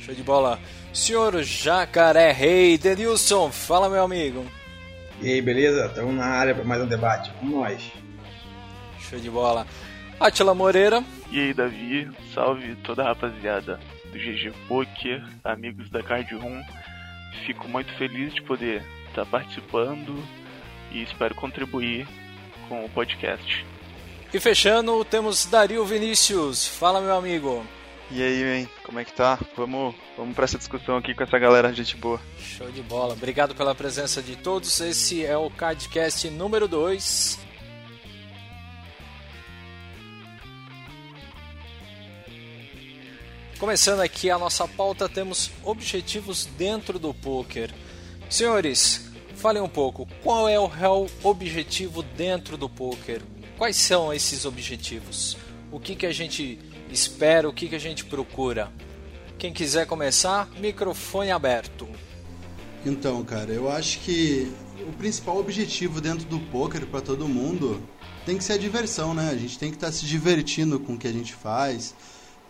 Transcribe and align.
Show 0.00 0.14
de 0.14 0.22
bola. 0.22 0.58
Senhor 0.92 1.42
Jacaré 1.42 2.32
Rei 2.32 2.76
Denilson. 2.76 3.52
Fala 3.52 3.88
meu 3.88 4.02
amigo. 4.02 4.44
E 5.20 5.32
aí, 5.32 5.40
beleza? 5.40 5.86
Estamos 5.86 6.14
na 6.14 6.26
área 6.26 6.54
para 6.54 6.64
mais 6.64 6.82
um 6.82 6.86
debate. 6.86 7.30
Vamos 7.40 7.54
nós. 7.54 7.92
Show 8.98 9.20
de 9.20 9.30
bola. 9.30 9.64
Atila 10.18 10.54
Moreira. 10.54 11.04
E 11.30 11.38
aí, 11.38 11.54
Davi, 11.54 12.10
salve 12.34 12.74
toda 12.76 13.02
a 13.02 13.06
rapaziada 13.06 13.78
do 14.12 14.18
GG 14.18 14.52
Poker, 14.66 15.24
amigos 15.44 15.88
da 15.88 16.02
Card 16.02 16.34
Room. 16.34 16.62
Fico 17.46 17.68
muito 17.68 17.92
feliz 17.94 18.34
de 18.34 18.42
poder 18.42 18.82
estar 19.08 19.24
participando 19.26 20.22
e 20.94 21.02
espero 21.02 21.34
contribuir 21.34 22.06
com 22.68 22.84
o 22.84 22.88
podcast. 22.88 23.66
E 24.32 24.40
fechando, 24.40 25.04
temos 25.04 25.44
Dario 25.44 25.84
Vinícius. 25.84 26.66
Fala, 26.66 27.00
meu 27.00 27.14
amigo. 27.14 27.64
E 28.10 28.22
aí, 28.22 28.62
man, 28.62 28.68
como 28.84 28.98
é 28.98 29.04
que 29.04 29.12
tá? 29.12 29.38
Vamos, 29.56 29.94
vamos 30.16 30.34
para 30.34 30.44
essa 30.44 30.58
discussão 30.58 30.96
aqui 30.96 31.14
com 31.14 31.22
essa 31.22 31.38
galera, 31.38 31.72
gente 31.72 31.96
boa. 31.96 32.20
Show 32.38 32.70
de 32.70 32.82
bola. 32.82 33.14
Obrigado 33.14 33.54
pela 33.54 33.74
presença 33.74 34.22
de 34.22 34.36
todos. 34.36 34.80
Esse 34.80 35.24
é 35.24 35.36
o 35.36 35.50
Cardcast 35.50 36.28
número 36.30 36.68
2. 36.68 37.38
Começando 43.58 44.00
aqui 44.00 44.30
a 44.30 44.38
nossa 44.38 44.68
pauta, 44.68 45.08
temos 45.08 45.50
objetivos 45.62 46.44
dentro 46.44 46.98
do 46.98 47.14
poker. 47.14 47.70
Senhores, 48.28 49.13
falem 49.44 49.62
um 49.62 49.68
pouco, 49.68 50.08
qual 50.22 50.48
é 50.48 50.58
o 50.58 50.66
real 50.66 51.06
objetivo 51.22 52.02
dentro 52.02 52.56
do 52.56 52.66
poker? 52.66 53.20
Quais 53.58 53.76
são 53.76 54.10
esses 54.10 54.46
objetivos? 54.46 55.36
O 55.70 55.78
que, 55.78 55.94
que 55.94 56.06
a 56.06 56.12
gente 56.12 56.58
espera, 56.90 57.46
o 57.46 57.52
que, 57.52 57.68
que 57.68 57.74
a 57.74 57.78
gente 57.78 58.06
procura? 58.06 58.72
Quem 59.36 59.52
quiser 59.52 59.86
começar, 59.86 60.48
microfone 60.58 61.30
aberto. 61.30 61.86
Então, 62.86 63.22
cara, 63.22 63.52
eu 63.52 63.70
acho 63.70 63.98
que 63.98 64.50
o 64.88 64.92
principal 64.94 65.36
objetivo 65.36 66.00
dentro 66.00 66.24
do 66.24 66.40
poker 66.40 66.86
para 66.86 67.02
todo 67.02 67.28
mundo 67.28 67.82
tem 68.24 68.38
que 68.38 68.44
ser 68.44 68.54
a 68.54 68.58
diversão, 68.58 69.12
né? 69.12 69.28
A 69.28 69.36
gente 69.36 69.58
tem 69.58 69.68
que 69.68 69.76
estar 69.76 69.88
tá 69.88 69.92
se 69.92 70.06
divertindo 70.06 70.80
com 70.80 70.94
o 70.94 70.98
que 70.98 71.06
a 71.06 71.12
gente 71.12 71.34
faz, 71.34 71.94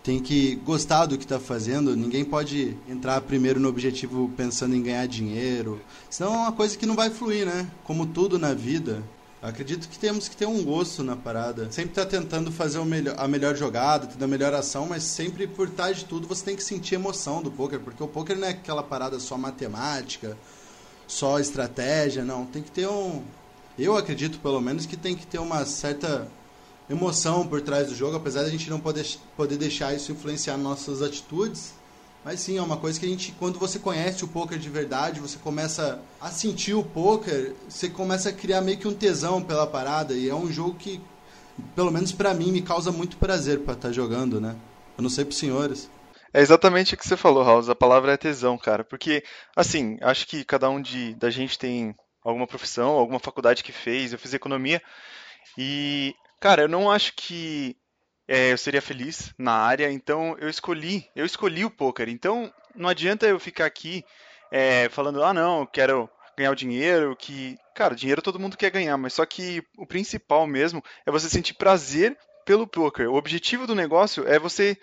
tem 0.04 0.20
que 0.20 0.56
gostar 0.56 1.06
do 1.06 1.16
que 1.16 1.24
está 1.24 1.40
fazendo. 1.40 1.96
Ninguém 1.96 2.26
pode 2.26 2.76
entrar 2.86 3.22
primeiro 3.22 3.58
no 3.58 3.70
objetivo 3.70 4.30
pensando 4.36 4.76
em 4.76 4.82
ganhar 4.82 5.08
dinheiro, 5.08 5.80
senão 6.10 6.34
é 6.34 6.36
uma 6.36 6.52
coisa 6.52 6.76
que 6.76 6.84
não 6.84 6.94
vai 6.94 7.08
fluir, 7.08 7.46
né? 7.46 7.66
Como 7.84 8.04
tudo 8.06 8.38
na 8.38 8.52
vida. 8.52 9.02
Acredito 9.40 9.88
que 9.88 9.98
temos 9.98 10.28
que 10.28 10.36
ter 10.36 10.46
um 10.46 10.62
gosto 10.62 11.02
na 11.02 11.16
parada. 11.16 11.70
Sempre 11.70 11.94
tá 11.94 12.06
tentando 12.06 12.52
fazer 12.52 12.82
melhor, 12.84 13.14
a 13.18 13.26
melhor 13.26 13.56
jogada, 13.56 14.06
ter 14.06 14.22
a 14.22 14.28
melhor 14.28 14.52
ação, 14.54 14.86
mas 14.86 15.02
sempre 15.02 15.46
por 15.46 15.68
trás 15.70 15.98
de 15.98 16.04
tudo 16.04 16.28
você 16.28 16.44
tem 16.44 16.56
que 16.56 16.62
sentir 16.62 16.94
emoção 16.94 17.42
do 17.42 17.50
poker, 17.50 17.80
porque 17.80 18.02
o 18.02 18.08
poker 18.08 18.38
não 18.38 18.46
é 18.46 18.50
aquela 18.50 18.82
parada 18.82 19.18
só 19.18 19.38
matemática, 19.38 20.36
só 21.06 21.38
estratégia, 21.38 22.24
não. 22.24 22.44
Tem 22.44 22.62
que 22.62 22.70
ter 22.70 22.86
um. 22.86 23.22
Eu 23.78 23.96
acredito, 23.96 24.38
pelo 24.38 24.60
menos, 24.60 24.84
que 24.84 24.96
tem 24.96 25.16
que 25.16 25.26
ter 25.26 25.38
uma 25.38 25.64
certa 25.64 26.28
emoção 26.88 27.46
por 27.46 27.60
trás 27.62 27.88
do 27.88 27.94
jogo, 27.94 28.16
apesar 28.16 28.42
de 28.42 28.48
a 28.48 28.50
gente 28.50 28.68
não 28.68 28.80
poder, 28.80 29.06
poder 29.36 29.56
deixar 29.56 29.94
isso 29.94 30.12
influenciar 30.12 30.56
nossas 30.56 31.02
atitudes. 31.02 31.74
Mas 32.24 32.40
sim, 32.40 32.56
é 32.56 32.62
uma 32.62 32.78
coisa 32.78 32.98
que 32.98 33.04
a 33.04 33.08
gente, 33.08 33.32
quando 33.38 33.58
você 33.58 33.78
conhece 33.78 34.24
o 34.24 34.28
poker 34.28 34.58
de 34.58 34.70
verdade, 34.70 35.20
você 35.20 35.38
começa 35.38 36.00
a 36.18 36.30
sentir 36.30 36.72
o 36.72 36.82
poker, 36.82 37.54
você 37.68 37.88
começa 37.88 38.30
a 38.30 38.32
criar 38.32 38.62
meio 38.62 38.78
que 38.78 38.88
um 38.88 38.94
tesão 38.94 39.42
pela 39.42 39.66
parada. 39.66 40.14
E 40.14 40.30
é 40.30 40.34
um 40.34 40.50
jogo 40.50 40.74
que, 40.74 41.02
pelo 41.76 41.90
menos 41.90 42.12
para 42.12 42.32
mim, 42.32 42.50
me 42.50 42.62
causa 42.62 42.90
muito 42.90 43.18
prazer 43.18 43.60
para 43.60 43.74
estar 43.74 43.88
tá 43.88 43.92
jogando, 43.92 44.40
né? 44.40 44.56
Eu 44.96 45.02
não 45.02 45.10
sei 45.10 45.24
pros 45.24 45.38
senhores. 45.38 45.90
É 46.32 46.40
exatamente 46.40 46.94
o 46.94 46.96
que 46.96 47.06
você 47.06 47.16
falou, 47.16 47.44
House. 47.44 47.68
A 47.68 47.74
palavra 47.74 48.12
é 48.12 48.16
tesão, 48.16 48.56
cara. 48.56 48.82
Porque, 48.82 49.22
assim, 49.54 49.98
acho 50.00 50.26
que 50.26 50.44
cada 50.44 50.68
um 50.70 50.80
de, 50.80 51.14
da 51.14 51.28
gente 51.28 51.58
tem 51.58 51.94
alguma 52.24 52.46
profissão, 52.46 52.90
alguma 52.92 53.20
faculdade 53.20 53.62
que 53.62 53.70
fez. 53.70 54.12
Eu 54.12 54.18
fiz 54.18 54.32
economia. 54.32 54.82
E, 55.58 56.14
cara, 56.44 56.60
eu 56.60 56.68
não 56.68 56.90
acho 56.90 57.14
que 57.16 57.74
é, 58.28 58.52
eu 58.52 58.58
seria 58.58 58.82
feliz 58.82 59.32
na 59.38 59.52
área, 59.52 59.90
então 59.90 60.36
eu 60.38 60.50
escolhi, 60.50 61.08
eu 61.16 61.24
escolhi 61.24 61.64
o 61.64 61.70
poker. 61.70 62.06
Então 62.06 62.52
não 62.74 62.90
adianta 62.90 63.26
eu 63.26 63.40
ficar 63.40 63.64
aqui 63.64 64.04
é, 64.50 64.90
falando, 64.90 65.24
ah 65.24 65.32
não, 65.32 65.64
quero 65.64 66.06
ganhar 66.36 66.50
o 66.50 66.54
dinheiro, 66.54 67.16
que, 67.16 67.56
cara, 67.74 67.94
dinheiro 67.94 68.20
todo 68.20 68.38
mundo 68.38 68.58
quer 68.58 68.68
ganhar, 68.68 68.98
mas 68.98 69.14
só 69.14 69.24
que 69.24 69.62
o 69.78 69.86
principal 69.86 70.46
mesmo 70.46 70.84
é 71.06 71.10
você 71.10 71.30
sentir 71.30 71.54
prazer 71.54 72.14
pelo 72.44 72.66
poker. 72.66 73.08
O 73.08 73.14
objetivo 73.14 73.66
do 73.66 73.74
negócio 73.74 74.28
é 74.28 74.38
você 74.38 74.76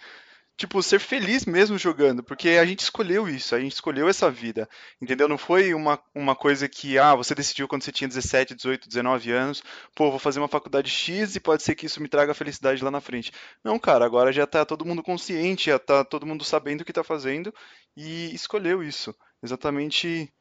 tipo, 0.62 0.82
ser 0.84 1.00
feliz 1.00 1.44
mesmo 1.44 1.76
jogando, 1.76 2.22
porque 2.22 2.50
a 2.50 2.66
gente 2.66 2.82
escolheu 2.82 3.28
isso, 3.28 3.56
a 3.56 3.60
gente 3.60 3.74
escolheu 3.74 4.08
essa 4.08 4.30
vida, 4.30 4.70
entendeu? 5.02 5.28
Não 5.28 5.38
foi 5.38 5.74
uma, 5.74 6.00
uma 6.14 6.36
coisa 6.36 6.70
que, 6.70 7.00
ah, 7.00 7.16
você 7.16 7.34
decidiu 7.34 7.68
quando 7.68 7.84
você 7.84 7.92
tinha 7.92 8.08
17, 8.08 8.54
18, 8.54 8.88
19 8.88 9.32
anos, 9.32 9.64
pô, 9.96 10.12
vou 10.12 10.20
fazer 10.20 10.40
uma 10.40 10.48
faculdade 10.48 10.90
X 10.90 11.36
e 11.36 11.40
pode 11.40 11.64
ser 11.64 11.74
que 11.74 11.88
isso 11.88 12.00
me 12.02 12.08
traga 12.08 12.36
felicidade 12.36 12.84
lá 12.84 12.92
na 12.92 13.02
frente. 13.02 13.32
Não, 13.64 13.80
cara, 13.80 14.06
agora 14.06 14.32
já 14.32 14.46
tá 14.46 14.64
todo 14.64 14.86
mundo 14.86 15.02
consciente, 15.02 15.72
já 15.72 15.80
tá 15.80 16.04
todo 16.06 16.28
mundo 16.28 16.44
sabendo 16.44 16.82
o 16.82 16.85
que 16.85 16.94
tá 16.94 17.03
fazendo 17.03 17.52
e 17.97 18.34
escolheu 18.34 18.84
isso. 18.84 19.16
Exatamente, 19.41 20.32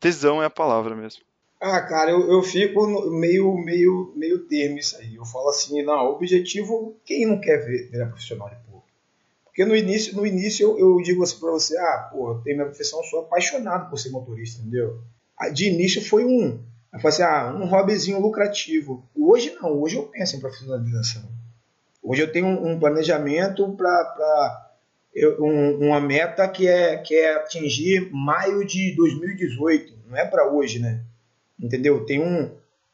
tesão 0.00 0.42
é 0.42 0.46
a 0.46 0.50
palavra 0.50 0.96
mesmo. 0.96 1.22
Ah, 1.60 1.80
cara, 1.82 2.10
eu, 2.10 2.28
eu 2.28 2.42
fico 2.42 2.86
meio, 3.10 3.56
meio, 3.58 4.12
meio 4.16 4.46
termo 4.46 4.78
isso 4.78 4.96
aí. 4.96 5.14
Eu 5.14 5.24
falo 5.26 5.50
assim, 5.50 5.82
não, 5.82 6.06
objetivo, 6.06 6.96
quem 7.04 7.26
não 7.26 7.38
quer 7.38 7.58
ver, 7.58 7.90
virar 7.90 8.06
profissional 8.06 8.48
de 8.48 8.56
porque 9.52 9.66
no 9.66 9.76
início, 9.76 10.16
no 10.16 10.26
início 10.26 10.66
eu, 10.66 10.78
eu 10.78 11.02
digo 11.02 11.22
assim 11.22 11.38
para 11.38 11.50
você, 11.50 11.76
ah, 11.76 12.08
pô, 12.10 12.36
tenho 12.42 12.56
minha 12.56 12.66
profissão, 12.66 13.02
sou 13.04 13.20
apaixonado 13.20 13.90
por 13.90 13.98
ser 13.98 14.08
motorista, 14.08 14.62
entendeu? 14.62 14.98
De 15.52 15.68
início 15.68 16.02
foi 16.02 16.24
um, 16.24 16.58
eu 16.90 17.00
falei 17.00 17.08
assim, 17.08 17.22
ah, 17.22 17.54
um 17.54 17.66
hobbyzinho 17.66 18.18
lucrativo. 18.18 19.06
Hoje 19.14 19.54
não, 19.60 19.78
hoje 19.78 19.96
eu 19.96 20.04
penso 20.04 20.36
em 20.36 20.40
profissionalização. 20.40 21.22
Hoje 22.02 22.22
eu 22.22 22.32
tenho 22.32 22.46
um, 22.46 22.80
planejamento 22.80 23.70
para 23.76 24.70
um, 25.38 25.86
uma 25.86 26.00
meta 26.00 26.48
que 26.48 26.66
é, 26.66 26.96
que 26.96 27.14
é 27.14 27.36
atingir 27.36 28.10
maio 28.10 28.64
de 28.64 28.96
2018, 28.96 29.98
não 30.08 30.16
é 30.16 30.24
para 30.24 30.50
hoje, 30.50 30.78
né? 30.78 31.02
Entendeu? 31.60 32.06
Tem 32.06 32.22
um, 32.22 32.50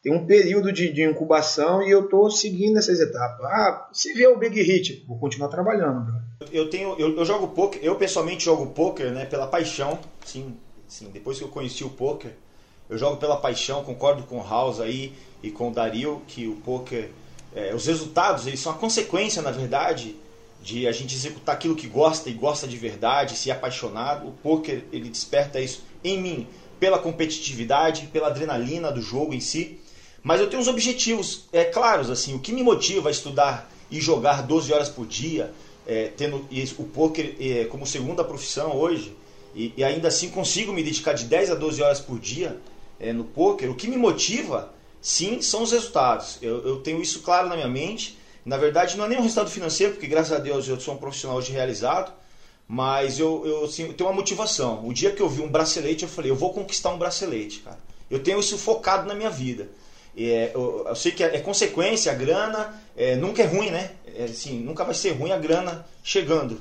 tem 0.09 0.15
um 0.15 0.25
período 0.25 0.73
de, 0.73 0.91
de 0.91 1.03
incubação 1.03 1.83
e 1.83 1.91
eu 1.91 2.05
estou 2.05 2.31
seguindo 2.31 2.79
essas 2.79 2.99
etapas. 2.99 3.45
Ah, 3.45 3.89
se 3.93 4.15
vier 4.15 4.31
o 4.31 4.39
Big 4.39 4.61
Hit, 4.63 5.05
vou 5.07 5.19
continuar 5.19 5.49
trabalhando. 5.49 6.07
Bro. 6.07 6.49
Eu 6.51 6.71
tenho, 6.71 6.95
eu, 6.99 7.15
eu 7.15 7.25
jogo 7.27 7.49
poker, 7.49 7.79
eu 7.83 7.95
pessoalmente 7.97 8.45
jogo 8.45 8.69
poker, 8.69 9.13
né, 9.13 9.27
pela 9.27 9.47
paixão, 9.47 9.99
sim, 10.25 10.57
sim. 10.89 11.11
Depois 11.13 11.37
que 11.37 11.45
eu 11.45 11.49
conheci 11.49 11.85
o 11.85 11.91
poker, 11.91 12.33
eu 12.89 12.97
jogo 12.97 13.19
pela 13.19 13.37
paixão, 13.37 13.85
concordo 13.85 14.23
com 14.23 14.39
o 14.39 14.49
House 14.49 14.81
aí 14.81 15.13
e 15.43 15.51
com 15.51 15.69
o 15.69 15.73
Dario 15.73 16.23
que 16.27 16.47
o 16.47 16.55
poker, 16.57 17.11
é, 17.55 17.75
os 17.75 17.87
resultados 17.87 18.47
eles 18.47 18.61
são 18.61 18.73
a 18.73 18.77
consequência, 18.77 19.43
na 19.43 19.51
verdade, 19.51 20.17
de 20.63 20.89
a 20.89 20.93
gente 20.93 21.15
executar 21.15 21.55
aquilo 21.55 21.77
que 21.77 21.87
gosta 21.87 22.31
e 22.31 22.33
gosta 22.33 22.67
de 22.67 22.79
verdade, 22.79 23.37
se 23.37 23.51
apaixonado. 23.51 24.27
O 24.27 24.33
poker 24.33 24.85
ele 24.91 25.11
desperta 25.11 25.61
isso 25.61 25.85
em 26.03 26.19
mim 26.19 26.47
pela 26.81 26.99
competitividade, 26.99 28.07
pela 28.07 28.29
adrenalina 28.29 28.91
do 28.91 29.03
jogo 29.03 29.35
em 29.35 29.41
si. 29.41 29.78
Mas 30.23 30.41
eu 30.41 30.49
tenho 30.49 30.61
uns 30.61 30.69
objetivos 30.69 31.45
é, 31.53 31.65
claros, 31.65 32.11
assim, 32.11 32.35
o 32.35 32.39
que 32.39 32.53
me 32.53 32.63
motiva 32.63 33.09
a 33.09 33.13
estudar 33.13 33.71
e 33.91 34.01
jogar 34.01 34.43
12 34.43 34.73
horas 34.73 34.89
por 34.89 35.07
dia, 35.07 35.53
é, 35.87 36.11
tendo 36.17 36.47
o 36.79 36.85
poker 36.85 37.35
é, 37.41 37.65
como 37.65 37.87
segunda 37.87 38.23
profissão 38.23 38.77
hoje, 38.77 39.17
e, 39.55 39.73
e, 39.77 39.83
ainda 39.83 40.09
assim 40.09 40.29
consigo 40.29 40.73
me 40.73 40.83
dedicar 40.83 41.15
de 41.15 41.25
10 41.25 41.53
a 41.53 41.55
12 41.55 41.83
horas 41.83 42.01
por 42.01 42.19
dia 42.19 42.59
é, 43.01 43.13
no 43.13 43.25
poker, 43.25 43.71
o 43.71 43.75
que 43.75 43.89
me 43.89 43.97
motiva, 43.97 44.73
sim, 45.01 45.41
são 45.41 45.63
os 45.63 45.73
resultados. 45.73 46.39
Eu, 46.43 46.67
eu 46.67 46.77
tenho 46.81 47.01
isso 47.01 47.21
claro 47.23 47.49
na 47.49 47.55
minha 47.55 47.69
mente. 47.69 48.19
Na 48.45 48.57
verdade, 48.57 48.97
não 48.97 49.05
é 49.05 49.09
nem 49.09 49.19
um 49.19 49.23
resultado 49.23 49.51
financeiro, 49.51 49.95
porque 49.95 50.07
graças 50.07 50.33
a 50.33 50.39
Deus 50.39 50.69
eu 50.69 50.79
sou 50.79 50.95
um 50.95 50.99
profissional 50.99 51.39
hoje 51.39 51.53
realizado, 51.53 52.13
mas 52.67 53.19
eu, 53.19 53.47
eu, 53.47 53.65
assim, 53.65 53.85
eu 53.85 53.95
tenho 53.95 54.11
uma 54.11 54.17
motivação. 54.17 54.87
O 54.87 54.93
dia 54.93 55.11
que 55.11 55.23
eu 55.23 55.29
vi 55.29 55.43
um 55.43 55.49
bracelete, 55.49 56.03
eu 56.03 56.09
falei, 56.09 56.31
eu 56.31 56.37
vou 56.37 56.53
conquistar 56.53 56.91
um 56.91 56.99
bracelete, 56.99 57.61
cara. 57.61 57.79
Eu 58.11 58.23
tenho 58.23 58.39
isso 58.41 58.57
focado 58.57 59.07
na 59.07 59.15
minha 59.15 59.31
vida. 59.31 59.69
É, 60.19 60.51
eu, 60.53 60.85
eu, 60.89 60.97
sei 60.97 61.13
que 61.13 61.23
é, 61.23 61.37
é 61.37 61.41
consequência, 61.41 62.11
a 62.11 62.15
grana 62.15 62.75
é, 62.97 63.15
nunca 63.15 63.43
é 63.43 63.47
ruim, 63.47 63.71
né? 63.71 63.93
É, 64.17 64.25
assim, 64.25 64.59
nunca 64.59 64.85
vai 64.85 64.95
ser 64.95 65.13
ruim 65.13 65.31
a 65.31 65.39
grana 65.39 65.87
chegando. 66.03 66.61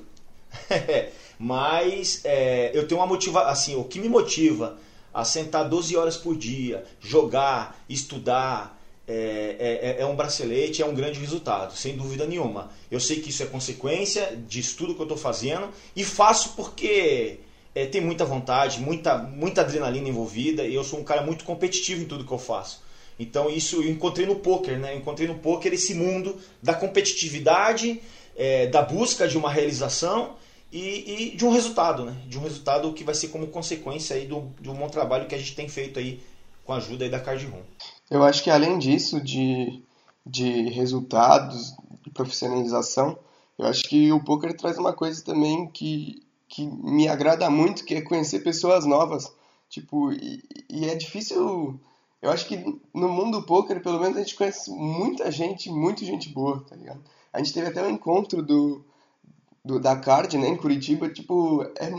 Mas 1.39 2.21
é, 2.23 2.71
eu 2.73 2.87
tenho 2.87 2.99
uma 3.01 3.07
motivação, 3.07 3.49
assim, 3.49 3.75
o 3.75 3.83
que 3.83 3.99
me 3.99 4.07
motiva 4.07 4.77
a 5.13 5.25
sentar 5.25 5.67
12 5.67 5.97
horas 5.97 6.17
por 6.17 6.35
dia, 6.35 6.85
jogar, 6.99 7.83
estudar, 7.89 8.77
é, 9.07 9.95
é, 9.97 10.01
é, 10.01 10.05
um 10.05 10.15
bracelete, 10.15 10.81
é 10.81 10.85
um 10.85 10.93
grande 10.93 11.19
resultado, 11.19 11.75
sem 11.75 11.95
dúvida 11.95 12.25
nenhuma. 12.27 12.69
Eu 12.91 12.99
sei 12.99 13.21
que 13.21 13.29
isso 13.29 13.41
é 13.41 13.45
consequência 13.45 14.37
de 14.47 14.59
estudo 14.59 14.93
que 14.93 14.99
eu 14.99 15.05
estou 15.05 15.17
fazendo 15.17 15.69
e 15.95 16.03
faço 16.03 16.53
porque 16.55 17.39
é, 17.73 17.85
tem 17.85 18.01
muita 18.01 18.25
vontade, 18.25 18.79
muita, 18.79 19.17
muita 19.17 19.61
adrenalina 19.61 20.09
envolvida 20.09 20.65
e 20.65 20.75
eu 20.75 20.83
sou 20.83 20.99
um 20.99 21.03
cara 21.03 21.23
muito 21.23 21.45
competitivo 21.45 22.03
em 22.03 22.05
tudo 22.05 22.25
que 22.25 22.31
eu 22.31 22.37
faço. 22.37 22.85
Então 23.19 23.49
isso 23.49 23.77
eu 23.77 23.89
encontrei 23.89 24.25
no 24.25 24.35
poker, 24.35 24.77
né? 24.77 24.93
Eu 24.93 24.99
encontrei 24.99 25.27
no 25.27 25.35
poker 25.35 25.73
esse 25.73 25.93
mundo 25.93 26.37
da 26.61 26.73
competitividade, 26.73 28.01
é, 28.35 28.67
da 28.67 28.81
busca 28.81 29.27
de 29.27 29.37
uma 29.37 29.51
realização 29.51 30.35
e, 30.71 31.31
e, 31.31 31.35
de 31.35 31.45
um 31.45 31.51
resultado, 31.51 32.05
né? 32.05 32.15
De 32.27 32.37
um 32.37 32.41
resultado 32.41 32.93
que 32.93 33.03
vai 33.03 33.15
ser 33.15 33.29
como 33.29 33.47
consequência 33.47 34.15
aí 34.15 34.27
do, 34.27 34.41
do 34.61 34.73
bom 34.73 34.87
trabalho 34.87 35.27
que 35.27 35.35
a 35.35 35.37
gente 35.37 35.55
tem 35.55 35.67
feito 35.67 35.99
aí 35.99 36.21
com 36.65 36.73
a 36.73 36.77
ajuda 36.77 37.05
aí 37.05 37.09
da 37.09 37.19
Card 37.19 37.45
Room. 37.45 37.63
Eu 38.11 38.23
acho 38.23 38.43
que 38.43 38.49
além 38.49 38.77
disso, 38.77 39.21
de, 39.21 39.81
de 40.25 40.69
resultados, 40.69 41.73
de 42.03 42.09
profissionalização, 42.09 43.17
eu 43.57 43.65
acho 43.65 43.83
que 43.83 44.11
o 44.11 44.23
poker 44.23 44.55
traz 44.55 44.77
uma 44.77 44.93
coisa 44.93 45.23
também 45.23 45.67
que, 45.67 46.21
que 46.47 46.67
me 46.67 47.07
agrada 47.07 47.49
muito, 47.49 47.83
que 47.83 47.95
é 47.95 48.01
conhecer 48.01 48.39
pessoas 48.39 48.85
novas. 48.85 49.31
Tipo, 49.69 50.11
e, 50.13 50.43
e 50.69 50.85
é 50.85 50.95
difícil. 50.95 51.79
Eu 52.21 52.31
acho 52.31 52.47
que 52.47 52.57
no 52.93 53.09
mundo 53.09 53.39
do 53.39 53.45
poker, 53.45 53.81
pelo 53.81 53.99
menos, 53.99 54.17
a 54.17 54.21
gente 54.21 54.35
conhece 54.35 54.71
muita 54.71 55.31
gente, 55.31 55.69
muita 55.69 56.03
gente 56.03 56.29
boa, 56.29 56.63
tá 56.67 56.75
ligado? 56.75 57.03
A 57.31 57.37
gente 57.37 57.53
teve 57.53 57.67
até 57.67 57.83
um 57.83 57.91
encontro 57.91 58.41
do, 58.41 58.83
do 59.63 59.79
da 59.79 59.95
Card, 59.95 60.37
né, 60.37 60.47
em 60.47 60.57
Curitiba, 60.57 61.09
tipo, 61.09 61.63
é 61.79 61.91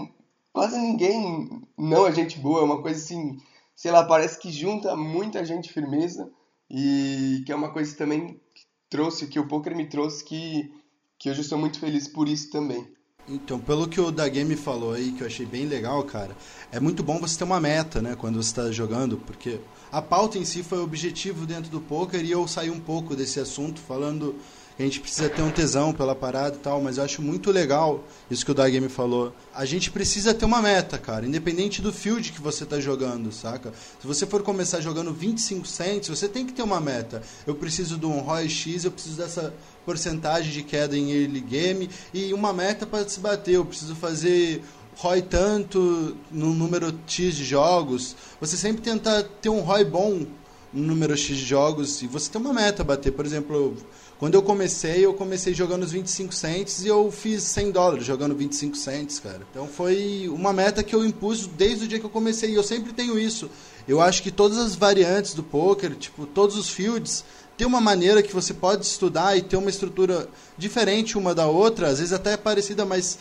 quase 0.52 0.78
ninguém 0.78 1.62
não 1.76 2.06
é 2.06 2.12
gente 2.12 2.38
boa, 2.38 2.60
é 2.60 2.64
uma 2.64 2.82
coisa 2.82 2.98
assim 2.98 3.38
sei 3.78 3.92
lá, 3.92 4.04
parece 4.04 4.40
que 4.40 4.50
junta 4.50 4.96
muita 4.96 5.44
gente 5.44 5.72
firmeza 5.72 6.28
e 6.68 7.44
que 7.46 7.52
é 7.52 7.54
uma 7.54 7.72
coisa 7.72 7.96
também 7.96 8.40
que 8.52 8.66
trouxe, 8.90 9.28
que 9.28 9.38
o 9.38 9.46
poker 9.46 9.76
me 9.76 9.88
trouxe, 9.88 10.24
que, 10.24 10.74
que 11.16 11.30
hoje 11.30 11.42
eu 11.42 11.44
sou 11.44 11.56
muito 11.56 11.78
feliz 11.78 12.08
por 12.08 12.28
isso 12.28 12.50
também. 12.50 12.92
Então, 13.30 13.60
pelo 13.60 13.86
que 13.86 14.00
o 14.00 14.10
da 14.10 14.26
Game 14.26 14.56
falou 14.56 14.94
aí, 14.94 15.12
que 15.12 15.22
eu 15.22 15.26
achei 15.26 15.44
bem 15.44 15.66
legal, 15.66 16.02
cara, 16.04 16.34
é 16.72 16.80
muito 16.80 17.02
bom 17.02 17.18
você 17.18 17.36
ter 17.36 17.44
uma 17.44 17.60
meta, 17.60 18.00
né, 18.00 18.16
quando 18.16 18.42
você 18.42 18.48
está 18.48 18.72
jogando, 18.72 19.18
porque 19.18 19.60
a 19.92 20.00
pauta 20.00 20.38
em 20.38 20.46
si 20.46 20.62
foi 20.62 20.78
o 20.78 20.84
objetivo 20.84 21.44
dentro 21.44 21.70
do 21.70 21.78
poker 21.78 22.24
e 22.24 22.30
eu 22.30 22.48
saí 22.48 22.70
um 22.70 22.80
pouco 22.80 23.14
desse 23.14 23.38
assunto 23.38 23.80
falando 23.80 24.34
a 24.78 24.82
gente 24.82 25.00
precisa 25.00 25.28
ter 25.28 25.42
um 25.42 25.50
tesão 25.50 25.92
pela 25.92 26.14
parada 26.14 26.54
e 26.54 26.58
tal, 26.60 26.80
mas 26.80 26.98
eu 26.98 27.04
acho 27.04 27.20
muito 27.20 27.50
legal 27.50 28.04
isso 28.30 28.44
que 28.44 28.52
o 28.52 28.54
Dag 28.54 28.80
me 28.80 28.88
falou. 28.88 29.32
A 29.52 29.64
gente 29.64 29.90
precisa 29.90 30.32
ter 30.32 30.44
uma 30.44 30.62
meta, 30.62 30.96
cara, 30.96 31.26
independente 31.26 31.82
do 31.82 31.92
field 31.92 32.30
que 32.30 32.40
você 32.40 32.64
tá 32.64 32.78
jogando, 32.78 33.32
saca? 33.32 33.72
Se 34.00 34.06
você 34.06 34.24
for 34.24 34.40
começar 34.42 34.80
jogando 34.80 35.12
25 35.12 35.66
cents, 35.66 36.08
você 36.08 36.28
tem 36.28 36.46
que 36.46 36.52
ter 36.52 36.62
uma 36.62 36.80
meta. 36.80 37.22
Eu 37.44 37.56
preciso 37.56 37.98
de 37.98 38.06
um 38.06 38.20
ROI 38.20 38.48
X, 38.48 38.84
eu 38.84 38.92
preciso 38.92 39.16
dessa 39.16 39.52
porcentagem 39.84 40.52
de 40.52 40.62
queda 40.62 40.96
em 40.96 41.10
early 41.10 41.40
game 41.40 41.90
e 42.14 42.32
uma 42.32 42.52
meta 42.52 42.86
para 42.86 43.08
se 43.08 43.18
bater. 43.18 43.54
Eu 43.54 43.64
preciso 43.64 43.96
fazer 43.96 44.62
ROI 44.96 45.22
tanto 45.22 46.16
no 46.30 46.54
número 46.54 46.96
X 47.04 47.34
de 47.34 47.44
jogos. 47.44 48.14
Você 48.40 48.56
sempre 48.56 48.82
tenta 48.82 49.24
ter 49.42 49.48
um 49.48 49.60
ROI 49.60 49.84
bom 49.84 50.24
no 50.72 50.82
número 50.82 51.16
X 51.16 51.36
de 51.36 51.44
jogos 51.44 52.02
e 52.02 52.06
você 52.06 52.30
tem 52.30 52.40
uma 52.40 52.52
meta 52.52 52.82
a 52.82 52.84
bater. 52.84 53.12
Por 53.12 53.24
exemplo, 53.24 53.76
quando 54.18 54.34
eu 54.34 54.42
comecei, 54.42 55.06
eu 55.06 55.14
comecei 55.14 55.54
jogando 55.54 55.84
os 55.84 55.92
25 55.92 56.34
cents 56.34 56.84
e 56.84 56.88
eu 56.88 57.08
fiz 57.12 57.44
100 57.44 57.70
dólares 57.70 58.04
jogando 58.04 58.34
25 58.34 58.76
cents, 58.76 59.20
cara. 59.20 59.42
Então 59.50 59.68
foi 59.68 60.28
uma 60.32 60.52
meta 60.52 60.82
que 60.82 60.92
eu 60.92 61.04
impus 61.04 61.46
desde 61.46 61.84
o 61.84 61.88
dia 61.88 62.00
que 62.00 62.04
eu 62.04 62.10
comecei 62.10 62.50
e 62.50 62.54
eu 62.54 62.64
sempre 62.64 62.92
tenho 62.92 63.16
isso. 63.16 63.48
Eu 63.86 64.00
acho 64.00 64.22
que 64.22 64.32
todas 64.32 64.58
as 64.58 64.74
variantes 64.74 65.34
do 65.34 65.42
poker, 65.44 65.94
tipo, 65.94 66.26
todos 66.26 66.56
os 66.56 66.68
fields, 66.68 67.24
tem 67.56 67.64
uma 67.64 67.80
maneira 67.80 68.20
que 68.20 68.34
você 68.34 68.52
pode 68.52 68.84
estudar 68.84 69.36
e 69.36 69.42
ter 69.42 69.56
uma 69.56 69.70
estrutura 69.70 70.28
diferente 70.56 71.16
uma 71.16 71.32
da 71.32 71.46
outra, 71.46 71.86
às 71.86 71.98
vezes 71.98 72.12
até 72.12 72.36
parecida, 72.36 72.84
mas 72.84 73.18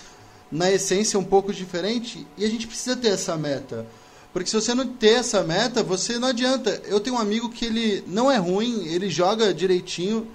na 0.52 0.72
essência 0.72 1.20
um 1.20 1.24
pouco 1.24 1.54
diferente, 1.54 2.26
e 2.38 2.44
a 2.44 2.50
gente 2.50 2.66
precisa 2.66 2.96
ter 2.96 3.10
essa 3.10 3.38
meta. 3.38 3.86
Porque 4.34 4.50
se 4.50 4.56
você 4.56 4.74
não 4.74 4.88
ter 4.88 5.14
essa 5.14 5.44
meta, 5.44 5.84
você 5.84 6.18
não 6.20 6.28
adianta. 6.28 6.82
Eu 6.86 7.00
tenho 7.00 7.16
um 7.16 7.20
amigo 7.20 7.50
que 7.50 7.66
ele 7.66 8.04
não 8.08 8.32
é 8.32 8.38
ruim, 8.38 8.86
ele 8.88 9.10
joga 9.10 9.54
direitinho, 9.54 10.28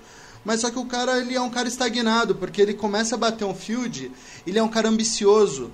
mas 0.45 0.61
só 0.61 0.71
que 0.71 0.79
o 0.79 0.85
cara 0.85 1.19
ele 1.19 1.35
é 1.35 1.41
um 1.41 1.51
cara 1.51 1.69
estagnado, 1.69 2.35
porque 2.35 2.61
ele 2.61 2.75
começa 2.75 3.15
a 3.15 3.19
bater 3.19 3.45
um 3.45 3.55
field, 3.55 4.11
ele 4.47 4.59
é 4.59 4.63
um 4.63 4.69
cara 4.69 4.89
ambicioso. 4.89 5.71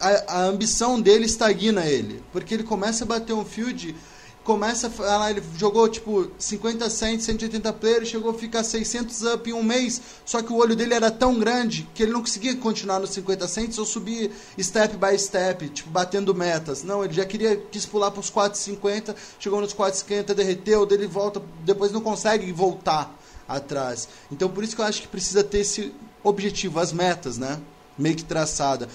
A, 0.00 0.38
a 0.38 0.44
ambição 0.44 0.98
dele 0.98 1.26
estagna 1.26 1.84
ele. 1.86 2.22
Porque 2.32 2.54
ele 2.54 2.62
começa 2.62 3.04
a 3.04 3.06
bater 3.06 3.34
um 3.34 3.44
field, 3.44 3.94
começa 4.42 4.86
a 4.86 4.90
falar, 4.90 5.30
ele 5.30 5.42
jogou 5.58 5.86
tipo 5.90 6.30
50 6.38 6.88
cents, 6.88 7.24
180 7.24 7.70
players, 7.74 8.08
chegou 8.08 8.30
a 8.30 8.34
ficar 8.34 8.64
600 8.64 9.24
up 9.24 9.50
em 9.50 9.52
um 9.52 9.62
mês, 9.62 10.00
só 10.24 10.40
que 10.40 10.50
o 10.50 10.56
olho 10.56 10.74
dele 10.74 10.94
era 10.94 11.10
tão 11.10 11.38
grande 11.38 11.86
que 11.94 12.02
ele 12.02 12.12
não 12.12 12.20
conseguia 12.20 12.56
continuar 12.56 12.98
nos 12.98 13.10
50 13.10 13.46
cents 13.46 13.78
ou 13.78 13.84
subir 13.84 14.30
step 14.58 14.96
by 14.96 15.18
step, 15.18 15.68
tipo 15.68 15.90
batendo 15.90 16.34
metas. 16.34 16.82
Não, 16.82 17.04
ele 17.04 17.12
já 17.12 17.26
queria 17.26 17.56
quis 17.56 17.84
pular 17.84 18.10
para 18.10 18.20
os 18.20 18.30
450, 18.30 19.14
chegou 19.38 19.60
nos 19.60 19.74
450, 19.74 20.34
derreteu, 20.34 20.86
dele 20.86 21.06
volta, 21.06 21.42
depois 21.62 21.92
não 21.92 22.00
consegue 22.00 22.50
voltar 22.50 23.17
atrás. 23.48 24.08
Então 24.30 24.48
por 24.48 24.62
isso 24.62 24.76
que 24.76 24.82
eu 24.82 24.86
acho 24.86 25.02
que 25.02 25.08
precisa 25.08 25.42
ter 25.42 25.60
esse 25.60 25.94
objetivo, 26.22 26.78
as 26.78 26.92
metas, 26.92 27.38
né? 27.38 27.58
Meio 27.96 28.14
que 28.14 28.24
traçada. 28.24 28.88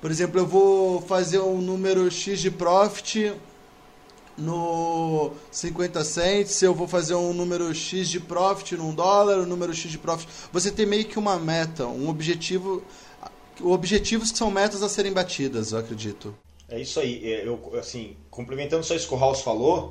Por 0.00 0.10
exemplo, 0.10 0.40
eu 0.40 0.46
vou 0.46 1.02
fazer 1.02 1.40
um 1.40 1.60
número 1.60 2.10
X 2.10 2.40
de 2.40 2.50
profit 2.50 3.34
no 4.36 5.32
50 5.50 6.04
cents, 6.04 6.62
eu 6.62 6.72
vou 6.72 6.86
fazer 6.86 7.14
um 7.14 7.32
número 7.32 7.74
X 7.74 8.08
de 8.08 8.20
profit 8.20 8.76
num 8.76 8.94
dólar, 8.94 9.38
um 9.38 9.46
número 9.46 9.74
X 9.74 9.90
de 9.90 9.98
profit. 9.98 10.28
Você 10.52 10.70
tem 10.70 10.86
meio 10.86 11.04
que 11.04 11.18
uma 11.18 11.36
meta, 11.36 11.86
um 11.86 12.08
objetivo, 12.08 12.82
objetivos 13.60 14.30
que 14.30 14.38
são 14.38 14.50
metas 14.50 14.82
a 14.82 14.88
serem 14.88 15.12
batidas, 15.12 15.72
eu 15.72 15.78
acredito. 15.78 16.34
É 16.68 16.80
isso 16.80 17.00
aí. 17.00 17.32
É, 17.32 17.46
eu, 17.46 17.72
assim, 17.78 18.16
complementando 18.30 18.84
só 18.84 18.94
isso 18.94 19.08
que 19.08 19.14
o 19.14 19.18
House 19.18 19.40
falou, 19.40 19.90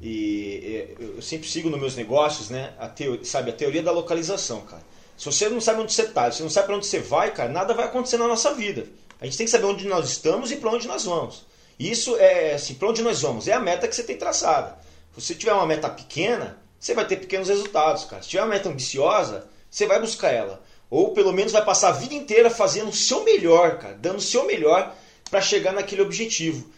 e 0.00 0.94
eu 0.98 1.20
sempre 1.20 1.48
sigo 1.48 1.68
nos 1.68 1.80
meus 1.80 1.96
negócios, 1.96 2.50
né? 2.50 2.72
A 2.78 2.88
teoria, 2.88 3.24
sabe, 3.24 3.50
a 3.50 3.54
teoria 3.54 3.82
da 3.82 3.90
localização, 3.90 4.60
cara. 4.62 4.82
Se 5.16 5.26
você 5.26 5.48
não 5.48 5.60
sabe 5.60 5.80
onde 5.80 5.92
você 5.92 6.02
está, 6.02 6.30
se 6.30 6.42
não 6.42 6.50
sabe 6.50 6.66
para 6.68 6.76
onde 6.76 6.86
você 6.86 7.00
vai, 7.00 7.32
cara, 7.32 7.48
nada 7.48 7.74
vai 7.74 7.86
acontecer 7.86 8.16
na 8.18 8.28
nossa 8.28 8.54
vida. 8.54 8.86
A 9.20 9.24
gente 9.24 9.36
tem 9.36 9.46
que 9.46 9.50
saber 9.50 9.66
onde 9.66 9.86
nós 9.88 10.08
estamos 10.08 10.52
e 10.52 10.56
para 10.56 10.70
onde 10.70 10.86
nós 10.86 11.04
vamos. 11.04 11.44
Isso 11.78 12.16
é 12.16 12.54
assim, 12.54 12.74
para 12.74 12.88
onde 12.88 13.02
nós 13.02 13.20
vamos, 13.22 13.48
é 13.48 13.52
a 13.52 13.60
meta 13.60 13.88
que 13.88 13.94
você 13.96 14.04
tem 14.04 14.16
traçada. 14.16 14.78
Se 15.14 15.20
você 15.20 15.34
tiver 15.34 15.52
uma 15.52 15.66
meta 15.66 15.88
pequena, 15.88 16.58
você 16.78 16.94
vai 16.94 17.04
ter 17.04 17.16
pequenos 17.16 17.48
resultados, 17.48 18.04
cara. 18.04 18.22
Se 18.22 18.28
tiver 18.28 18.42
uma 18.42 18.54
meta 18.54 18.68
ambiciosa, 18.68 19.48
você 19.68 19.86
vai 19.86 20.00
buscar 20.00 20.30
ela. 20.30 20.62
Ou 20.88 21.12
pelo 21.12 21.32
menos 21.32 21.52
vai 21.52 21.64
passar 21.64 21.88
a 21.88 21.92
vida 21.92 22.14
inteira 22.14 22.48
fazendo 22.48 22.90
o 22.90 22.94
seu 22.94 23.24
melhor, 23.24 23.78
cara, 23.78 23.94
dando 23.94 24.18
o 24.18 24.22
seu 24.22 24.46
melhor 24.46 24.94
para 25.28 25.40
chegar 25.40 25.72
naquele 25.72 26.02
objetivo. 26.02 26.70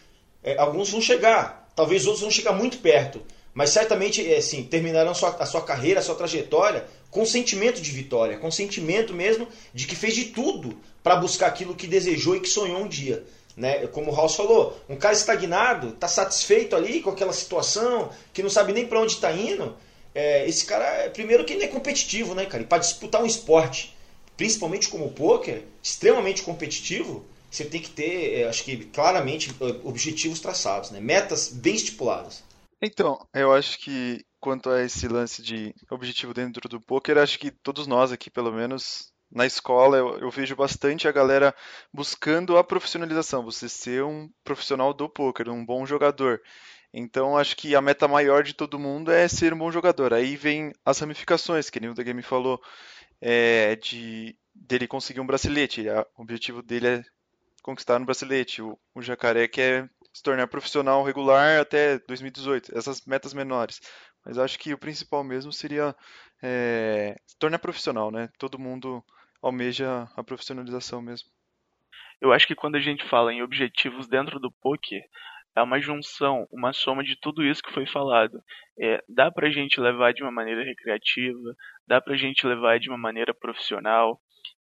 É, 0.42 0.56
alguns 0.56 0.90
vão 0.90 1.00
chegar, 1.00 1.59
Talvez 1.74 2.04
outros 2.06 2.22
vão 2.22 2.30
chegar 2.30 2.52
muito 2.52 2.78
perto, 2.78 3.22
mas 3.52 3.70
certamente 3.70 4.20
assim, 4.32 4.62
terminarão 4.64 5.12
a 5.12 5.14
sua, 5.14 5.30
a 5.30 5.46
sua 5.46 5.62
carreira, 5.62 6.00
a 6.00 6.02
sua 6.02 6.14
trajetória 6.14 6.86
com 7.10 7.26
sentimento 7.26 7.80
de 7.80 7.90
vitória, 7.90 8.38
com 8.38 8.50
sentimento 8.50 9.12
mesmo 9.12 9.48
de 9.74 9.86
que 9.86 9.96
fez 9.96 10.14
de 10.14 10.26
tudo 10.26 10.78
para 11.02 11.16
buscar 11.16 11.48
aquilo 11.48 11.74
que 11.74 11.86
desejou 11.86 12.36
e 12.36 12.40
que 12.40 12.48
sonhou 12.48 12.80
um 12.80 12.88
dia. 12.88 13.24
Né? 13.56 13.86
Como 13.88 14.12
o 14.12 14.14
House 14.14 14.36
falou, 14.36 14.78
um 14.88 14.96
cara 14.96 15.14
estagnado, 15.14 15.88
está 15.88 16.06
satisfeito 16.06 16.76
ali 16.76 17.00
com 17.00 17.10
aquela 17.10 17.32
situação, 17.32 18.10
que 18.32 18.42
não 18.42 18.50
sabe 18.50 18.72
nem 18.72 18.86
para 18.86 19.00
onde 19.00 19.14
está 19.14 19.32
indo. 19.32 19.76
É, 20.14 20.48
esse 20.48 20.64
cara, 20.64 21.10
primeiro 21.10 21.44
que 21.44 21.52
ele 21.52 21.64
é 21.64 21.68
competitivo, 21.68 22.34
né, 22.34 22.46
cara? 22.46 22.62
E 22.62 22.66
para 22.66 22.78
disputar 22.78 23.22
um 23.22 23.26
esporte, 23.26 23.96
principalmente 24.36 24.88
como 24.88 25.06
o 25.06 25.12
poker, 25.12 25.64
extremamente 25.82 26.42
competitivo, 26.42 27.24
você 27.50 27.64
tem 27.64 27.82
que 27.82 27.90
ter, 27.90 28.40
é, 28.40 28.48
acho 28.48 28.64
que 28.64 28.84
claramente, 28.86 29.54
objetivos 29.82 30.40
traçados, 30.40 30.90
né? 30.90 31.00
metas 31.00 31.48
bem 31.48 31.74
estipuladas. 31.74 32.44
Então, 32.80 33.26
eu 33.34 33.52
acho 33.52 33.78
que 33.78 34.24
quanto 34.38 34.70
a 34.70 34.82
esse 34.82 35.06
lance 35.06 35.42
de 35.42 35.74
objetivo 35.90 36.32
dentro 36.32 36.66
do 36.68 36.80
poker, 36.80 37.18
acho 37.18 37.38
que 37.38 37.50
todos 37.50 37.86
nós 37.86 38.10
aqui, 38.10 38.30
pelo 38.30 38.52
menos 38.52 39.12
na 39.30 39.44
escola, 39.44 39.98
eu, 39.98 40.18
eu, 40.18 40.30
vejo 40.30 40.56
bastante 40.56 41.06
a 41.06 41.12
galera 41.12 41.54
buscando 41.92 42.56
a 42.56 42.64
profissionalização, 42.64 43.44
você 43.44 43.68
ser 43.68 44.02
um 44.02 44.28
profissional 44.42 44.94
do 44.94 45.08
poker, 45.08 45.48
um 45.50 45.64
bom 45.64 45.84
jogador. 45.84 46.40
Então, 46.92 47.36
acho 47.36 47.56
que 47.56 47.74
a 47.76 47.80
meta 47.80 48.08
maior 48.08 48.42
de 48.42 48.54
todo 48.54 48.78
mundo 48.78 49.12
é 49.12 49.28
ser 49.28 49.52
um 49.54 49.58
bom 49.58 49.70
jogador. 49.70 50.12
Aí 50.12 50.34
vem 50.34 50.72
as 50.84 50.98
ramificações, 50.98 51.70
que 51.70 51.78
nem 51.78 51.90
o 51.90 51.94
The 51.94 52.02
Game 52.02 52.22
falou, 52.22 52.60
é, 53.20 53.76
de 53.76 54.36
dele 54.52 54.88
conseguir 54.88 55.20
um 55.20 55.26
bracelete. 55.26 55.84
O 56.16 56.22
objetivo 56.22 56.62
dele 56.62 56.88
é 56.88 57.04
conquistar 57.62 58.00
um 58.00 58.04
bracelete. 58.04 58.62
O, 58.62 58.78
o 58.94 59.02
Jacaré 59.02 59.46
quer 59.48 59.88
se 60.12 60.22
tornar 60.22 60.46
profissional 60.46 61.02
regular 61.02 61.60
até 61.60 61.98
2018. 62.00 62.76
Essas 62.76 63.04
metas 63.06 63.34
menores. 63.34 63.80
Mas 64.24 64.38
acho 64.38 64.58
que 64.58 64.74
o 64.74 64.78
principal 64.78 65.24
mesmo 65.24 65.52
seria 65.52 65.94
é, 66.42 67.16
se 67.26 67.38
tornar 67.38 67.58
profissional, 67.58 68.10
né? 68.10 68.28
Todo 68.38 68.58
mundo 68.58 69.02
almeja 69.42 70.08
a 70.16 70.22
profissionalização 70.22 71.00
mesmo. 71.00 71.28
Eu 72.20 72.32
acho 72.32 72.46
que 72.46 72.54
quando 72.54 72.76
a 72.76 72.80
gente 72.80 73.08
fala 73.08 73.32
em 73.32 73.42
objetivos 73.42 74.06
dentro 74.06 74.38
do 74.38 74.50
poker, 74.50 75.02
é 75.56 75.62
uma 75.62 75.80
junção, 75.80 76.46
uma 76.52 76.72
soma 76.72 77.02
de 77.02 77.16
tudo 77.16 77.42
isso 77.42 77.62
que 77.62 77.72
foi 77.72 77.86
falado. 77.86 78.42
É, 78.78 79.02
dá 79.08 79.30
pra 79.30 79.50
gente 79.50 79.80
levar 79.80 80.12
de 80.12 80.22
uma 80.22 80.30
maneira 80.30 80.62
recreativa, 80.62 81.56
dá 81.86 82.00
pra 82.00 82.16
gente 82.16 82.46
levar 82.46 82.78
de 82.78 82.90
uma 82.90 82.98
maneira 82.98 83.32
profissional, 83.32 84.20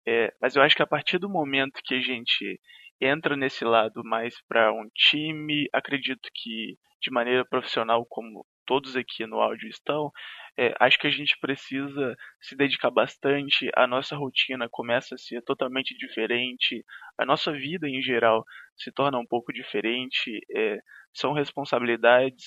é, 0.06 0.32
mas 0.40 0.56
eu 0.56 0.62
acho 0.62 0.76
que 0.76 0.84
a 0.84 0.88
partir 0.88 1.18
do 1.18 1.30
momento 1.30 1.82
que 1.84 1.96
a 1.96 2.00
gente 2.00 2.60
entra 3.00 3.36
nesse 3.36 3.64
lado 3.66 4.04
mais 4.04 4.36
para 4.48 4.72
um 4.74 4.88
time, 4.94 5.68
acredito 5.74 6.30
que 6.34 6.78
de 7.02 7.12
maneira 7.12 7.46
profissional, 7.46 8.06
como 8.10 8.46
todos 8.66 8.96
aqui 8.96 9.26
no 9.28 9.40
áudio 9.40 9.70
estão, 9.70 10.12
é, 10.58 10.74
acho 10.80 10.98
que 10.98 11.08
a 11.08 11.12
gente 11.12 11.38
precisa 11.40 12.16
se 12.42 12.56
dedicar 12.56 12.90
bastante, 12.90 13.70
a 13.76 13.86
nossa 13.86 14.16
rotina 14.16 14.68
começa 14.70 15.16
a 15.16 15.18
ser 15.18 15.42
totalmente 15.44 15.96
diferente, 15.98 16.84
a 17.18 17.26
nossa 17.26 17.52
vida 17.52 17.88
em 17.88 18.02
geral 18.02 18.44
se 18.76 18.92
torna 18.92 19.20
um 19.20 19.26
pouco 19.26 19.54
diferente, 19.54 20.40
é, 20.56 20.80
são 21.14 21.34
responsabilidades 21.34 22.46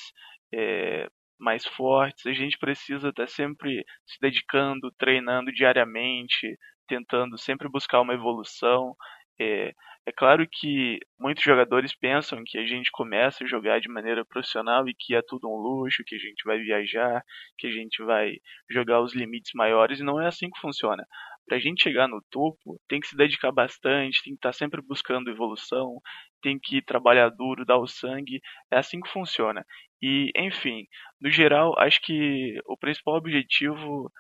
é, 0.52 1.06
mais 1.38 1.64
fortes, 1.64 2.26
a 2.26 2.32
gente 2.32 2.58
precisa 2.58 3.10
estar 3.10 3.28
sempre 3.28 3.84
se 4.04 4.18
dedicando, 4.20 4.90
treinando 4.98 5.52
diariamente, 5.52 6.58
tentando 6.88 7.38
sempre 7.38 7.68
buscar 7.68 8.00
uma 8.00 8.14
evolução. 8.14 8.96
É, 9.40 9.72
é 10.06 10.12
claro 10.12 10.46
que 10.50 10.98
muitos 11.18 11.44
jogadores 11.44 11.94
pensam 11.94 12.42
que 12.44 12.58
a 12.58 12.66
gente 12.66 12.90
começa 12.90 13.44
a 13.44 13.46
jogar 13.46 13.78
de 13.78 13.88
maneira 13.88 14.24
profissional 14.24 14.88
e 14.88 14.94
que 14.94 15.14
é 15.14 15.20
tudo 15.20 15.48
um 15.48 15.56
luxo, 15.56 16.02
que 16.06 16.14
a 16.14 16.18
gente 16.18 16.44
vai 16.44 16.58
viajar, 16.58 17.22
que 17.58 17.66
a 17.66 17.70
gente 17.70 18.02
vai 18.02 18.36
jogar 18.70 19.02
os 19.02 19.14
limites 19.14 19.52
maiores, 19.54 20.00
e 20.00 20.02
não 20.02 20.20
é 20.20 20.26
assim 20.26 20.48
que 20.50 20.60
funciona. 20.60 21.06
Para 21.46 21.56
a 21.56 21.60
gente 21.60 21.82
chegar 21.82 22.08
no 22.08 22.22
topo, 22.30 22.80
tem 22.88 23.00
que 23.00 23.06
se 23.06 23.16
dedicar 23.16 23.52
bastante, 23.52 24.22
tem 24.22 24.32
que 24.32 24.38
estar 24.38 24.50
tá 24.50 24.52
sempre 24.52 24.80
buscando 24.82 25.30
evolução, 25.30 26.00
tem 26.42 26.58
que 26.58 26.82
trabalhar 26.82 27.28
duro, 27.30 27.64
dar 27.64 27.78
o 27.78 27.86
sangue, 27.86 28.40
é 28.70 28.78
assim 28.78 29.00
que 29.00 29.10
funciona. 29.10 29.64
E, 30.00 30.30
enfim, 30.36 30.86
no 31.20 31.30
geral, 31.30 31.78
acho 31.78 32.00
que 32.02 32.58
o 32.66 32.76
principal 32.76 33.16
objetivo 33.16 34.10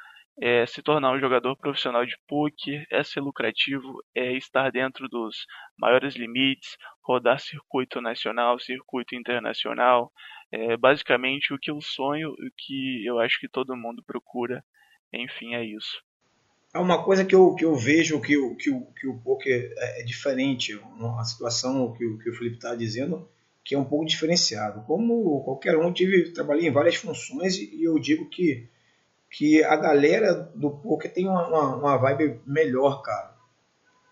é 0.40 0.64
se 0.66 0.82
tornar 0.82 1.12
um 1.12 1.20
jogador 1.20 1.56
profissional 1.56 2.06
de 2.06 2.16
poker, 2.26 2.86
é 2.90 3.02
ser 3.02 3.20
lucrativo, 3.20 4.02
é 4.14 4.32
estar 4.36 4.70
dentro 4.70 5.08
dos 5.08 5.46
maiores 5.76 6.14
limites, 6.14 6.76
rodar 7.02 7.40
circuito 7.40 8.00
nacional, 8.00 8.58
circuito 8.58 9.14
internacional, 9.14 10.12
é 10.52 10.76
basicamente 10.76 11.52
o 11.52 11.58
que 11.58 11.70
eu 11.70 11.80
sonho, 11.80 12.30
o 12.30 12.50
que 12.56 13.04
eu 13.04 13.18
acho 13.18 13.38
que 13.40 13.48
todo 13.48 13.76
mundo 13.76 14.02
procura, 14.06 14.64
enfim, 15.12 15.54
é 15.54 15.64
isso. 15.64 16.02
É 16.72 16.78
uma 16.78 17.02
coisa 17.02 17.24
que 17.24 17.34
eu, 17.34 17.54
que 17.54 17.64
eu 17.64 17.74
vejo 17.74 18.20
que 18.20 18.36
o, 18.36 18.54
que, 18.54 18.70
o, 18.70 18.86
que 18.92 19.06
o 19.06 19.18
poker 19.18 19.72
é, 19.76 20.02
é 20.02 20.04
diferente, 20.04 20.78
a 21.18 21.24
situação 21.24 21.92
que 21.94 22.04
o, 22.04 22.18
que 22.18 22.30
o 22.30 22.34
Felipe 22.34 22.56
está 22.56 22.74
dizendo, 22.74 23.28
que 23.64 23.74
é 23.74 23.78
um 23.78 23.84
pouco 23.84 24.04
diferenciado. 24.04 24.82
Como 24.86 25.42
qualquer 25.44 25.76
um, 25.76 25.92
tive, 25.92 26.32
trabalhei 26.32 26.68
em 26.68 26.72
várias 26.72 26.96
funções 26.96 27.56
e 27.56 27.82
eu 27.82 27.98
digo 27.98 28.28
que 28.28 28.68
que 29.30 29.62
a 29.62 29.76
galera 29.76 30.34
do 30.54 30.70
poker 30.70 31.12
tem 31.12 31.28
uma, 31.28 31.46
uma, 31.46 31.76
uma 31.76 31.96
vibe 31.96 32.40
melhor, 32.46 33.02
cara. 33.02 33.36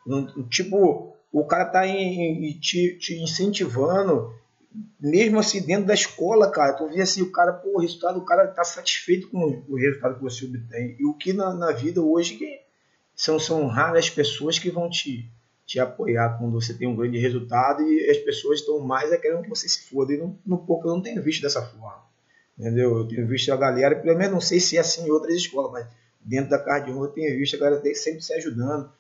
Um, 0.07 0.43
tipo, 0.49 1.17
o 1.33 1.45
cara 1.45 1.65
tá 1.65 1.87
em, 1.87 2.49
em, 2.49 2.53
te, 2.59 2.97
te, 2.99 3.21
incentivando, 3.21 4.33
mesmo 5.01 5.39
assim 5.39 5.61
dentro 5.61 5.87
da 5.87 5.95
escola, 5.95 6.51
cara. 6.51 6.75
Tu 6.75 6.89
vê 6.89 7.01
assim, 7.01 7.23
o 7.23 7.33
cara, 7.33 7.53
pô, 7.53 7.77
o 7.77 7.81
resultado, 7.81 8.19
o 8.19 8.25
cara 8.25 8.47
tá 8.47 8.63
satisfeito 8.63 9.29
com 9.29 9.63
o 9.69 9.77
resultado 9.77 10.17
que 10.17 10.23
você 10.23 10.45
obtém. 10.45 10.97
E 10.99 11.05
o 11.05 11.15
que 11.15 11.33
na, 11.33 11.53
na 11.55 11.73
vida 11.73 12.01
hoje 12.01 12.37
que 12.37 12.61
são, 13.15 13.39
são 13.39 13.67
raras 13.67 14.11
pessoas 14.11 14.59
que 14.59 14.71
vão 14.71 14.89
te, 14.91 15.29
te 15.65 15.81
apoiar 15.81 16.39
quando 16.39 16.53
você 16.53 16.75
tem 16.75 16.87
um 16.87 16.95
grande 16.95 17.19
resultado 17.19 17.83
e 17.83 18.11
as 18.11 18.19
pessoas 18.19 18.61
estão 18.61 18.79
mais 18.81 19.11
é 19.11 19.17
querendo 19.17 19.43
que 19.43 19.49
você 19.49 19.69
se 19.69 19.89
foda. 19.89 20.13
E 20.13 20.19
no, 20.19 20.39
no 20.47 20.59
poker 20.59 20.91
eu 20.91 20.95
não 20.95 21.03
tenho 21.03 21.23
visto 21.23 21.43
dessa 21.43 21.63
forma. 21.63 22.06
Entendeu? 22.59 22.97
Eu 22.97 23.07
tenho 23.07 23.27
visto 23.27 23.53
a 23.53 23.57
galera, 23.57 23.97
pelo 23.97 24.17
menos 24.17 24.33
não 24.33 24.41
sei 24.41 24.59
se 24.61 24.77
é 24.77 24.81
assim 24.81 25.07
em 25.07 25.11
outras 25.11 25.35
escolas, 25.35 25.71
mas 25.73 25.87
dentro 26.21 26.51
da 26.51 26.59
Card 26.59 26.91
eu 26.91 27.07
tenho 27.09 27.37
visto 27.37 27.57
a 27.57 27.59
galera 27.59 27.95
sempre 27.95 28.23
se 28.23 28.33
ajudando. 28.33 28.91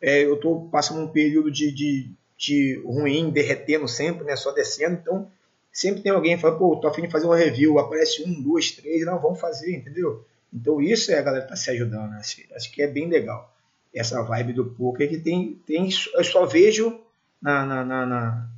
É, 0.00 0.24
eu 0.24 0.34
estou 0.34 0.68
passando 0.68 1.00
um 1.00 1.08
período 1.08 1.50
de, 1.50 1.72
de, 1.72 2.10
de, 2.36 2.82
ruim, 2.84 3.30
derretendo 3.30 3.88
sempre, 3.88 4.24
né? 4.24 4.36
Só 4.36 4.52
descendo, 4.52 4.98
então 5.00 5.30
sempre 5.72 6.02
tem 6.02 6.12
alguém 6.12 6.36
que 6.36 6.42
fala, 6.42 6.58
pô, 6.58 6.76
tô 6.76 6.88
afim 6.88 7.02
de 7.02 7.10
fazer 7.10 7.26
uma 7.26 7.36
review, 7.36 7.78
aparece 7.78 8.22
um, 8.22 8.42
dois, 8.42 8.70
três, 8.72 9.04
não, 9.04 9.20
vamos 9.20 9.40
fazer, 9.40 9.76
entendeu? 9.76 10.24
Então 10.52 10.80
isso 10.80 11.10
é 11.10 11.18
a 11.18 11.22
galera 11.22 11.46
tá 11.46 11.56
se 11.56 11.70
ajudando, 11.70 12.12
acho, 12.14 12.42
acho 12.54 12.72
que 12.72 12.82
é 12.82 12.86
bem 12.86 13.08
legal. 13.08 13.54
Essa 13.94 14.22
vibe 14.22 14.52
do 14.52 14.66
poker 14.66 15.08
que 15.08 15.18
tem, 15.18 15.60
tem 15.66 15.88
eu 16.14 16.24
só 16.24 16.44
vejo 16.46 17.00
na, 17.40 17.64
na, 17.64 17.84
na, 17.84 18.06
na, 18.06 18.48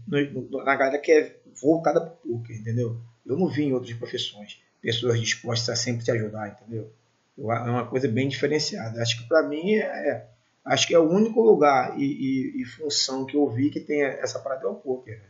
na 0.64 0.76
galera 0.76 0.98
que 0.98 1.12
é 1.12 1.36
voltada 1.60 2.00
para 2.00 2.12
o 2.24 2.38
poker, 2.38 2.56
entendeu? 2.56 3.00
Eu 3.24 3.36
não 3.36 3.48
vi 3.48 3.64
em 3.64 3.72
outras 3.72 3.96
profissões 3.96 4.60
pessoas 4.82 5.20
dispostas 5.20 5.68
a 5.68 5.76
sempre 5.76 6.04
te 6.04 6.10
ajudar, 6.10 6.48
entendeu? 6.48 6.92
É 7.38 7.70
uma 7.70 7.86
coisa 7.86 8.08
bem 8.08 8.28
diferenciada. 8.28 9.00
Acho 9.00 9.22
que 9.22 9.28
para 9.28 9.48
mim 9.48 9.76
é, 9.76 10.26
acho 10.64 10.86
que 10.86 10.94
é 10.94 10.98
o 10.98 11.08
único 11.08 11.40
lugar 11.40 11.98
e, 11.98 12.04
e, 12.04 12.62
e, 12.62 12.64
função 12.64 13.24
que 13.24 13.36
eu 13.36 13.48
vi 13.48 13.70
que 13.70 13.80
tem 13.80 14.02
essa 14.02 14.40
parada 14.40 14.66
é 14.66 14.68
o 14.68 14.74
poker. 14.74 15.18
Né? 15.18 15.24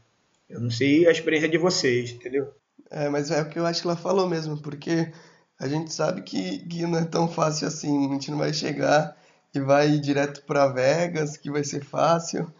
Eu 0.49 0.61
não 0.61 0.71
sei 0.71 1.07
a 1.07 1.13
experiência 1.13 1.49
de 1.49 1.59
vocês, 1.59 2.11
entendeu? 2.11 2.53
É, 2.91 3.09
mas 3.09 3.31
é 3.31 3.43
o 3.43 3.49
que 3.49 3.59
eu 3.59 3.67
acho 3.67 3.83
que 3.83 3.87
ela 3.87 3.97
falou 3.97 4.29
mesmo, 4.29 4.61
porque 4.61 5.13
a 5.61 5.69
gente 5.69 5.93
sabe 5.93 6.23
que, 6.23 6.59
que 6.67 6.83
não 6.87 6.99
é 6.99 7.05
tão 7.05 7.29
fácil 7.29 7.69
assim. 7.69 8.09
A 8.09 8.13
gente 8.13 8.31
não 8.31 8.39
vai 8.39 8.53
chegar 8.53 9.17
e 9.55 9.61
vai 9.61 9.91
ir 9.91 10.01
direto 10.01 10.43
para 10.45 10.67
Vegas, 10.69 11.37
que 11.37 11.51
vai 11.51 11.63
ser 11.63 11.85
fácil. 11.85 12.53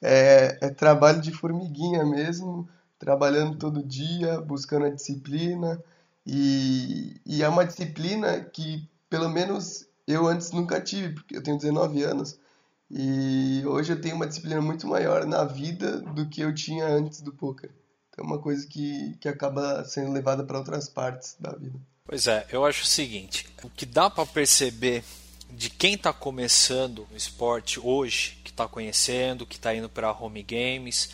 É, 0.00 0.58
é 0.60 0.70
trabalho 0.70 1.20
de 1.20 1.32
formiguinha 1.32 2.04
mesmo 2.04 2.68
trabalhando 2.98 3.56
todo 3.56 3.82
dia, 3.82 4.40
buscando 4.40 4.86
a 4.86 4.90
disciplina. 4.90 5.82
E, 6.26 7.20
e 7.24 7.42
é 7.42 7.48
uma 7.48 7.64
disciplina 7.64 8.40
que, 8.40 8.88
pelo 9.08 9.28
menos, 9.28 9.86
eu 10.06 10.26
antes 10.26 10.50
nunca 10.52 10.80
tive, 10.80 11.14
porque 11.14 11.36
eu 11.36 11.42
tenho 11.42 11.58
19 11.58 12.02
anos. 12.02 12.38
E 12.90 13.62
hoje 13.66 13.92
eu 13.92 14.00
tenho 14.00 14.16
uma 14.16 14.26
disciplina 14.26 14.60
muito 14.60 14.86
maior 14.86 15.26
na 15.26 15.44
vida 15.44 16.00
do 16.00 16.28
que 16.28 16.40
eu 16.40 16.54
tinha 16.54 16.86
antes 16.86 17.20
do 17.20 17.32
poker. 17.32 17.70
Então 18.10 18.24
é 18.24 18.28
uma 18.28 18.38
coisa 18.38 18.66
que, 18.66 19.16
que 19.20 19.28
acaba 19.28 19.84
sendo 19.84 20.12
levada 20.12 20.44
para 20.44 20.58
outras 20.58 20.88
partes 20.88 21.36
da 21.38 21.52
vida. 21.52 21.78
Pois 22.04 22.26
é, 22.28 22.46
eu 22.50 22.64
acho 22.64 22.84
o 22.84 22.86
seguinte: 22.86 23.48
o 23.62 23.68
que 23.68 23.84
dá 23.84 24.08
para 24.08 24.24
perceber 24.24 25.02
de 25.50 25.68
quem 25.68 25.94
está 25.94 26.12
começando 26.12 27.06
o 27.12 27.16
esporte 27.16 27.80
hoje, 27.80 28.38
que 28.44 28.50
está 28.50 28.68
conhecendo, 28.68 29.46
que 29.46 29.56
está 29.56 29.74
indo 29.74 29.88
para 29.88 30.12
home 30.12 30.42
games, 30.42 31.10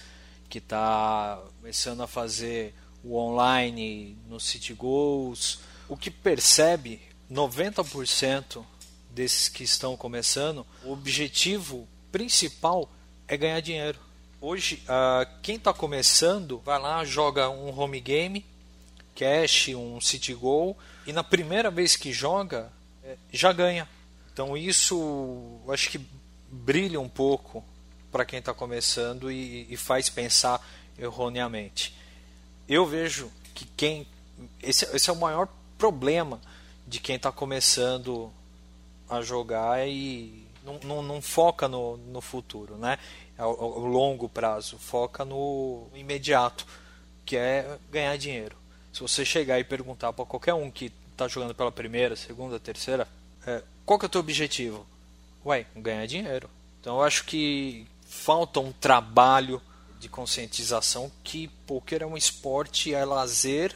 que 0.52 0.58
está 0.58 1.42
começando 1.58 2.02
a 2.02 2.06
fazer 2.06 2.74
o 3.02 3.16
online 3.16 4.18
no 4.28 4.38
City 4.38 4.74
Goals. 4.74 5.60
O 5.88 5.96
que 5.96 6.10
percebe 6.10 7.00
90% 7.30 8.62
desses 9.08 9.48
que 9.48 9.64
estão 9.64 9.96
começando, 9.96 10.66
o 10.84 10.92
objetivo 10.92 11.88
principal 12.12 12.86
é 13.26 13.34
ganhar 13.34 13.60
dinheiro. 13.60 13.98
Hoje, 14.42 14.82
uh, 14.82 15.26
quem 15.40 15.56
está 15.56 15.72
começando 15.72 16.58
vai 16.58 16.78
lá, 16.78 17.02
joga 17.02 17.48
um 17.48 17.74
home 17.74 17.98
game, 17.98 18.44
cash, 19.16 19.68
um 19.68 20.02
city 20.02 20.34
goal, 20.34 20.76
e 21.06 21.14
na 21.14 21.24
primeira 21.24 21.70
vez 21.70 21.96
que 21.96 22.12
joga, 22.12 22.70
é, 23.02 23.16
já 23.32 23.54
ganha. 23.54 23.88
Então 24.30 24.54
isso 24.54 25.62
acho 25.70 25.88
que 25.88 26.00
brilha 26.50 27.00
um 27.00 27.08
pouco 27.08 27.64
para 28.12 28.26
quem 28.26 28.38
está 28.38 28.52
começando 28.52 29.32
e, 29.32 29.66
e, 29.72 29.76
faz 29.76 30.10
pensar 30.10 30.64
erroneamente. 30.98 31.96
Eu 32.68 32.86
vejo 32.86 33.32
que 33.54 33.64
quem. 33.76 34.06
Esse, 34.62 34.84
esse 34.94 35.08
é 35.08 35.12
o 35.12 35.16
maior 35.16 35.48
problema 35.78 36.38
de 36.86 37.00
quem 37.00 37.16
está 37.16 37.32
começando 37.32 38.30
a 39.08 39.22
jogar 39.22 39.88
e 39.88 40.46
não, 40.62 40.78
não, 40.84 41.02
não 41.02 41.22
foca 41.22 41.66
no, 41.66 41.96
no 41.96 42.20
futuro, 42.20 42.76
né? 42.76 42.98
Ao, 43.38 43.48
ao, 43.60 43.86
longo 43.86 44.28
prazo, 44.28 44.78
foca 44.78 45.24
no 45.24 45.86
imediato, 45.94 46.66
que 47.24 47.36
é 47.36 47.78
ganhar 47.90 48.16
dinheiro. 48.18 48.56
Se 48.92 49.00
você 49.00 49.24
chegar 49.24 49.58
e 49.58 49.64
perguntar 49.64 50.12
para 50.12 50.26
qualquer 50.26 50.54
um 50.54 50.70
que 50.70 50.92
está 51.10 51.26
jogando 51.26 51.54
pela 51.54 51.72
primeira, 51.72 52.14
segunda, 52.14 52.60
terceira, 52.60 53.08
é, 53.46 53.62
qual 53.86 53.98
que 53.98 54.04
é 54.04 54.08
o 54.08 54.10
teu 54.10 54.20
objetivo? 54.20 54.86
Ué, 55.44 55.66
ganhar 55.74 56.06
dinheiro. 56.06 56.48
Então 56.80 56.96
eu 56.96 57.02
acho 57.02 57.24
que 57.24 57.86
falta 58.12 58.60
um 58.60 58.70
trabalho 58.72 59.60
de 59.98 60.06
conscientização 60.06 61.10
que 61.24 61.48
poker 61.66 62.02
é 62.02 62.06
um 62.06 62.16
esporte, 62.16 62.92
é 62.92 63.04
lazer 63.04 63.74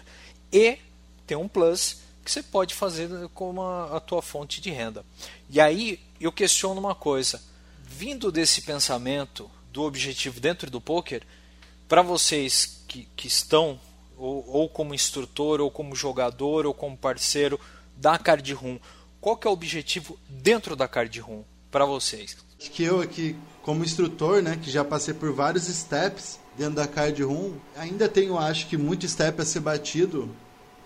e 0.53 0.79
tem 1.27 1.37
um 1.37 1.49
plus 1.49 2.03
que 2.23 2.31
você 2.31 2.43
pode 2.43 2.75
fazer 2.75 3.09
como 3.33 3.63
a, 3.63 3.97
a 3.97 4.01
tua 4.01 4.21
fonte 4.21 4.61
de 4.61 4.71
renda. 4.71 5.05
E 5.49 5.59
aí 5.59 5.99
eu 6.21 6.31
questiono 6.31 6.79
uma 6.79 6.95
coisa, 6.95 7.43
vindo 7.83 8.31
desse 8.31 8.61
pensamento 8.63 9.51
do 9.73 9.83
objetivo 9.83 10.39
dentro 10.39 10.71
do 10.71 10.81
poker, 10.81 11.23
para 11.89 12.03
vocês 12.03 12.85
que, 12.87 13.09
que 13.17 13.27
estão 13.27 13.81
ou, 14.19 14.47
ou, 14.49 14.69
como 14.69 14.95
instrutor, 14.95 15.61
ou 15.61 15.71
como 15.71 15.97
jogador, 15.97 16.67
ou 16.67 16.75
como 16.75 16.97
parceiro 16.97 17.59
da 17.97 18.19
Card 18.19 18.53
Room, 18.53 18.79
qual 19.21 19.37
que 19.37 19.47
é 19.47 19.51
o 19.51 19.55
objetivo 19.55 20.19
dentro 20.29 20.77
da 20.77 20.87
Card 20.87 21.19
Room 21.21 21.43
para 21.71 21.85
vocês? 21.85 22.37
Acho 22.59 22.71
que 22.71 22.83
eu 22.83 23.01
aqui, 23.01 23.37
como 23.67 23.85
instrutor, 23.85 24.41
né, 24.41 24.57
que 24.63 24.71
já 24.71 24.85
passei 24.85 25.13
por 25.13 25.33
vários 25.33 25.65
steps 25.65 26.39
dentro 26.57 26.77
da 26.77 26.87
Card 26.87 27.21
Room, 27.25 27.55
ainda 27.77 28.09
tenho, 28.09 28.39
acho 28.39 28.69
que, 28.69 28.77
muito 28.77 29.09
step 29.09 29.43
a 29.43 29.45
ser 29.45 29.59
batido. 29.59 30.31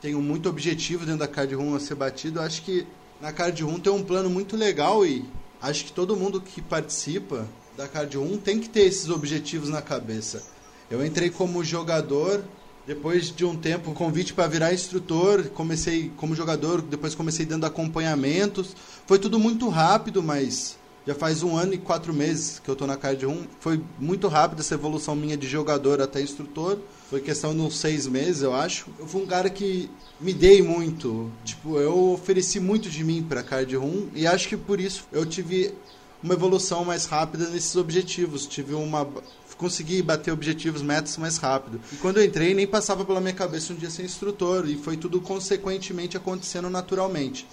Tenho 0.01 0.19
muito 0.23 0.49
objetivo 0.49 1.05
dentro 1.05 1.21
da 1.21 1.29
Card 1.29 1.55
Room 1.55 1.75
a 1.75 1.79
ser 1.79 1.95
batido. 1.95 2.41
Acho 2.41 2.63
que 2.63 2.87
na 3.21 3.35
Card 3.35 3.63
Room 3.63 3.79
tem 3.79 3.93
um 3.93 4.03
plano 4.03 4.31
muito 4.31 4.57
legal 4.57 5.05
e 5.05 5.27
acho 5.61 5.85
que 5.85 5.93
todo 5.93 6.17
mundo 6.17 6.41
que 6.41 6.63
participa 6.63 7.47
da 7.77 7.87
Card 7.87 8.17
Room 8.17 8.39
tem 8.39 8.59
que 8.59 8.71
ter 8.71 8.87
esses 8.87 9.11
objetivos 9.11 9.69
na 9.69 9.83
cabeça. 9.83 10.43
Eu 10.91 11.05
entrei 11.05 11.29
como 11.29 11.63
jogador, 11.63 12.43
depois 12.87 13.31
de 13.31 13.45
um 13.45 13.55
tempo, 13.55 13.93
convite 13.93 14.33
para 14.33 14.49
virar 14.49 14.73
instrutor, 14.73 15.51
comecei 15.51 16.11
como 16.17 16.35
jogador, 16.35 16.81
depois 16.81 17.15
comecei 17.15 17.45
dando 17.45 17.67
acompanhamentos. 17.67 18.75
Foi 19.07 19.19
tudo 19.19 19.39
muito 19.39 19.69
rápido, 19.69 20.23
mas 20.23 20.80
já 21.07 21.15
faz 21.15 21.43
um 21.43 21.57
ano 21.57 21.75
e 21.75 21.79
quatro 21.79 22.13
meses 22.13 22.59
que 22.59 22.69
eu 22.69 22.77
tô 22.77 22.87
na 22.87 22.97
Card 22.97 23.27
1. 23.27 23.47
Foi 23.59 23.83
muito 23.99 24.29
rápido 24.29 24.61
essa 24.61 24.75
evolução 24.75 25.17
minha 25.17 25.37
de 25.37 25.47
jogador 25.47 26.01
até 26.01 26.21
instrutor. 26.21 26.79
Foi 27.09 27.21
questão 27.21 27.55
de 27.55 27.61
uns 27.61 27.79
seis 27.79 28.07
meses, 28.07 28.43
eu 28.43 28.55
acho. 28.55 28.87
Eu 28.99 29.07
fui 29.07 29.23
um 29.23 29.27
cara 29.27 29.49
que 29.51 29.91
me 30.21 30.33
dei 30.33 30.63
muito. 30.63 31.31
Tipo, 31.45 31.79
eu 31.79 32.13
ofereci 32.13 32.61
muito 32.61 32.91
de 32.91 33.03
mim 33.03 33.25
pra 33.27 33.43
Card 33.43 33.77
1 33.77 34.11
e 34.15 34.27
acho 34.27 34.49
que 34.49 34.57
por 34.57 34.79
isso 34.79 35.05
eu 35.11 35.25
tive 35.25 35.75
uma 36.23 36.35
evolução 36.35 36.85
mais 36.85 37.07
rápida 37.07 37.49
nesses 37.49 37.75
objetivos. 37.77 38.47
Tive 38.47 38.75
uma. 38.75 39.09
Consegui 39.57 40.01
bater 40.01 40.33
objetivos, 40.33 40.81
metas 40.81 41.19
mais 41.19 41.37
rápido. 41.37 41.83
E 41.93 41.97
quando 41.97 42.17
eu 42.17 42.25
entrei, 42.25 42.55
nem 42.55 42.67
passava 42.67 43.05
pela 43.05 43.21
minha 43.21 43.35
cabeça 43.35 43.75
um 43.75 43.77
dia 43.77 43.91
ser 43.91 44.05
instrutor. 44.05 44.67
E 44.67 44.77
foi 44.77 44.97
tudo 44.97 45.21
consequentemente 45.21 46.17
acontecendo 46.17 46.71
naturalmente. 46.71 47.47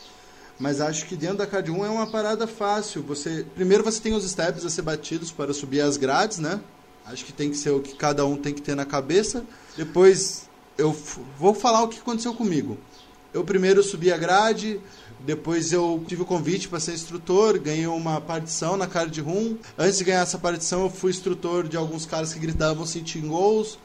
Mas 0.59 0.81
acho 0.81 1.05
que 1.05 1.15
dentro 1.15 1.37
da 1.37 1.47
Card 1.47 1.69
1 1.69 1.85
é 1.85 1.89
uma 1.89 2.07
parada 2.07 2.47
fácil. 2.47 3.03
Você 3.03 3.45
Primeiro 3.55 3.83
você 3.83 4.01
tem 4.01 4.13
os 4.13 4.29
steps 4.29 4.65
a 4.65 4.69
ser 4.69 4.81
batidos 4.81 5.31
para 5.31 5.53
subir 5.53 5.81
as 5.81 5.97
grades, 5.97 6.39
né? 6.39 6.59
Acho 7.05 7.23
que 7.23 7.31
tem 7.31 7.49
que 7.49 7.57
ser 7.57 7.69
o 7.69 7.79
que 7.79 7.95
cada 7.95 8.25
um 8.25 8.35
tem 8.35 8.53
que 8.53 8.61
ter 8.61 8.75
na 8.75 8.85
cabeça. 8.85 9.45
Depois 9.75 10.49
eu 10.77 10.95
vou 11.39 11.53
falar 11.53 11.83
o 11.83 11.87
que 11.87 11.99
aconteceu 11.99 12.33
comigo. 12.33 12.77
Eu 13.33 13.43
primeiro 13.43 13.83
subi 13.83 14.11
a 14.11 14.17
grade, 14.17 14.79
depois 15.19 15.71
eu 15.71 16.03
tive 16.07 16.23
o 16.23 16.25
convite 16.25 16.67
para 16.67 16.79
ser 16.79 16.93
instrutor, 16.93 17.59
ganhei 17.59 17.87
uma 17.87 18.19
partição 18.19 18.75
na 18.75 18.87
Card 18.87 19.19
Room. 19.21 19.57
Antes 19.77 19.99
de 19.99 20.03
ganhar 20.03 20.21
essa 20.21 20.37
partição, 20.39 20.83
eu 20.83 20.89
fui 20.89 21.11
instrutor 21.11 21.67
de 21.67 21.77
alguns 21.77 22.05
caras 22.05 22.33
que 22.33 22.39
gritavam 22.39 22.85
Sitting 22.85 23.27
Goals 23.27 23.77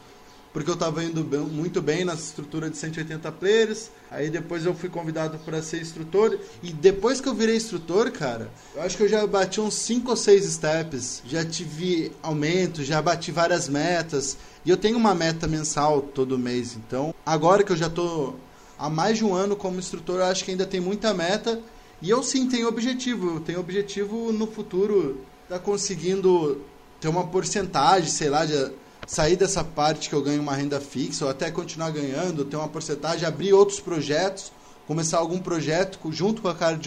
porque 0.53 0.69
eu 0.69 0.75
estava 0.75 1.03
indo 1.03 1.25
bem, 1.25 1.41
muito 1.41 1.81
bem 1.81 2.05
na 2.05 2.15
estrutura 2.15 2.69
de 2.69 2.77
180 2.77 3.33
players. 3.33 3.91
Aí 4.11 4.29
depois 4.29 4.67
eu 4.67 4.75
fui 4.75 4.89
convidado 4.89 5.39
para 5.39 5.63
ser 5.63 5.81
instrutor. 5.81 6.39
E 6.63 6.73
depois 6.73 7.21
que 7.21 7.29
eu 7.29 7.35
virei 7.35 7.57
instrutor, 7.57 8.11
cara, 8.11 8.51
eu 8.75 8.83
acho 8.83 8.97
que 8.97 9.03
eu 9.05 9.09
já 9.09 9.27
bati 9.27 9.61
uns 9.61 9.75
5 9.75 10.11
ou 10.11 10.17
6 10.17 10.45
steps. 10.45 11.23
Já 11.27 11.45
tive 11.45 12.13
aumento, 12.23 12.85
já 12.85 13.01
bati 13.01 13.33
várias 13.33 13.69
metas. 13.69 14.37
E 14.65 14.71
eu 14.71 14.77
tenho 14.77 14.99
uma 14.99 15.15
meta 15.15 15.47
mensal 15.47 16.03
todo 16.03 16.39
mês. 16.39 16.77
Então, 16.77 17.15
agora 17.25 17.65
que 17.65 17.73
eu 17.73 17.77
já 17.77 17.89
tô 17.89 18.35
há 18.79 18.91
mais 18.91 19.19
de 19.19 19.25
um 19.25 19.35
ano 19.35 19.57
como 19.57 19.79
instrutor, 19.79 20.21
eu 20.21 20.27
acho 20.27 20.45
que 20.45 20.51
ainda 20.51 20.67
tem 20.67 20.81
muita 20.81 21.15
meta. 21.15 21.59
E 22.03 22.11
eu 22.11 22.23
sim 22.23 22.47
tenho 22.49 22.69
objetivo. 22.69 23.37
Eu 23.37 23.41
tenho 23.41 23.61
objetivo 23.61 24.33
no 24.33 24.47
futuro 24.47 25.25
tá 25.53 25.59
conseguindo 25.59 26.63
ter 26.99 27.09
uma 27.09 27.27
porcentagem, 27.27 28.09
sei 28.09 28.31
lá, 28.31 28.47
de 28.47 28.73
sair 29.07 29.37
dessa 29.37 29.65
parte 29.65 30.09
que 30.09 30.15
eu 30.15 30.23
ganho 30.23 30.41
uma 30.41 30.55
renda 30.55 30.81
fixa 30.81 31.25
ou 31.25 31.31
até 31.31 31.51
continuar 31.51 31.91
ganhando, 31.91 32.45
ter 32.45 32.57
uma 32.57 32.69
porcentagem, 32.69 33.27
abrir 33.27 33.53
outros 33.53 33.81
projetos, 33.81 34.53
começar 34.87 35.19
algum 35.19 35.39
projeto 35.39 35.99
junto 36.13 36.43
com 36.43 36.49
a 36.49 36.55
cara. 36.55 36.79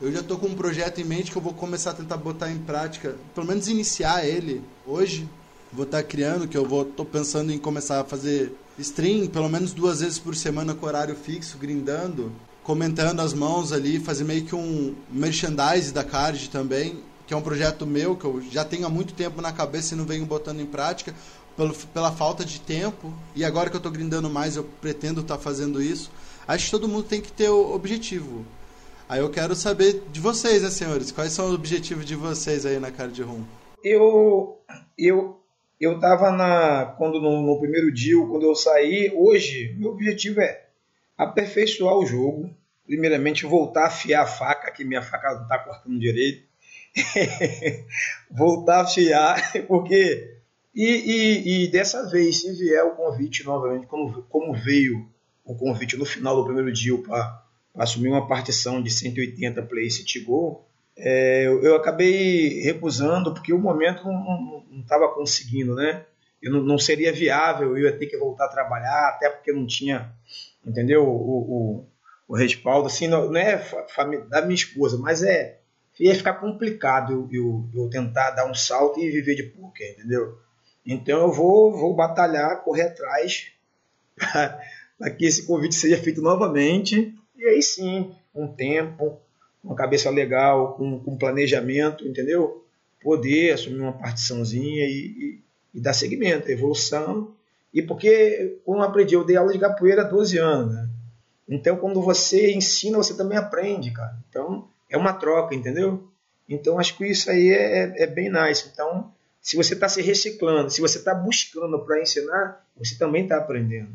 Eu 0.00 0.12
já 0.12 0.20
estou 0.20 0.38
com 0.38 0.46
um 0.46 0.54
projeto 0.54 1.00
em 1.00 1.04
mente 1.04 1.30
que 1.30 1.36
eu 1.36 1.42
vou 1.42 1.52
começar 1.52 1.90
a 1.90 1.94
tentar 1.94 2.16
botar 2.16 2.50
em 2.50 2.58
prática, 2.58 3.16
pelo 3.34 3.46
menos 3.46 3.68
iniciar 3.68 4.26
ele 4.26 4.62
hoje. 4.86 5.28
Vou 5.72 5.84
estar 5.84 5.98
tá 5.98 6.04
criando, 6.04 6.48
que 6.48 6.58
eu 6.58 6.66
vou 6.66 6.84
pensando 6.84 7.52
em 7.52 7.58
começar 7.58 8.00
a 8.00 8.04
fazer 8.04 8.52
stream 8.76 9.28
pelo 9.28 9.48
menos 9.48 9.72
duas 9.72 10.00
vezes 10.00 10.18
por 10.18 10.34
semana 10.34 10.74
com 10.74 10.86
horário 10.86 11.14
fixo, 11.14 11.58
grindando, 11.58 12.32
comentando 12.64 13.20
as 13.20 13.32
mãos 13.32 13.72
ali, 13.72 14.00
fazer 14.00 14.24
meio 14.24 14.44
que 14.44 14.54
um 14.54 14.94
merchandise 15.10 15.92
da 15.92 16.02
card 16.02 16.50
também, 16.50 17.00
que 17.26 17.34
é 17.34 17.36
um 17.36 17.42
projeto 17.42 17.86
meu 17.86 18.16
que 18.16 18.24
eu 18.24 18.42
já 18.50 18.64
tenho 18.64 18.84
há 18.84 18.88
muito 18.88 19.14
tempo 19.14 19.40
na 19.40 19.52
cabeça 19.52 19.94
e 19.94 19.96
não 19.96 20.04
venho 20.04 20.26
botando 20.26 20.60
em 20.60 20.66
prática 20.66 21.14
pelo, 21.56 21.74
pela 21.74 22.12
falta 22.12 22.44
de 22.44 22.60
tempo, 22.60 23.12
e 23.34 23.44
agora 23.44 23.68
que 23.68 23.76
eu 23.76 23.80
estou 23.80 23.92
grindando 23.92 24.30
mais, 24.30 24.56
eu 24.56 24.64
pretendo 24.80 25.20
estar 25.20 25.36
tá 25.36 25.42
fazendo 25.42 25.82
isso. 25.82 26.10
Acho 26.46 26.64
que 26.64 26.70
todo 26.70 26.88
mundo 26.88 27.04
tem 27.04 27.20
que 27.20 27.32
ter 27.32 27.48
o 27.48 27.74
objetivo. 27.74 28.44
Aí 29.08 29.20
eu 29.20 29.28
quero 29.28 29.54
saber 29.56 30.04
de 30.12 30.20
vocês, 30.20 30.62
né, 30.62 30.70
senhores? 30.70 31.10
Quais 31.10 31.32
são 31.32 31.48
os 31.48 31.54
objetivos 31.54 32.04
de 32.04 32.14
vocês 32.14 32.64
aí 32.64 32.78
na 32.78 32.92
Card 32.92 33.20
Room? 33.22 33.42
Eu, 33.82 34.58
eu, 34.96 35.40
eu 35.80 35.98
tava 35.98 36.30
na 36.30 36.86
quando 36.96 37.20
no, 37.20 37.42
no 37.42 37.58
primeiro 37.58 37.92
dia, 37.92 38.14
quando 38.26 38.44
eu 38.44 38.54
saí, 38.54 39.12
hoje 39.14 39.74
meu 39.78 39.90
objetivo 39.90 40.40
é 40.40 40.64
aperfeiçoar 41.18 41.96
o 41.96 42.06
jogo. 42.06 42.54
Primeiramente 42.86 43.46
voltar 43.46 43.82
a 43.82 43.86
afiar 43.86 44.22
a 44.22 44.26
faca, 44.26 44.70
que 44.70 44.84
minha 44.84 45.02
faca 45.02 45.34
não 45.34 45.42
está 45.42 45.58
cortando 45.58 45.98
direito. 45.98 46.44
voltar 48.30 48.78
a 48.78 48.82
afiar, 48.82 49.52
porque 49.66 50.39
e, 50.74 50.84
e, 50.84 51.64
e, 51.64 51.70
dessa 51.70 52.08
vez, 52.08 52.40
se 52.40 52.52
vier 52.52 52.84
o 52.84 52.94
convite 52.94 53.44
novamente, 53.44 53.86
como, 53.86 54.22
como 54.24 54.54
veio 54.54 55.08
o 55.44 55.54
convite 55.54 55.96
no 55.96 56.04
final 56.04 56.36
do 56.36 56.44
primeiro 56.44 56.72
dia 56.72 56.96
para 56.98 57.44
assumir 57.76 58.08
uma 58.08 58.28
partição 58.28 58.82
de 58.82 58.90
180 58.90 59.62
play 59.62 59.90
city 59.90 60.24
é, 60.96 61.46
eu, 61.46 61.62
eu, 61.62 61.76
acabei 61.76 62.60
recusando 62.62 63.32
porque 63.32 63.52
o 63.52 63.58
momento 63.58 64.04
não 64.04 64.80
estava 64.80 65.08
conseguindo, 65.08 65.74
né? 65.74 66.04
Eu 66.42 66.52
não, 66.52 66.62
não, 66.62 66.78
seria 66.78 67.12
viável, 67.12 67.76
eu 67.76 67.84
ia 67.84 67.98
ter 67.98 68.06
que 68.06 68.18
voltar 68.18 68.46
a 68.46 68.50
trabalhar, 68.50 69.08
até 69.08 69.30
porque 69.30 69.52
não 69.52 69.66
tinha, 69.66 70.12
entendeu? 70.64 71.06
O, 71.06 71.80
o, 71.80 71.88
o 72.28 72.36
respaldo, 72.36 72.86
assim, 72.86 73.08
não, 73.08 73.30
não 73.30 73.40
é 73.40 73.64
da 74.28 74.42
minha 74.42 74.54
esposa, 74.54 74.98
mas 74.98 75.22
é 75.22 75.60
ia 75.98 76.14
ficar 76.14 76.34
complicado 76.34 77.12
eu, 77.12 77.28
eu, 77.30 77.68
eu 77.74 77.90
tentar 77.90 78.30
dar 78.30 78.50
um 78.50 78.54
salto 78.54 78.98
e 78.98 79.10
viver 79.10 79.34
de 79.34 79.42
poker, 79.42 79.92
entendeu? 79.92 80.38
Então 80.84 81.20
eu 81.22 81.32
vou, 81.32 81.72
vou 81.72 81.94
batalhar, 81.94 82.62
correr 82.62 82.82
atrás 82.82 83.52
para 84.16 85.10
que 85.10 85.26
esse 85.26 85.46
convite 85.46 85.74
seja 85.74 85.96
feito 85.96 86.20
novamente. 86.20 87.14
E 87.36 87.44
aí 87.44 87.62
sim, 87.62 88.14
com 88.32 88.46
tempo, 88.46 89.18
com 89.62 89.68
uma 89.68 89.74
cabeça 89.74 90.10
legal, 90.10 90.74
com, 90.74 90.98
com 90.98 91.16
planejamento, 91.16 92.06
entendeu? 92.06 92.64
Poder 93.02 93.52
assumir 93.52 93.80
uma 93.80 93.92
partiçãozinha 93.92 94.84
e, 94.86 94.90
e, 94.90 95.40
e 95.74 95.80
dar 95.80 95.92
seguimento, 95.92 96.50
evolução. 96.50 97.34
E 97.72 97.82
porque, 97.82 98.58
como 98.64 98.80
eu 98.80 98.84
aprendi, 98.84 99.14
eu 99.14 99.24
dei 99.24 99.36
aula 99.36 99.52
de 99.52 99.58
capoeira 99.58 100.02
há 100.02 100.04
12 100.04 100.38
anos, 100.38 100.74
né? 100.74 100.88
Então, 101.48 101.76
quando 101.76 102.00
você 102.00 102.52
ensina, 102.52 102.96
você 102.96 103.16
também 103.16 103.36
aprende, 103.36 103.90
cara. 103.90 104.16
Então, 104.28 104.68
é 104.88 104.96
uma 104.96 105.12
troca, 105.12 105.54
entendeu? 105.54 106.08
Então, 106.48 106.78
acho 106.78 106.96
que 106.96 107.06
isso 107.06 107.30
aí 107.30 107.48
é, 107.48 107.78
é, 107.78 108.02
é 108.04 108.06
bem 108.06 108.30
nice. 108.30 108.68
Então, 108.72 109.12
se 109.40 109.56
você 109.56 109.74
está 109.74 109.88
se 109.88 110.02
reciclando, 110.02 110.70
se 110.70 110.80
você 110.80 110.98
está 110.98 111.14
buscando 111.14 111.84
para 111.84 112.00
ensinar, 112.00 112.64
você 112.76 112.96
também 112.96 113.22
está 113.24 113.38
aprendendo. 113.38 113.90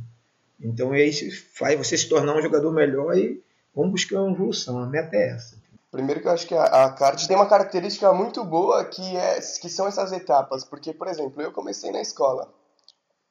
Então 0.59 0.93
é 0.93 1.03
isso 1.03 1.25
faz 1.53 1.77
você 1.77 1.97
se 1.97 2.09
tornar 2.09 2.35
um 2.35 2.41
jogador 2.41 2.71
melhor 2.71 3.17
e 3.17 3.43
vamos 3.73 3.91
buscar 3.91 4.21
uma 4.21 4.31
evolução. 4.31 4.79
A 4.79 4.87
meta 4.87 5.15
é 5.15 5.29
essa. 5.29 5.57
Primeiro 5.91 6.19
que 6.19 6.27
eu 6.27 6.31
acho 6.31 6.47
que 6.47 6.55
a, 6.55 6.63
a 6.63 7.15
tem 7.15 7.37
uma 7.37 7.47
característica 7.47 8.11
muito 8.11 8.43
boa 8.43 8.83
que, 8.83 9.15
é, 9.15 9.39
que 9.61 9.69
são 9.69 9.87
essas 9.87 10.11
etapas. 10.11 10.65
Porque, 10.65 10.93
por 10.93 11.07
exemplo, 11.07 11.41
eu 11.41 11.51
comecei 11.51 11.91
na 11.91 12.01
escola. 12.01 12.53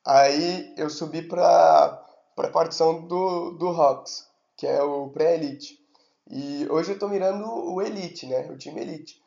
Aí 0.04 0.72
eu 0.76 0.88
subi 0.88 1.22
para 1.22 2.02
a 2.36 2.48
partição 2.48 3.06
do, 3.06 3.50
do 3.52 3.70
Rocks, 3.70 4.26
que 4.56 4.66
é 4.66 4.82
o 4.82 5.08
pré-elite. 5.08 5.78
E 6.30 6.66
hoje 6.70 6.90
eu 6.90 6.94
estou 6.94 7.08
mirando 7.08 7.46
o 7.46 7.82
Elite, 7.82 8.26
né? 8.26 8.48
O 8.50 8.56
time 8.56 8.80
Elite. 8.80 9.22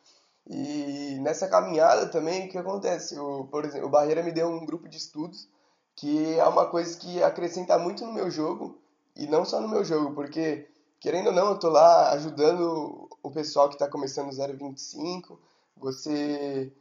E 0.49 1.19
nessa 1.21 1.47
caminhada 1.47 2.07
também, 2.07 2.47
o 2.47 2.49
que 2.49 2.57
acontece? 2.57 3.19
O, 3.19 3.45
por 3.45 3.65
exemplo, 3.65 3.87
o 3.87 3.91
Barreira 3.91 4.23
me 4.23 4.31
deu 4.31 4.47
um 4.47 4.65
grupo 4.65 4.87
de 4.87 4.97
estudos 4.97 5.49
que 5.97 6.35
é 6.37 6.45
uma 6.45 6.67
coisa 6.67 6.97
que 6.97 7.21
acrescenta 7.23 7.77
muito 7.77 8.05
no 8.05 8.13
meu 8.13 8.29
jogo, 8.29 8.79
e 9.15 9.25
não 9.25 9.43
só 9.43 9.59
no 9.59 9.67
meu 9.67 9.83
jogo, 9.83 10.13
porque, 10.13 10.69
querendo 10.99 11.27
ou 11.27 11.33
não, 11.33 11.49
eu 11.49 11.59
tô 11.59 11.69
lá 11.69 12.11
ajudando 12.11 13.09
o 13.23 13.31
pessoal 13.31 13.67
que 13.67 13.75
está 13.75 13.89
começando 13.89 14.31
025, 14.31 15.39
você 15.75 16.71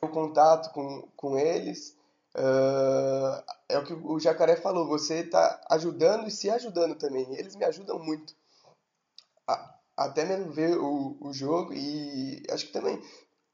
tem 0.00 0.10
contato 0.10 0.72
com, 0.72 1.06
com 1.14 1.38
eles, 1.38 1.94
uh, 2.34 3.44
é 3.68 3.78
o 3.78 3.84
que 3.84 3.92
o 3.92 4.18
Jacaré 4.18 4.56
falou, 4.56 4.88
você 4.88 5.16
está 5.16 5.60
ajudando 5.70 6.26
e 6.26 6.30
se 6.30 6.48
ajudando 6.48 6.94
também, 6.94 7.26
eles 7.34 7.54
me 7.54 7.66
ajudam 7.66 7.98
muito, 7.98 8.34
a, 9.46 9.74
até 10.04 10.24
mesmo 10.24 10.52
ver 10.52 10.76
o, 10.78 11.16
o 11.20 11.32
jogo, 11.32 11.72
e 11.72 12.42
acho 12.50 12.66
que 12.66 12.72
também 12.72 13.00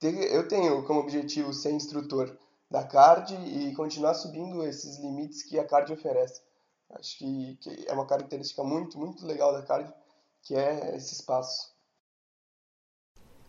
eu 0.02 0.46
tenho 0.46 0.84
como 0.84 1.00
objetivo 1.00 1.52
ser 1.52 1.72
instrutor, 1.72 2.36
da 2.70 2.84
card 2.84 3.34
e 3.34 3.74
continuar 3.74 4.14
subindo 4.14 4.62
esses 4.64 4.98
limites 4.98 5.42
que 5.42 5.58
a 5.58 5.64
card 5.64 5.92
oferece. 5.92 6.40
Acho 6.90 7.18
que, 7.18 7.56
que 7.60 7.84
é 7.86 7.92
uma 7.92 8.06
característica 8.06 8.62
muito, 8.62 8.98
muito 8.98 9.26
legal 9.26 9.52
da 9.52 9.62
card, 9.62 9.92
que 10.42 10.54
é 10.54 10.96
esse 10.96 11.14
espaço. 11.14 11.72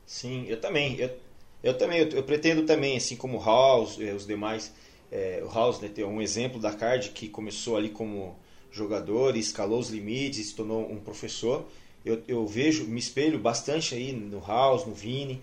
Sim, 0.05 0.45
eu 0.47 0.59
também. 0.59 0.97
Eu, 0.97 1.17
eu 1.62 1.77
também, 1.77 1.99
eu, 1.99 2.09
eu 2.09 2.23
pretendo 2.23 2.65
também, 2.65 2.97
assim 2.97 3.15
como 3.15 3.38
o 3.38 3.43
House, 3.43 3.99
eh, 3.99 4.13
os 4.13 4.25
demais, 4.25 4.73
é, 5.12 5.41
o 5.43 5.49
House 5.53 5.79
né, 5.79 5.89
ter 5.89 6.03
um 6.03 6.21
exemplo 6.21 6.59
da 6.59 6.73
card 6.73 7.12
que 7.12 7.29
começou 7.29 7.77
ali 7.77 7.89
como 7.89 8.38
jogador, 8.71 9.35
escalou 9.35 9.79
os 9.79 9.89
limites, 9.89 10.47
se 10.47 10.55
tornou 10.55 10.89
um 10.89 10.99
professor. 10.99 11.67
Eu, 12.05 12.21
eu 12.27 12.45
vejo, 12.47 12.85
me 12.85 12.99
espelho 12.99 13.38
bastante 13.38 13.93
aí 13.93 14.13
no 14.13 14.39
House, 14.45 14.85
no 14.85 14.93
Vini, 14.93 15.41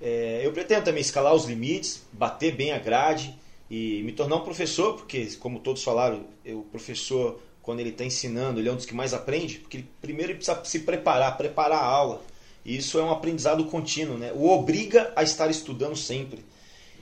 é, 0.00 0.40
eu 0.44 0.52
pretendo 0.52 0.84
também 0.84 1.00
escalar 1.00 1.34
os 1.34 1.44
limites, 1.44 2.02
bater 2.12 2.54
bem 2.54 2.72
a 2.72 2.78
grade 2.78 3.34
e 3.70 4.02
me 4.04 4.12
tornar 4.12 4.36
um 4.36 4.40
professor, 4.40 4.94
porque, 4.94 5.26
como 5.36 5.58
todos 5.58 5.82
falaram, 5.82 6.24
o 6.46 6.62
professor, 6.62 7.40
quando 7.62 7.80
ele 7.80 7.90
está 7.90 8.04
ensinando, 8.04 8.60
ele 8.60 8.68
é 8.68 8.72
um 8.72 8.76
dos 8.76 8.86
que 8.86 8.94
mais 8.94 9.12
aprende, 9.12 9.58
porque 9.58 9.78
ele, 9.78 9.88
primeiro 10.00 10.32
ele 10.32 10.38
precisa 10.38 10.64
se 10.64 10.80
preparar, 10.80 11.36
preparar 11.36 11.78
a 11.78 11.86
aula. 11.86 12.22
E 12.64 12.76
isso 12.76 12.98
é 12.98 13.02
um 13.02 13.10
aprendizado 13.10 13.64
contínuo, 13.64 14.16
né? 14.16 14.32
O 14.34 14.48
obriga 14.48 15.12
a 15.16 15.22
estar 15.22 15.50
estudando 15.50 15.96
sempre. 15.96 16.44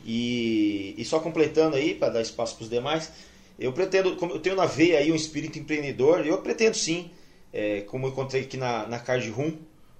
E, 0.05 0.95
e 0.97 1.05
só 1.05 1.19
completando 1.19 1.77
aí, 1.77 1.95
para 1.95 2.11
dar 2.11 2.23
espaço 2.23 2.57
para 2.57 2.65
os 2.65 2.71
demais, 2.71 3.11
eu 3.59 3.73
pretendo, 3.73 4.17
como 4.17 4.33
eu 4.33 4.39
tenho 4.39 4.57
na 4.57 4.67
veia 4.67 4.99
aí 4.99 5.11
um 5.11 5.17
espírito 5.17 5.59
empreendedor, 5.59 6.27
eu 6.27 6.39
pretendo 6.39 6.77
sim, 6.77 7.11
é, 7.57 7.81
como 7.81 8.07
eu 8.07 8.11
encontrei 8.11 8.43
aqui 8.43 8.59
na, 8.59 8.87
na 8.87 8.99
Card 8.99 9.31
Room, 9.31 9.57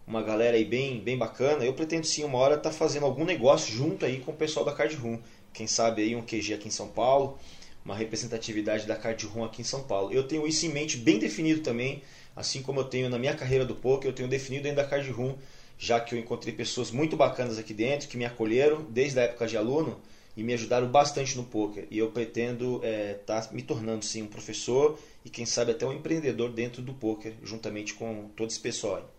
uma 0.07 0.23
galera 0.23 0.59
aí 0.59 0.65
bem, 0.65 1.01
bem 1.01 1.17
bacana. 1.17 1.65
Eu 1.65 1.73
pretendo 1.73 2.07
sim 2.07 2.23
uma 2.23 2.37
hora 2.37 2.57
estar 2.57 2.69
tá 2.69 2.77
fazendo 2.77 3.07
algum 3.07 3.25
negócio 3.25 3.75
junto 3.75 4.05
aí 4.05 4.21
com 4.21 4.31
o 4.31 4.35
pessoal 4.35 4.63
da 4.63 4.73
Card 4.73 4.95
Room. 4.95 5.19
Quem 5.55 5.67
sabe 5.67 6.03
aí 6.03 6.15
um 6.15 6.21
QG 6.21 6.53
aqui 6.53 6.69
em 6.69 6.71
São 6.71 6.89
Paulo, 6.89 7.39
uma 7.83 7.97
representatividade 7.97 8.87
da 8.87 8.95
Card 8.95 9.25
Room 9.25 9.43
aqui 9.43 9.63
em 9.63 9.65
São 9.65 9.85
Paulo. 9.85 10.13
Eu 10.13 10.29
tenho 10.29 10.47
isso 10.47 10.67
em 10.67 10.69
mente 10.69 10.99
bem 10.99 11.19
definido 11.19 11.63
também, 11.63 12.03
assim 12.37 12.61
como 12.61 12.81
eu 12.81 12.85
tenho 12.85 13.09
na 13.09 13.19
minha 13.19 13.35
carreira 13.35 13.65
do 13.65 13.75
poker, 13.75 14.11
eu 14.11 14.15
tenho 14.15 14.29
definido 14.29 14.65
dentro 14.65 14.77
da 14.77 14.85
Card 14.85 15.11
Room, 15.11 15.35
já 15.79 15.99
que 15.99 16.15
eu 16.15 16.19
encontrei 16.19 16.53
pessoas 16.53 16.91
muito 16.91 17.17
bacanas 17.17 17.59
aqui 17.59 17.73
dentro 17.73 18.07
que 18.07 18.19
me 18.19 18.27
acolheram 18.27 18.85
desde 18.91 19.19
a 19.19 19.23
época 19.23 19.47
de 19.47 19.57
aluno 19.57 19.99
e 20.37 20.43
me 20.43 20.53
ajudaram 20.53 20.89
bastante 20.89 21.35
no 21.35 21.45
poker. 21.45 21.87
E 21.91 21.97
eu 21.97 22.11
pretendo 22.11 22.83
estar 22.85 22.87
é, 22.87 23.15
tá 23.15 23.49
me 23.51 23.63
tornando 23.63 24.05
sim 24.05 24.21
um 24.21 24.27
professor 24.27 24.99
e 25.27 25.29
quem 25.29 25.45
sabe 25.45 25.73
até 25.73 25.85
um 25.85 25.93
empreendedor 25.93 26.53
dentro 26.53 26.81
do 26.81 26.95
poker, 26.95 27.35
juntamente 27.43 27.95
com 27.95 28.29
todo 28.37 28.49
esse 28.49 28.61
pessoal. 28.61 29.13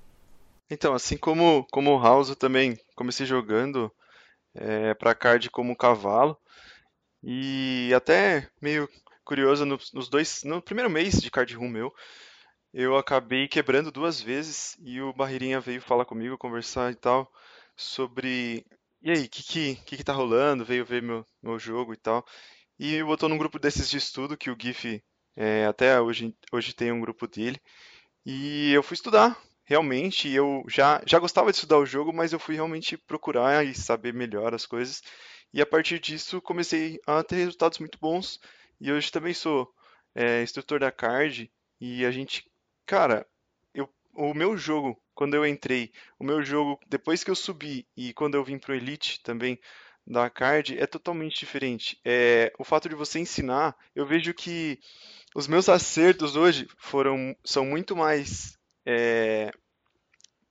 Então, 0.70 0.94
assim 0.94 1.18
como, 1.18 1.68
como 1.70 1.94
o 1.94 2.02
House, 2.02 2.30
eu 2.30 2.36
também 2.36 2.80
comecei 2.96 3.26
jogando 3.26 3.92
é, 4.56 4.94
para 4.94 5.14
card 5.14 5.50
como 5.50 5.76
cavalo. 5.76 6.38
E 7.22 7.92
até 7.94 8.50
meio 8.62 8.88
curioso, 9.26 9.66
nos, 9.66 9.92
nos 9.92 10.08
dois, 10.08 10.46
no 10.46 10.62
primeiro 10.62 10.90
mês 10.90 11.20
de 11.20 11.30
card 11.30 11.54
room 11.54 11.68
meu, 11.68 11.94
eu 12.74 12.96
acabei 12.96 13.46
quebrando 13.50 13.92
duas 13.92 14.22
vezes 14.22 14.78
e 14.80 15.02
o 15.02 15.12
Barreirinha 15.12 15.60
veio 15.60 15.82
falar 15.82 16.06
comigo, 16.06 16.38
conversar 16.38 16.90
e 16.90 16.96
tal, 16.96 17.30
sobre. 17.76 18.66
E 19.02 19.12
aí, 19.12 19.26
o 19.26 19.30
que, 19.30 19.44
que, 19.44 19.76
que, 19.86 19.98
que 19.98 20.04
tá 20.06 20.14
rolando? 20.14 20.64
Veio 20.64 20.86
ver 20.86 21.02
meu, 21.02 21.26
meu 21.44 21.60
jogo 21.60 21.94
e 21.94 21.98
tal. 21.98 22.26
E 22.80 23.04
botou 23.04 23.28
num 23.28 23.38
grupo 23.38 23.60
desses 23.60 23.90
de 23.90 23.98
estudo, 23.98 24.38
que 24.38 24.50
o 24.50 24.56
GIF 24.58 25.04
é, 25.38 25.68
até 25.68 26.02
hoje, 26.02 26.36
hoje 26.52 26.74
tem 26.74 26.92
um 26.92 27.00
grupo 27.00 27.28
dele. 27.28 27.62
E 28.26 28.74
eu 28.74 28.82
fui 28.82 28.96
estudar, 28.96 29.40
realmente 29.64 30.30
eu 30.30 30.64
já, 30.68 31.02
já 31.06 31.20
gostava 31.20 31.52
de 31.52 31.58
estudar 31.58 31.78
o 31.78 31.86
jogo, 31.86 32.12
mas 32.12 32.34
eu 32.34 32.40
fui 32.40 32.56
realmente 32.56 32.98
procurar 32.98 33.64
e 33.66 33.76
saber 33.76 34.14
melhor 34.14 34.54
as 34.56 34.66
coisas. 34.66 35.04
E 35.54 35.62
a 35.62 35.66
partir 35.66 36.00
disso 36.00 36.42
comecei 36.42 37.00
a 37.06 37.24
ter 37.24 37.36
resultados 37.38 37.78
muito 37.80 38.00
bons. 38.00 38.40
E 38.82 38.92
hoje 38.92 39.12
também 39.12 39.34
sou 39.34 39.72
é, 40.16 40.42
instrutor 40.42 40.80
da 40.80 40.92
Card. 40.92 41.52
E 41.80 42.04
a 42.04 42.12
gente, 42.12 42.50
cara, 42.86 43.26
eu, 43.74 43.88
o 44.16 44.34
meu 44.34 44.58
jogo, 44.58 45.00
quando 45.14 45.36
eu 45.36 45.46
entrei, 45.46 45.92
o 46.20 46.24
meu 46.24 46.42
jogo, 46.44 46.80
depois 46.88 47.24
que 47.24 47.30
eu 47.30 47.36
subi 47.36 47.88
e 47.96 48.12
quando 48.14 48.36
eu 48.36 48.44
vim 48.44 48.58
pro 48.58 48.74
Elite 48.74 49.22
também 49.22 49.60
da 50.08 50.30
Card, 50.30 50.80
é 50.80 50.88
totalmente 50.88 51.40
diferente. 51.40 52.00
É, 52.06 52.54
o 52.58 52.64
fato 52.64 52.88
de 52.88 52.96
você 52.96 53.20
ensinar, 53.20 53.76
eu 53.94 54.06
vejo 54.06 54.34
que 54.34 54.80
os 55.36 55.48
meus 55.48 55.68
acertos 55.68 56.36
hoje 56.36 56.68
foram 56.78 57.36
são 57.44 57.66
muito 57.66 57.96
mais 57.96 58.58
é, 58.86 59.52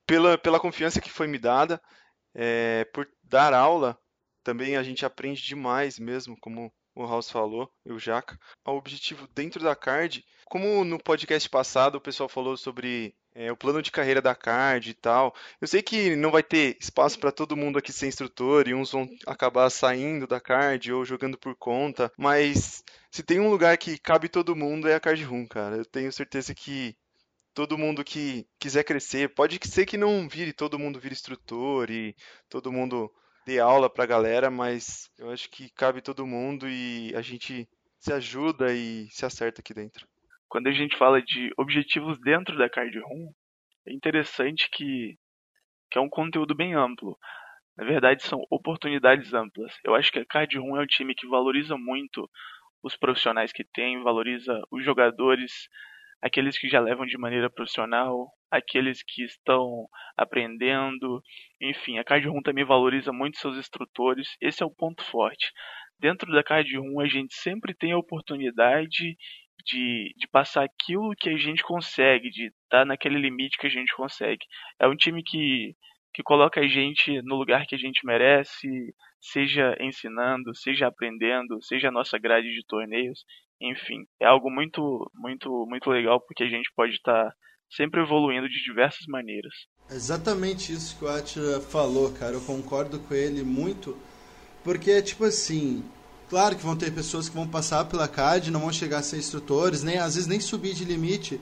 pela, 0.05 0.37
pela 0.37 0.59
confiança 0.59 1.01
que 1.01 1.09
foi 1.09 1.27
me 1.27 1.39
dada, 1.39 1.81
é, 2.35 2.85
por 2.93 3.07
dar 3.23 3.53
aula, 3.53 3.99
também 4.43 4.77
a 4.77 4.83
gente 4.83 5.05
aprende 5.05 5.43
demais 5.43 5.97
mesmo, 5.97 6.37
como 6.39 6.71
o 6.95 7.05
House 7.05 7.29
falou, 7.29 7.69
e 7.85 7.91
o 7.91 7.99
Jaca. 7.99 8.39
O 8.65 8.71
objetivo 8.71 9.27
dentro 9.33 9.61
da 9.63 9.75
CARD, 9.75 10.23
como 10.45 10.85
no 10.85 10.97
podcast 10.97 11.49
passado 11.49 11.95
o 11.95 12.01
pessoal 12.01 12.29
falou 12.29 12.55
sobre 12.55 13.15
é, 13.37 13.51
o 13.51 13.55
plano 13.55 13.83
de 13.83 13.91
carreira 13.91 14.19
da 14.19 14.33
CARD 14.33 14.89
e 14.89 14.93
tal, 14.95 15.33
eu 15.61 15.67
sei 15.67 15.83
que 15.83 16.15
não 16.15 16.31
vai 16.31 16.41
ter 16.41 16.75
espaço 16.81 17.19
para 17.19 17.31
todo 17.31 17.55
mundo 17.55 17.77
aqui 17.77 17.93
ser 17.93 18.07
instrutor 18.07 18.67
e 18.67 18.73
uns 18.73 18.91
vão 18.91 19.07
acabar 19.27 19.69
saindo 19.69 20.25
da 20.25 20.41
CARD 20.41 20.91
ou 20.91 21.05
jogando 21.05 21.37
por 21.37 21.55
conta, 21.55 22.11
mas 22.17 22.83
se 23.11 23.21
tem 23.21 23.39
um 23.39 23.49
lugar 23.51 23.77
que 23.77 23.99
cabe 23.99 24.27
todo 24.27 24.55
mundo 24.55 24.89
é 24.89 24.95
a 24.95 24.99
CARD 24.99 25.23
Room, 25.23 25.45
cara. 25.47 25.77
Eu 25.77 25.85
tenho 25.85 26.11
certeza 26.11 26.55
que 26.55 26.97
todo 27.53 27.77
mundo 27.77 28.03
que 28.03 28.47
quiser 28.59 28.83
crescer, 28.83 29.33
pode 29.35 29.59
ser 29.67 29.85
que 29.85 29.97
não 29.97 30.27
vire 30.27 30.51
todo 30.51 30.79
mundo 30.79 30.99
vire 30.99 31.13
instrutor 31.13 31.91
e 31.91 32.15
todo 32.49 32.71
mundo 32.71 33.11
dê 33.45 33.59
aula 33.59 33.87
para 33.87 34.03
a 34.03 34.07
galera, 34.07 34.49
mas 34.49 35.11
eu 35.17 35.29
acho 35.29 35.47
que 35.51 35.69
cabe 35.69 36.01
todo 36.01 36.25
mundo 36.25 36.67
e 36.67 37.13
a 37.15 37.21
gente 37.21 37.69
se 37.99 38.11
ajuda 38.11 38.73
e 38.73 39.07
se 39.11 39.25
acerta 39.25 39.61
aqui 39.61 39.75
dentro. 39.75 40.07
Quando 40.49 40.67
a 40.67 40.71
gente 40.71 40.97
fala 40.97 41.21
de 41.21 41.51
objetivos 41.57 42.19
dentro 42.21 42.57
da 42.57 42.69
Card 42.69 42.97
Room, 42.99 43.31
é 43.85 43.93
interessante 43.93 44.69
que, 44.71 45.17
que 45.91 45.97
é 45.97 46.01
um 46.01 46.09
conteúdo 46.09 46.55
bem 46.55 46.73
amplo. 46.73 47.17
Na 47.77 47.85
verdade, 47.85 48.23
são 48.23 48.41
oportunidades 48.49 49.33
amplas. 49.33 49.73
Eu 49.83 49.93
acho 49.93 50.11
que 50.11 50.19
a 50.19 50.25
Card 50.25 50.57
Room 50.57 50.77
é 50.77 50.83
um 50.83 50.87
time 50.87 51.13
que 51.13 51.27
valoriza 51.27 51.77
muito 51.77 52.29
os 52.81 52.95
profissionais 52.95 53.51
que 53.51 53.63
tem, 53.63 54.01
valoriza 54.01 54.61
os 54.71 54.83
jogadores, 54.83 55.67
aqueles 56.21 56.57
que 56.57 56.69
já 56.69 56.79
levam 56.79 57.05
de 57.05 57.17
maneira 57.17 57.49
profissional, 57.49 58.31
aqueles 58.49 59.03
que 59.03 59.23
estão 59.23 59.87
aprendendo, 60.15 61.21
enfim, 61.61 61.99
a 61.99 62.03
Card 62.03 62.27
Room 62.27 62.41
também 62.41 62.63
valoriza 62.63 63.11
muito 63.11 63.37
seus 63.37 63.57
instrutores, 63.57 64.35
esse 64.41 64.63
é 64.63 64.65
o 64.65 64.73
ponto 64.73 65.03
forte. 65.03 65.51
Dentro 65.99 66.31
da 66.31 66.43
Card 66.43 66.75
Room 66.77 66.99
a 66.99 67.07
gente 67.07 67.33
sempre 67.35 67.73
tem 67.73 67.91
a 67.91 67.97
oportunidade 67.97 69.17
de, 69.67 70.13
de 70.17 70.27
passar 70.31 70.63
aquilo 70.63 71.13
que 71.17 71.29
a 71.29 71.37
gente 71.37 71.61
consegue, 71.61 72.29
de 72.29 72.47
estar 72.47 72.79
tá 72.79 72.85
naquele 72.85 73.19
limite 73.19 73.57
que 73.57 73.67
a 73.67 73.69
gente 73.69 73.93
consegue. 73.95 74.45
É 74.79 74.87
um 74.87 74.95
time 74.95 75.21
que, 75.21 75.75
que 76.13 76.23
coloca 76.23 76.61
a 76.61 76.67
gente 76.67 77.21
no 77.23 77.35
lugar 77.35 77.65
que 77.67 77.75
a 77.75 77.77
gente 77.77 78.05
merece, 78.05 78.67
seja 79.19 79.75
ensinando, 79.79 80.55
seja 80.55 80.87
aprendendo, 80.87 81.61
seja 81.61 81.89
a 81.89 81.91
nossa 81.91 82.17
grade 82.17 82.47
de 82.47 82.65
torneios. 82.65 83.25
Enfim, 83.59 84.05
é 84.21 84.25
algo 84.25 84.49
muito, 84.49 85.11
muito, 85.13 85.65
muito 85.67 85.89
legal 85.89 86.21
porque 86.21 86.43
a 86.43 86.49
gente 86.49 86.71
pode 86.75 86.93
estar 86.93 87.25
tá 87.25 87.35
sempre 87.69 88.01
evoluindo 88.01 88.47
de 88.47 88.63
diversas 88.63 89.05
maneiras. 89.07 89.53
Exatamente 89.89 90.71
isso 90.71 90.97
que 90.97 91.03
o 91.03 91.09
Atila 91.09 91.59
falou, 91.59 92.13
cara. 92.13 92.33
Eu 92.33 92.41
concordo 92.41 92.99
com 92.99 93.13
ele 93.13 93.43
muito, 93.43 93.97
porque 94.63 95.01
tipo 95.01 95.25
assim, 95.25 95.83
Claro 96.29 96.55
que 96.55 96.63
vão 96.63 96.75
ter 96.75 96.91
pessoas 96.91 97.29
que 97.29 97.35
vão 97.35 97.47
passar 97.47 97.85
pela 97.85 98.07
CAD, 98.07 98.51
não 98.51 98.59
vão 98.59 98.73
chegar 98.73 98.99
a 98.99 99.03
ser 99.03 99.17
instrutores, 99.17 99.81
nem 99.81 99.97
às 99.97 100.15
vezes 100.15 100.27
nem 100.27 100.39
subir 100.39 100.73
de 100.73 100.83
limite. 100.83 101.39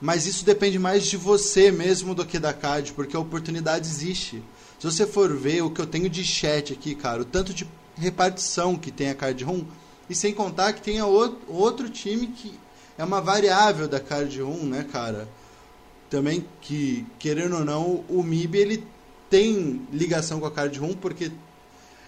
Mas 0.00 0.26
isso 0.26 0.44
depende 0.44 0.78
mais 0.78 1.06
de 1.06 1.16
você 1.16 1.70
mesmo 1.70 2.14
do 2.14 2.26
que 2.26 2.38
da 2.38 2.52
CAD, 2.52 2.92
porque 2.94 3.16
a 3.16 3.20
oportunidade 3.20 3.86
existe. 3.86 4.42
Se 4.78 4.90
você 4.90 5.06
for 5.06 5.34
ver 5.34 5.62
o 5.62 5.70
que 5.70 5.80
eu 5.80 5.86
tenho 5.86 6.10
de 6.10 6.24
chat 6.24 6.72
aqui, 6.72 6.94
cara, 6.94 7.22
o 7.22 7.24
tanto 7.24 7.54
de 7.54 7.66
repartição 7.96 8.76
que 8.76 8.90
tem 8.90 9.08
a 9.08 9.14
Card 9.14 9.44
Room, 9.44 9.64
e 10.10 10.14
sem 10.14 10.34
contar 10.34 10.72
que 10.72 10.82
tem 10.82 11.00
outro 11.00 11.88
time 11.88 12.26
que 12.26 12.52
é 12.98 13.04
uma 13.04 13.20
variável 13.20 13.86
da 13.86 14.00
Card 14.00 14.40
Room, 14.42 14.64
né, 14.64 14.84
cara? 14.90 15.28
Também 16.10 16.44
que, 16.60 17.06
querendo 17.18 17.56
ou 17.56 17.64
não, 17.64 18.04
o 18.08 18.22
MIB 18.22 18.58
ele 18.58 18.86
tem 19.30 19.86
ligação 19.92 20.40
com 20.40 20.46
a 20.46 20.50
Card 20.50 20.78
Room, 20.78 20.94
porque 20.94 21.30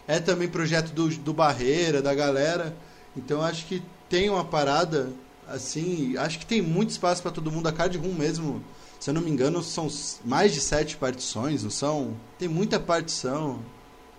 é 0.07 0.21
também 0.21 0.49
projeto 0.49 0.93
do, 0.93 1.09
do 1.09 1.33
Barreira, 1.33 2.01
da 2.01 2.15
galera. 2.15 2.75
Então 3.17 3.43
acho 3.43 3.67
que 3.67 3.83
tem 4.09 4.31
uma 4.31 4.45
parada 4.45 5.11
assim, 5.49 6.17
acho 6.17 6.39
que 6.39 6.47
tem 6.47 6.61
muito 6.61 6.91
espaço 6.91 7.23
para 7.23 7.31
todo 7.31 7.51
mundo. 7.51 7.69
A 7.69 7.73
Card 7.73 7.97
Room 7.99 8.15
mesmo, 8.15 8.63
se 9.01 9.11
eu 9.11 9.15
não 9.15 9.23
me 9.23 9.31
engano, 9.31 9.63
são 9.63 9.89
mais 10.25 10.53
de 10.53 10.61
sete 10.61 10.97
partições, 10.97 11.63
não 11.63 11.71
são? 11.71 12.17
Tem 12.39 12.49
muita 12.49 12.79
partição. 12.79 13.61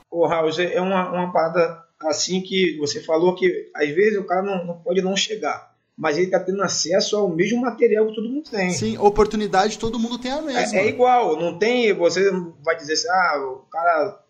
Ô, 0.09 0.25
Raul, 0.25 0.49
é 0.59 0.81
uma, 0.81 1.11
uma 1.11 1.31
parada 1.31 1.83
assim 1.99 2.41
que 2.41 2.77
você 2.77 3.01
falou 3.01 3.35
que 3.35 3.69
às 3.75 3.89
vezes 3.89 4.17
o 4.17 4.25
cara 4.25 4.43
não, 4.43 4.65
não 4.65 4.77
pode 4.77 5.01
não 5.01 5.15
chegar. 5.15 5.75
Mas 5.97 6.15
ele 6.15 6.27
está 6.27 6.39
tendo 6.39 6.61
acesso 6.61 7.17
ao 7.17 7.27
mesmo 7.27 7.59
material 7.59 8.05
que 8.05 8.13
todo 8.13 8.29
mundo 8.29 8.47
tem. 8.51 8.69
Sim, 8.69 8.99
oportunidade 8.99 9.79
todo 9.79 9.97
mundo 9.97 10.19
tem 10.19 10.31
a 10.31 10.43
mesma. 10.43 10.77
É, 10.77 10.85
é 10.85 10.89
igual, 10.89 11.39
não 11.39 11.57
tem. 11.57 11.91
Você 11.93 12.29
vai 12.63 12.75
dizer 12.75 12.93
assim, 12.93 13.09
ah, 13.09 13.39
o 13.39 13.65
cara 13.71 14.23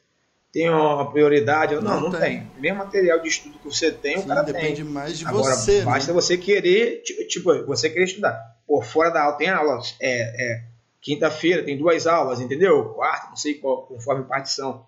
tem 0.51 0.69
uma 0.69 1.11
prioridade. 1.11 1.75
Não, 1.75 1.81
não, 1.81 2.01
não 2.01 2.11
tem. 2.11 2.19
tem. 2.19 2.51
O 2.57 2.61
mesmo 2.61 2.77
material 2.79 3.19
de 3.19 3.27
estudo 3.27 3.59
que 3.59 3.65
você 3.65 3.91
tem, 3.91 4.17
Sim, 4.17 4.23
o 4.23 4.27
cara 4.27 4.41
depende 4.41 4.65
tem. 4.65 4.75
Depende 4.75 4.93
mais 4.93 5.19
de 5.19 5.25
Agora, 5.25 5.55
você. 5.55 5.79
Né? 5.79 5.85
Basta 5.85 6.11
né? 6.11 6.13
você 6.13 6.37
querer, 6.37 7.01
tipo, 7.27 7.65
você 7.65 7.89
querer 7.89 8.05
estudar. 8.05 8.39
Pô, 8.65 8.81
fora 8.81 9.09
da 9.09 9.23
aula 9.23 9.37
tem 9.37 9.49
aulas. 9.49 9.95
É, 10.01 10.53
é 10.53 10.63
quinta-feira 11.01 11.63
tem 11.63 11.77
duas 11.77 12.07
aulas, 12.07 12.39
entendeu? 12.39 12.85
Quarta, 12.89 13.29
não 13.29 13.35
sei 13.35 13.55
qual, 13.55 13.83
conforme 13.83 14.25
partição. 14.25 14.85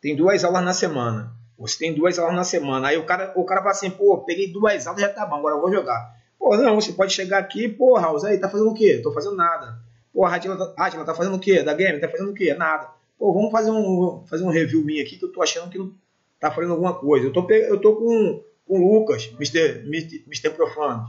Tem 0.00 0.16
duas 0.16 0.44
aulas 0.44 0.64
na 0.64 0.74
semana. 0.74 1.32
Você 1.58 1.78
tem 1.78 1.94
duas 1.94 2.18
aulas 2.18 2.34
na 2.34 2.44
semana. 2.44 2.88
Aí 2.88 2.98
o 2.98 3.04
cara, 3.04 3.32
o 3.36 3.44
cara 3.44 3.60
fala 3.60 3.72
assim, 3.72 3.90
pô, 3.90 4.18
peguei 4.18 4.52
duas 4.52 4.86
aulas, 4.86 5.00
já 5.00 5.08
tá 5.08 5.24
bom, 5.24 5.36
agora 5.36 5.54
eu 5.54 5.60
vou 5.60 5.72
jogar. 5.72 6.14
Pô, 6.38 6.56
não, 6.56 6.74
você 6.74 6.92
pode 6.92 7.12
chegar 7.12 7.38
aqui, 7.38 7.68
pô, 7.68 7.96
Raul, 7.96 8.22
aí, 8.26 8.36
tá 8.36 8.50
fazendo 8.50 8.70
o 8.70 8.74
quê? 8.74 9.00
Tô 9.02 9.12
fazendo 9.12 9.36
nada. 9.36 9.78
Pô, 10.12 10.26
a 10.26 10.34
Atila, 10.34 10.56
tá, 10.56 10.84
Atila 10.84 11.04
tá 11.04 11.14
fazendo 11.14 11.36
o 11.36 11.40
quê? 11.40 11.62
Da 11.62 11.72
game? 11.72 12.00
Tá 12.00 12.08
fazendo 12.08 12.30
o 12.30 12.34
quê? 12.34 12.52
Nada 12.52 12.93
pô, 13.18 13.32
vamos 13.32 13.50
fazer 13.50 13.70
um, 13.70 14.24
fazer 14.26 14.44
um 14.44 14.50
review 14.50 14.84
minha 14.84 15.02
aqui 15.02 15.16
que 15.16 15.24
eu 15.24 15.32
tô 15.32 15.42
achando 15.42 15.70
que 15.70 15.78
não 15.78 15.92
tá 16.38 16.50
fazendo 16.50 16.72
alguma 16.72 16.94
coisa. 16.94 17.26
Eu 17.26 17.32
tô, 17.32 17.48
eu 17.50 17.80
tô 17.80 17.96
com, 17.96 18.42
com 18.66 18.80
o 18.80 18.94
Lucas, 18.94 19.30
Mr. 19.34 19.82
Mr. 19.86 20.24
Mr. 20.26 20.50
Profano. 20.50 21.04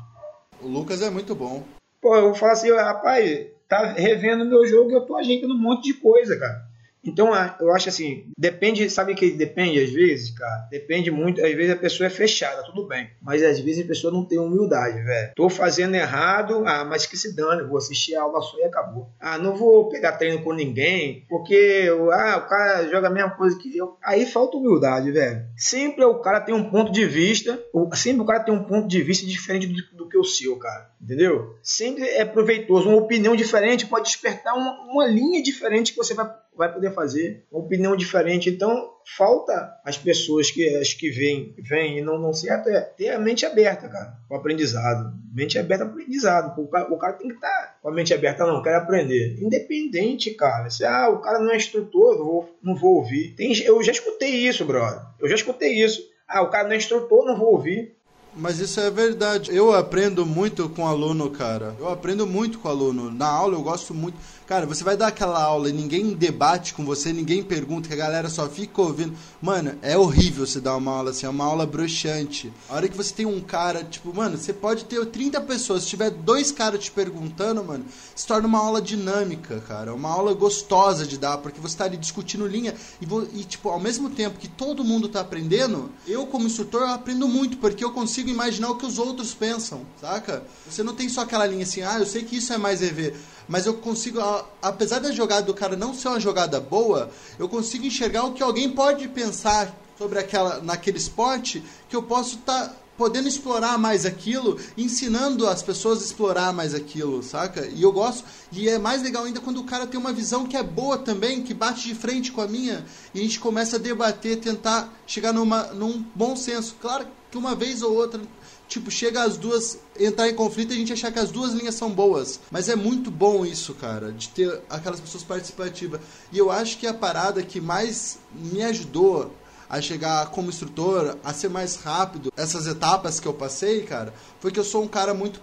O 0.61 0.67
Lucas 0.67 1.01
é 1.01 1.09
muito 1.09 1.35
bom. 1.35 1.63
Pô, 2.01 2.15
eu 2.15 2.23
vou 2.23 2.35
falar 2.35 2.53
assim, 2.53 2.71
rapaz, 2.71 3.47
tá 3.67 3.93
revendo 3.93 4.45
meu 4.45 4.65
jogo 4.65 4.91
e 4.91 4.93
eu 4.93 5.01
tô 5.01 5.15
ajeitando 5.15 5.53
um 5.53 5.59
monte 5.59 5.85
de 5.85 5.93
coisa, 5.95 6.37
cara. 6.37 6.65
Então, 7.05 7.31
eu 7.59 7.73
acho 7.73 7.89
assim, 7.89 8.25
depende, 8.37 8.89
sabe 8.89 9.13
que 9.13 9.31
depende 9.31 9.79
às 9.79 9.91
vezes, 9.91 10.31
cara? 10.31 10.67
Depende 10.71 11.11
muito, 11.11 11.43
às 11.43 11.53
vezes 11.53 11.71
a 11.71 11.77
pessoa 11.77 12.07
é 12.07 12.09
fechada, 12.09 12.63
tudo 12.63 12.87
bem. 12.87 13.09
Mas 13.21 13.43
às 13.43 13.59
vezes 13.59 13.85
a 13.85 13.87
pessoa 13.87 14.11
não 14.11 14.25
tem 14.25 14.39
humildade, 14.39 15.01
velho. 15.03 15.31
Tô 15.35 15.49
fazendo 15.49 15.95
errado, 15.95 16.63
ah, 16.65 16.83
mas 16.83 17.05
que 17.05 17.15
se 17.15 17.35
dane, 17.35 17.67
vou 17.67 17.77
assistir 17.77 18.15
a 18.15 18.23
aula 18.23 18.41
só 18.41 18.57
e 18.59 18.63
acabou. 18.63 19.09
Ah, 19.19 19.37
não 19.37 19.55
vou 19.55 19.89
pegar 19.89 20.13
treino 20.13 20.41
com 20.41 20.53
ninguém, 20.53 21.25
porque 21.29 21.87
ah, 22.11 22.37
o 22.37 22.49
cara 22.49 22.87
joga 22.87 23.07
a 23.07 23.11
mesma 23.11 23.31
coisa 23.31 23.57
que 23.57 23.75
eu. 23.77 23.97
Aí 24.03 24.25
falta 24.25 24.57
humildade, 24.57 25.11
velho. 25.11 25.45
Sempre 25.55 26.03
o 26.03 26.19
cara 26.19 26.41
tem 26.41 26.55
um 26.55 26.69
ponto 26.69 26.91
de 26.91 27.05
vista, 27.05 27.59
sempre 27.93 28.21
o 28.21 28.25
cara 28.25 28.43
tem 28.43 28.53
um 28.53 28.63
ponto 28.63 28.87
de 28.87 29.01
vista 29.01 29.25
diferente 29.25 29.67
do, 29.67 29.97
do 29.97 30.09
que 30.09 30.17
o 30.17 30.23
seu, 30.23 30.57
cara. 30.57 30.89
Entendeu? 31.01 31.55
Sempre 31.61 32.03
é 32.03 32.25
proveitoso. 32.25 32.89
Uma 32.89 32.97
opinião 32.97 33.35
diferente 33.35 33.85
pode 33.85 34.05
despertar 34.05 34.55
uma, 34.55 34.71
uma 34.91 35.05
linha 35.05 35.41
diferente 35.41 35.91
que 35.91 35.97
você 35.97 36.13
vai 36.13 36.27
vai 36.57 36.71
poder 36.71 36.91
fazer 36.93 37.45
uma 37.51 37.63
opinião 37.63 37.95
diferente. 37.95 38.49
Então, 38.49 38.91
falta 39.17 39.73
as 39.83 39.97
pessoas 39.97 40.49
que 40.49 40.67
as 40.75 40.93
que 40.93 41.09
vêm, 41.09 41.53
vêm 41.57 41.99
e 41.99 42.01
não 42.01 42.19
não 42.19 42.33
se 42.33 42.49
é 42.49 42.57
ter 42.57 43.09
a 43.09 43.19
mente 43.19 43.45
aberta, 43.45 43.87
cara, 43.87 44.17
o 44.29 44.35
aprendizado. 44.35 45.13
Mente 45.33 45.59
aberta 45.59 45.83
aprendizado. 45.83 46.59
O 46.61 46.67
cara, 46.67 46.93
o 46.93 46.97
cara 46.97 47.13
tem 47.13 47.27
que 47.27 47.35
estar 47.35 47.47
tá 47.47 47.77
com 47.81 47.89
a 47.89 47.93
mente 47.93 48.13
aberta, 48.13 48.45
não, 48.45 48.63
quero 48.63 48.77
aprender. 48.77 49.37
Independente, 49.41 50.31
cara. 50.31 50.69
Se 50.69 50.85
ah, 50.85 51.09
o 51.09 51.19
cara 51.19 51.39
não 51.39 51.51
é 51.51 51.57
instrutor, 51.57 52.17
não 52.17 52.25
vou, 52.25 52.57
não 52.63 52.75
vou 52.75 52.95
ouvir. 52.95 53.35
Tem, 53.35 53.53
eu 53.63 53.83
já 53.83 53.91
escutei 53.91 54.29
isso, 54.29 54.65
brother. 54.65 55.01
Eu 55.19 55.27
já 55.27 55.35
escutei 55.35 55.73
isso. 55.73 56.01
Ah, 56.27 56.41
o 56.41 56.49
cara 56.49 56.63
não 56.63 56.73
é 56.73 56.77
instrutor, 56.77 57.25
não 57.25 57.37
vou 57.37 57.51
ouvir. 57.51 57.94
Mas 58.35 58.59
isso 58.59 58.79
é 58.81 58.91
verdade. 58.91 59.55
Eu 59.55 59.73
aprendo 59.73 60.25
muito 60.25 60.67
com 60.67 60.85
aluno, 60.85 61.29
cara. 61.29 61.75
Eu 61.79 61.89
aprendo 61.89 62.27
muito 62.27 62.59
com 62.59 62.67
aluno. 62.67 63.09
Na 63.09 63.27
aula 63.27 63.55
eu 63.55 63.61
gosto 63.61 63.93
muito. 63.93 64.17
Cara, 64.45 64.67
você 64.67 64.83
vai 64.83 64.95
dar 64.95 65.07
aquela 65.07 65.41
aula 65.41 65.69
e 65.69 65.73
ninguém 65.73 66.13
debate 66.13 66.75
com 66.75 66.85
você, 66.85 67.11
ninguém 67.11 67.41
pergunta, 67.41 67.87
que 67.87 67.95
a 67.95 67.97
galera 67.97 68.29
só 68.29 68.47
fica 68.47 68.79
ouvindo. 68.79 69.15
Mano, 69.41 69.75
é 69.81 69.97
horrível 69.97 70.45
você 70.45 70.59
dar 70.59 70.75
uma 70.75 70.91
aula 70.91 71.09
assim, 71.09 71.25
é 71.25 71.29
uma 71.29 71.45
aula 71.45 71.65
broxante. 71.65 72.53
A 72.69 72.75
hora 72.75 72.87
que 72.87 72.95
você 72.95 73.11
tem 73.11 73.25
um 73.25 73.41
cara, 73.41 73.83
tipo, 73.83 74.13
mano, 74.13 74.37
você 74.37 74.53
pode 74.53 74.85
ter 74.85 75.03
30 75.03 75.41
pessoas, 75.41 75.81
se 75.81 75.89
tiver 75.89 76.11
dois 76.11 76.51
caras 76.51 76.83
te 76.83 76.91
perguntando, 76.91 77.63
mano, 77.63 77.85
se 78.15 78.27
torna 78.27 78.47
uma 78.47 78.59
aula 78.59 78.79
dinâmica, 78.79 79.63
cara. 79.67 79.95
Uma 79.95 80.09
aula 80.09 80.31
gostosa 80.35 81.07
de 81.07 81.17
dar, 81.17 81.39
porque 81.39 81.59
você 81.59 81.75
tá 81.75 81.85
ali 81.85 81.97
discutindo 81.97 82.45
linha 82.45 82.75
e, 83.01 83.39
e 83.39 83.43
tipo, 83.45 83.69
ao 83.69 83.79
mesmo 83.79 84.11
tempo 84.11 84.37
que 84.37 84.47
todo 84.47 84.83
mundo 84.83 85.09
tá 85.09 85.21
aprendendo, 85.21 85.89
eu 86.05 86.27
como 86.27 86.45
instrutor 86.45 86.81
eu 86.81 86.89
aprendo 86.89 87.27
muito, 87.27 87.57
porque 87.57 87.83
eu 87.83 87.91
consigo 87.91 88.24
imaginar 88.31 88.69
o 88.69 88.75
que 88.75 88.85
os 88.85 88.97
outros 88.97 89.33
pensam, 89.33 89.85
saca? 89.99 90.43
Você 90.69 90.83
não 90.83 90.95
tem 90.95 91.09
só 91.09 91.21
aquela 91.21 91.45
linha 91.45 91.63
assim, 91.63 91.81
ah, 91.81 91.99
eu 91.99 92.05
sei 92.05 92.23
que 92.23 92.37
isso 92.37 92.53
é 92.53 92.57
mais 92.57 92.81
EV 92.81 93.13
mas 93.47 93.65
eu 93.65 93.75
consigo, 93.75 94.19
apesar 94.61 94.99
da 94.99 95.11
jogada 95.11 95.43
do 95.43 95.53
cara 95.53 95.75
não 95.75 95.93
ser 95.93 96.07
uma 96.07 96.19
jogada 96.19 96.59
boa, 96.59 97.11
eu 97.37 97.47
consigo 97.47 97.85
enxergar 97.85 98.23
o 98.23 98.33
que 98.33 98.43
alguém 98.43 98.69
pode 98.69 99.07
pensar 99.07 99.75
sobre 99.97 100.19
aquela 100.19 100.61
naquele 100.61 100.97
esporte 100.97 101.63
que 101.87 101.95
eu 101.95 102.03
posso 102.03 102.35
estar 102.35 102.69
tá 102.69 102.75
podendo 102.97 103.27
explorar 103.27 103.77
mais 103.77 104.05
aquilo, 104.05 104.57
ensinando 104.77 105.47
as 105.47 105.61
pessoas 105.61 106.01
a 106.01 106.05
explorar 106.05 106.53
mais 106.53 106.73
aquilo, 106.73 107.21
saca? 107.21 107.67
E 107.67 107.81
eu 107.81 107.91
gosto, 107.91 108.23
e 108.53 108.69
é 108.69 108.79
mais 108.79 109.03
legal 109.03 109.25
ainda 109.25 109.41
quando 109.41 109.59
o 109.59 109.65
cara 109.65 109.85
tem 109.85 109.99
uma 109.99 110.13
visão 110.13 110.45
que 110.45 110.55
é 110.55 110.63
boa 110.63 110.97
também, 110.97 111.43
que 111.43 111.53
bate 111.53 111.87
de 111.87 111.93
frente 111.93 112.31
com 112.31 112.39
a 112.41 112.47
minha, 112.47 112.85
e 113.13 113.19
a 113.19 113.21
gente 113.21 113.37
começa 113.37 113.75
a 113.75 113.79
debater, 113.79 114.39
tentar 114.39 114.93
chegar 115.05 115.33
numa, 115.33 115.63
num 115.73 116.05
bom 116.15 116.37
senso. 116.37 116.75
Claro 116.81 117.05
que 117.35 117.37
uma 117.37 117.53
vez 117.53 117.81
ou 117.81 117.93
outra 117.93 118.21
tipo, 118.67 118.89
chega 118.89 119.23
as 119.23 119.37
duas, 119.37 119.77
entrar 119.99 120.27
em 120.29 120.33
conflito 120.33 120.71
e 120.71 120.75
a 120.75 120.77
gente 120.77 120.93
achar 120.93 121.11
que 121.11 121.19
as 121.19 121.29
duas 121.29 121.51
linhas 121.51 121.75
são 121.75 121.91
boas. 121.91 122.39
Mas 122.49 122.69
é 122.69 122.75
muito 122.75 123.11
bom 123.11 123.45
isso, 123.45 123.73
cara, 123.75 124.11
de 124.11 124.29
ter 124.29 124.61
aquelas 124.69 124.99
pessoas 124.99 125.23
participativas. 125.23 125.99
E 126.31 126.37
eu 126.37 126.49
acho 126.49 126.77
que 126.77 126.87
a 126.87 126.93
parada 126.93 127.43
que 127.43 127.59
mais 127.61 128.17
me 128.33 128.63
ajudou 128.63 129.31
a 129.69 129.81
chegar 129.81 130.27
como 130.31 130.49
instrutor, 130.49 131.17
a 131.23 131.33
ser 131.33 131.49
mais 131.49 131.75
rápido, 131.75 132.31
essas 132.37 132.67
etapas 132.67 133.19
que 133.19 133.27
eu 133.27 133.33
passei, 133.33 133.83
cara, 133.83 134.13
foi 134.39 134.51
que 134.51 134.59
eu 134.59 134.63
sou 134.63 134.83
um 134.83 134.87
cara 134.87 135.13
muito 135.13 135.41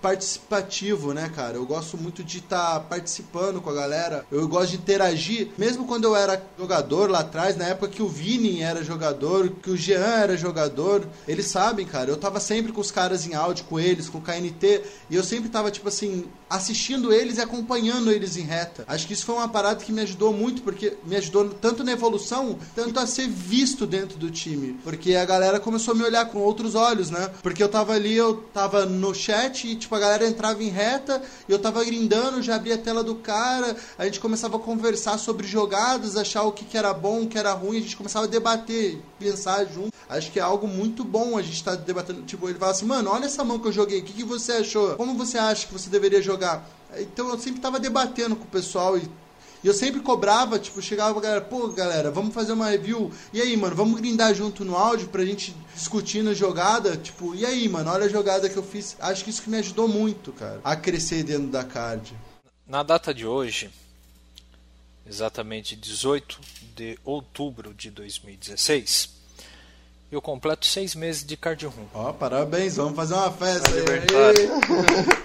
participativo, 0.00 1.12
né, 1.12 1.30
cara? 1.34 1.56
Eu 1.56 1.66
gosto 1.66 1.96
muito 1.96 2.22
de 2.22 2.38
estar 2.38 2.74
tá 2.74 2.80
participando 2.80 3.60
com 3.60 3.70
a 3.70 3.74
galera. 3.74 4.26
Eu 4.30 4.46
gosto 4.48 4.70
de 4.70 4.76
interagir, 4.76 5.48
mesmo 5.58 5.86
quando 5.86 6.04
eu 6.04 6.16
era 6.16 6.42
jogador 6.58 7.10
lá 7.10 7.20
atrás, 7.20 7.56
na 7.56 7.66
época 7.66 7.88
que 7.88 8.02
o 8.02 8.08
Vini 8.08 8.62
era 8.62 8.82
jogador, 8.82 9.50
que 9.62 9.70
o 9.70 9.76
Jean 9.76 10.00
era 10.00 10.36
jogador. 10.36 11.06
Eles 11.26 11.46
sabem, 11.46 11.86
cara. 11.86 12.10
Eu 12.10 12.16
tava 12.16 12.40
sempre 12.40 12.72
com 12.72 12.80
os 12.80 12.90
caras 12.90 13.26
em 13.26 13.34
áudio, 13.34 13.64
com 13.64 13.78
eles, 13.78 14.08
com 14.08 14.18
o 14.18 14.22
KNT, 14.22 14.82
e 15.10 15.16
eu 15.16 15.24
sempre 15.24 15.48
tava, 15.48 15.70
tipo 15.70 15.88
assim, 15.88 16.24
assistindo 16.48 17.12
eles 17.12 17.38
e 17.38 17.40
acompanhando 17.40 18.10
eles 18.10 18.36
em 18.36 18.42
reta. 18.42 18.84
Acho 18.86 19.06
que 19.06 19.12
isso 19.12 19.24
foi 19.24 19.34
uma 19.34 19.48
parada 19.48 19.82
que 19.84 19.92
me 19.92 20.02
ajudou 20.02 20.32
muito, 20.32 20.62
porque 20.62 20.96
me 21.04 21.16
ajudou 21.16 21.48
tanto 21.48 21.82
na 21.82 21.92
evolução, 21.92 22.58
tanto 22.74 22.98
a 23.00 23.06
ser 23.06 23.28
visto 23.28 23.86
dentro 23.86 24.18
do 24.18 24.30
time. 24.30 24.78
Porque 24.84 25.14
a 25.14 25.24
galera 25.24 25.58
começou 25.58 25.94
a 25.94 25.96
me 25.96 26.04
olhar 26.04 26.26
com 26.26 26.38
outros 26.38 26.74
olhos, 26.74 27.10
né? 27.10 27.30
Porque 27.42 27.62
eu 27.62 27.68
tava 27.68 27.92
ali, 27.92 28.14
eu 28.14 28.36
tava 28.52 28.86
no 28.86 29.14
chat 29.14 29.66
e, 29.66 29.76
tipo, 29.76 29.85
a 29.94 29.98
galera 29.98 30.26
entrava 30.26 30.62
em 30.62 30.68
reta 30.68 31.22
e 31.48 31.52
eu 31.52 31.58
tava 31.58 31.84
grindando, 31.84 32.42
já 32.42 32.56
abria 32.56 32.74
a 32.74 32.78
tela 32.78 33.02
do 33.02 33.14
cara, 33.16 33.76
a 33.98 34.04
gente 34.04 34.20
começava 34.20 34.56
a 34.56 34.60
conversar 34.60 35.18
sobre 35.18 35.46
jogadas, 35.46 36.16
achar 36.16 36.42
o 36.42 36.52
que, 36.52 36.64
que 36.64 36.76
era 36.76 36.92
bom, 36.92 37.22
o 37.22 37.26
que 37.28 37.38
era 37.38 37.52
ruim, 37.52 37.78
a 37.78 37.82
gente 37.82 37.96
começava 37.96 38.26
a 38.26 38.28
debater, 38.28 39.00
pensar 39.18 39.64
junto. 39.66 39.92
Acho 40.08 40.30
que 40.30 40.38
é 40.38 40.42
algo 40.42 40.68
muito 40.68 41.04
bom 41.04 41.36
a 41.36 41.42
gente 41.42 41.56
estar 41.56 41.76
tá 41.76 41.82
debatendo. 41.82 42.22
Tipo, 42.22 42.48
ele 42.48 42.58
fala 42.58 42.72
assim, 42.72 42.86
mano, 42.86 43.10
olha 43.10 43.26
essa 43.26 43.44
mão 43.44 43.58
que 43.58 43.68
eu 43.68 43.72
joguei, 43.72 44.00
o 44.00 44.04
que, 44.04 44.12
que 44.12 44.24
você 44.24 44.52
achou? 44.52 44.94
Como 44.96 45.14
você 45.14 45.38
acha 45.38 45.66
que 45.66 45.72
você 45.72 45.90
deveria 45.90 46.22
jogar? 46.22 46.68
Então 46.98 47.28
eu 47.28 47.38
sempre 47.38 47.60
tava 47.60 47.80
debatendo 47.80 48.36
com 48.36 48.44
o 48.44 48.48
pessoal 48.48 48.96
e 48.96 49.08
e 49.62 49.66
eu 49.66 49.74
sempre 49.74 50.00
cobrava, 50.00 50.58
tipo, 50.58 50.80
chegava 50.80 51.12
pra 51.12 51.22
galera, 51.22 51.40
pô, 51.40 51.68
galera, 51.68 52.10
vamos 52.10 52.34
fazer 52.34 52.52
uma 52.52 52.68
review. 52.68 53.10
E 53.32 53.40
aí, 53.40 53.56
mano, 53.56 53.74
vamos 53.74 54.00
grindar 54.00 54.34
junto 54.34 54.64
no 54.64 54.76
áudio 54.76 55.08
pra 55.08 55.24
gente 55.24 55.54
discutir 55.74 56.22
na 56.22 56.34
jogada. 56.34 56.96
Tipo, 56.96 57.34
e 57.34 57.44
aí, 57.44 57.68
mano, 57.68 57.90
olha 57.90 58.06
a 58.06 58.08
jogada 58.08 58.48
que 58.48 58.56
eu 58.56 58.62
fiz. 58.62 58.96
Acho 59.00 59.24
que 59.24 59.30
isso 59.30 59.42
que 59.42 59.50
me 59.50 59.58
ajudou 59.58 59.88
muito, 59.88 60.32
cara, 60.32 60.60
a 60.62 60.76
crescer 60.76 61.22
dentro 61.22 61.48
da 61.48 61.64
card. 61.64 62.16
Na 62.66 62.82
data 62.82 63.12
de 63.14 63.26
hoje, 63.26 63.70
exatamente 65.06 65.74
18 65.76 66.40
de 66.74 66.98
outubro 67.04 67.72
de 67.72 67.90
2016, 67.90 69.10
eu 70.10 70.20
completo 70.22 70.66
seis 70.66 70.94
meses 70.94 71.24
de 71.24 71.36
card 71.36 71.66
room. 71.66 71.86
Ó, 71.94 72.12
parabéns, 72.12 72.76
vamos 72.76 72.94
fazer 72.94 73.14
uma 73.14 73.32
festa 73.32 73.70
aí. 73.70 74.46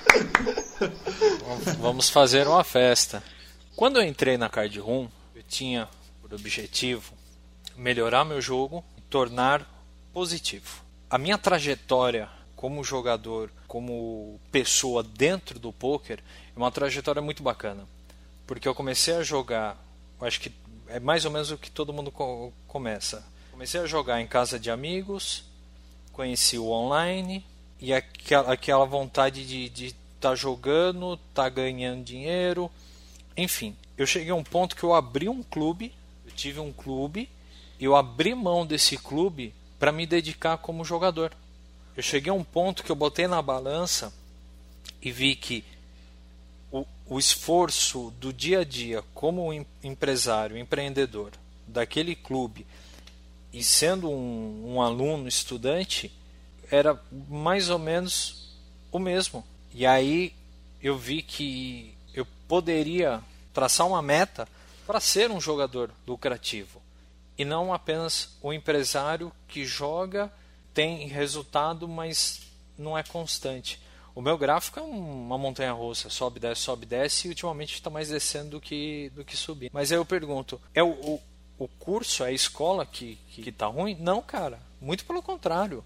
Vamos 1.80 2.10
fazer 2.10 2.48
uma 2.48 2.64
festa. 2.64 3.22
Quando 3.82 4.00
eu 4.00 4.08
entrei 4.08 4.38
na 4.38 4.48
card 4.48 4.80
room, 4.80 5.08
eu 5.34 5.42
tinha 5.42 5.90
por 6.22 6.32
objetivo 6.36 7.16
melhorar 7.76 8.24
meu 8.24 8.40
jogo 8.40 8.86
e 8.96 9.02
tornar 9.02 9.68
positivo. 10.14 10.84
A 11.10 11.18
minha 11.18 11.36
trajetória 11.36 12.30
como 12.56 12.84
jogador, 12.84 13.52
como 13.68 14.40
pessoa 14.52 15.02
dentro 15.02 15.58
do 15.58 15.74
poker, 15.74 16.20
é 16.56 16.60
uma 16.60 16.70
trajetória 16.70 17.24
muito 17.24 17.42
bacana. 17.42 17.88
Porque 18.46 18.68
eu 18.68 18.76
comecei 18.76 19.16
a 19.16 19.24
jogar, 19.24 19.76
acho 20.22 20.42
que 20.42 20.52
é 20.88 21.00
mais 21.00 21.26
ou 21.26 21.32
menos 21.32 21.50
o 21.50 21.58
que 21.58 21.72
todo 21.72 21.92
mundo 21.92 22.12
co 22.12 22.54
começa. 22.68 23.26
Comecei 23.50 23.82
a 23.82 23.88
jogar 23.88 24.22
em 24.22 24.28
casa 24.28 24.60
de 24.60 24.70
amigos, 24.70 25.44
conheci 26.14 26.56
o 26.56 26.68
online 26.68 27.44
e 27.80 27.92
aquela, 27.92 28.54
aquela 28.54 28.86
vontade 28.86 29.44
de 29.44 29.86
estar 29.88 29.98
tá 30.20 30.36
jogando, 30.36 31.18
tá 31.34 31.50
ganhando 31.50 32.04
dinheiro, 32.04 32.70
enfim. 33.42 33.76
Eu 33.98 34.06
cheguei 34.06 34.32
a 34.32 34.36
um 34.36 34.44
ponto 34.44 34.76
que 34.76 34.84
eu 34.84 34.94
abri 34.94 35.28
um 35.30 35.44
clube, 35.44 35.94
eu 36.26 36.32
tive 36.32 36.60
um 36.60 36.72
clube, 36.72 37.30
eu 37.80 37.96
abri 37.96 38.34
mão 38.36 38.66
desse 38.66 38.98
clube 38.98 39.54
para 39.80 39.92
me 39.92 40.06
dedicar 40.06 40.58
como 40.58 40.86
jogador. 40.86 41.32
Eu 41.96 42.04
cheguei 42.04 42.32
a 42.32 42.36
um 42.36 42.44
ponto 42.44 42.84
que 42.84 42.92
eu 42.92 42.96
botei 42.96 43.28
na 43.28 43.42
balança 43.42 44.14
e 45.02 45.12
vi 45.12 45.36
que 45.36 45.64
o, 46.72 46.86
o 47.06 47.20
esforço 47.20 48.14
do 48.20 48.32
dia 48.32 48.60
a 48.60 48.64
dia 48.64 49.04
como 49.14 49.52
empresário, 49.84 50.58
empreendedor 50.58 51.32
daquele 51.68 52.16
clube 52.16 52.66
e 53.54 53.64
sendo 53.64 54.10
um, 54.10 54.76
um 54.76 54.82
aluno, 54.82 55.28
estudante, 55.28 56.12
era 56.70 57.00
mais 57.30 57.70
ou 57.70 57.78
menos 57.78 58.56
o 58.92 59.00
mesmo. 59.00 59.44
E 59.74 59.86
aí 59.86 60.34
eu 60.82 60.98
vi 60.98 61.22
que 61.22 61.94
eu 62.14 62.26
poderia 62.48 63.22
traçar 63.54 63.88
uma 63.88 64.02
meta 64.02 64.48
para 64.86 65.00
ser 65.00 65.32
um 65.32 65.40
jogador 65.40 65.92
lucrativo 66.08 66.82
e 67.42 67.46
não 67.46 67.74
apenas 67.74 68.38
o 68.42 68.54
empresário 68.54 69.32
que 69.48 69.66
joga, 69.66 70.32
tem 70.76 71.08
resultado, 71.08 71.88
mas 71.88 72.42
não 72.78 72.96
é 72.96 73.02
constante. 73.02 73.82
O 74.14 74.22
meu 74.22 74.38
gráfico 74.38 74.80
é 74.80 74.84
uma 74.84 75.40
montanha 75.40 75.72
russa, 75.72 76.08
sobe, 76.08 76.40
desce, 76.40 76.62
sobe, 76.62 76.86
desce, 76.86 77.28
e 77.28 77.30
ultimamente 77.30 77.74
está 77.74 77.90
mais 77.90 78.10
descendo 78.10 78.52
do 78.52 78.62
que, 78.62 79.10
do 79.16 79.26
que 79.26 79.36
subir. 79.36 79.72
Mas 79.74 79.92
aí 79.92 79.98
eu 79.98 80.06
pergunto, 80.06 80.62
é 80.74 80.84
o, 80.84 80.92
o, 80.92 81.22
o 81.58 81.68
curso, 81.68 82.24
é 82.24 82.28
a 82.28 82.32
escola 82.32 82.86
que, 82.86 83.18
que, 83.30 83.42
que 83.42 83.52
tá 83.52 83.66
ruim? 83.66 83.98
Não, 84.00 84.22
cara, 84.22 84.60
muito 84.80 85.06
pelo 85.06 85.24
contrário. 85.24 85.84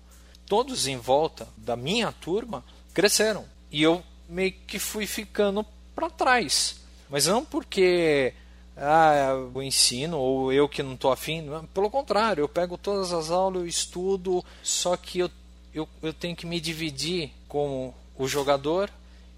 Todos 0.47 0.87
em 0.87 0.97
volta 0.97 1.47
da 1.55 1.77
minha 1.77 2.11
turma 2.11 2.65
cresceram. 2.93 3.45
E 3.71 3.81
eu 3.81 4.03
meio 4.27 4.51
que 4.51 4.77
fui 4.77 5.07
ficando 5.07 5.65
para 5.95 6.09
trás. 6.09 6.81
Mas 7.09 7.27
não 7.27 7.45
porque 7.45 8.33
ah, 8.77 9.35
o 9.53 9.61
ensino 9.61 10.17
ou 10.17 10.51
eu 10.51 10.67
que 10.67 10.83
não 10.83 10.93
estou 10.93 11.11
afim. 11.11 11.45
Pelo 11.73 11.89
contrário, 11.89 12.41
eu 12.41 12.49
pego 12.49 12.77
todas 12.77 13.13
as 13.13 13.31
aulas, 13.31 13.61
eu 13.61 13.67
estudo, 13.67 14.43
só 14.61 14.97
que 14.97 15.19
eu, 15.19 15.31
eu, 15.73 15.87
eu 16.01 16.13
tenho 16.13 16.35
que 16.35 16.45
me 16.45 16.59
dividir 16.59 17.31
como 17.47 17.93
o 18.17 18.27
jogador, 18.27 18.89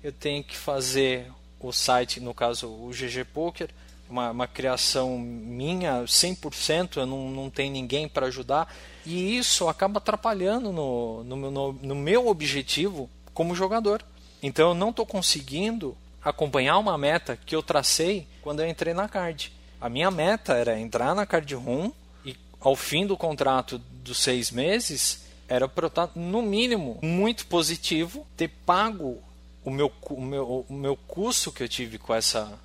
eu 0.03 0.11
tenho 0.11 0.43
que 0.43 0.57
fazer 0.57 1.31
o 1.59 1.71
site, 1.71 2.19
no 2.19 2.33
caso 2.33 2.67
o 2.67 2.89
GG 2.91 3.25
Poker, 3.33 3.69
uma, 4.09 4.31
uma 4.31 4.47
criação 4.47 5.17
minha, 5.17 6.03
100%, 6.03 6.97
eu 6.97 7.05
não, 7.05 7.29
não 7.29 7.49
tenho 7.49 7.71
ninguém 7.71 8.07
para 8.07 8.27
ajudar, 8.27 8.73
e 9.05 9.37
isso 9.37 9.67
acaba 9.67 9.97
atrapalhando 9.97 10.71
no, 10.71 11.23
no, 11.23 11.51
no, 11.51 11.73
no 11.73 11.95
meu 11.95 12.27
objetivo 12.27 13.09
como 13.33 13.55
jogador. 13.55 14.03
Então 14.41 14.69
eu 14.69 14.75
não 14.75 14.91
estou 14.91 15.05
conseguindo 15.05 15.97
acompanhar 16.23 16.77
uma 16.77 16.97
meta 16.97 17.37
que 17.37 17.55
eu 17.55 17.63
tracei 17.63 18.27
quando 18.41 18.61
eu 18.61 18.67
entrei 18.67 18.93
na 18.93 19.07
card. 19.07 19.51
A 19.79 19.89
minha 19.89 20.09
meta 20.09 20.53
era 20.53 20.79
entrar 20.79 21.13
na 21.15 21.25
card 21.25 21.53
room 21.55 21.91
e 22.25 22.35
ao 22.59 22.75
fim 22.75 23.05
do 23.05 23.15
contrato 23.15 23.77
dos 23.77 24.17
seis 24.17 24.51
meses 24.51 25.25
era 25.47 25.67
para 25.67 25.85
eu 25.85 25.89
estar 25.89 26.09
no 26.15 26.41
mínimo 26.41 26.99
muito 27.01 27.45
positivo, 27.47 28.25
ter 28.35 28.49
pago 28.65 29.21
o 29.63 29.71
meu, 29.71 29.91
o 30.09 30.21
meu, 30.21 30.65
o 30.67 30.73
meu 30.73 30.95
custo 30.95 31.51
que 31.51 31.63
eu 31.63 31.69
tive 31.69 31.97
com 31.97 32.13
essa 32.13 32.57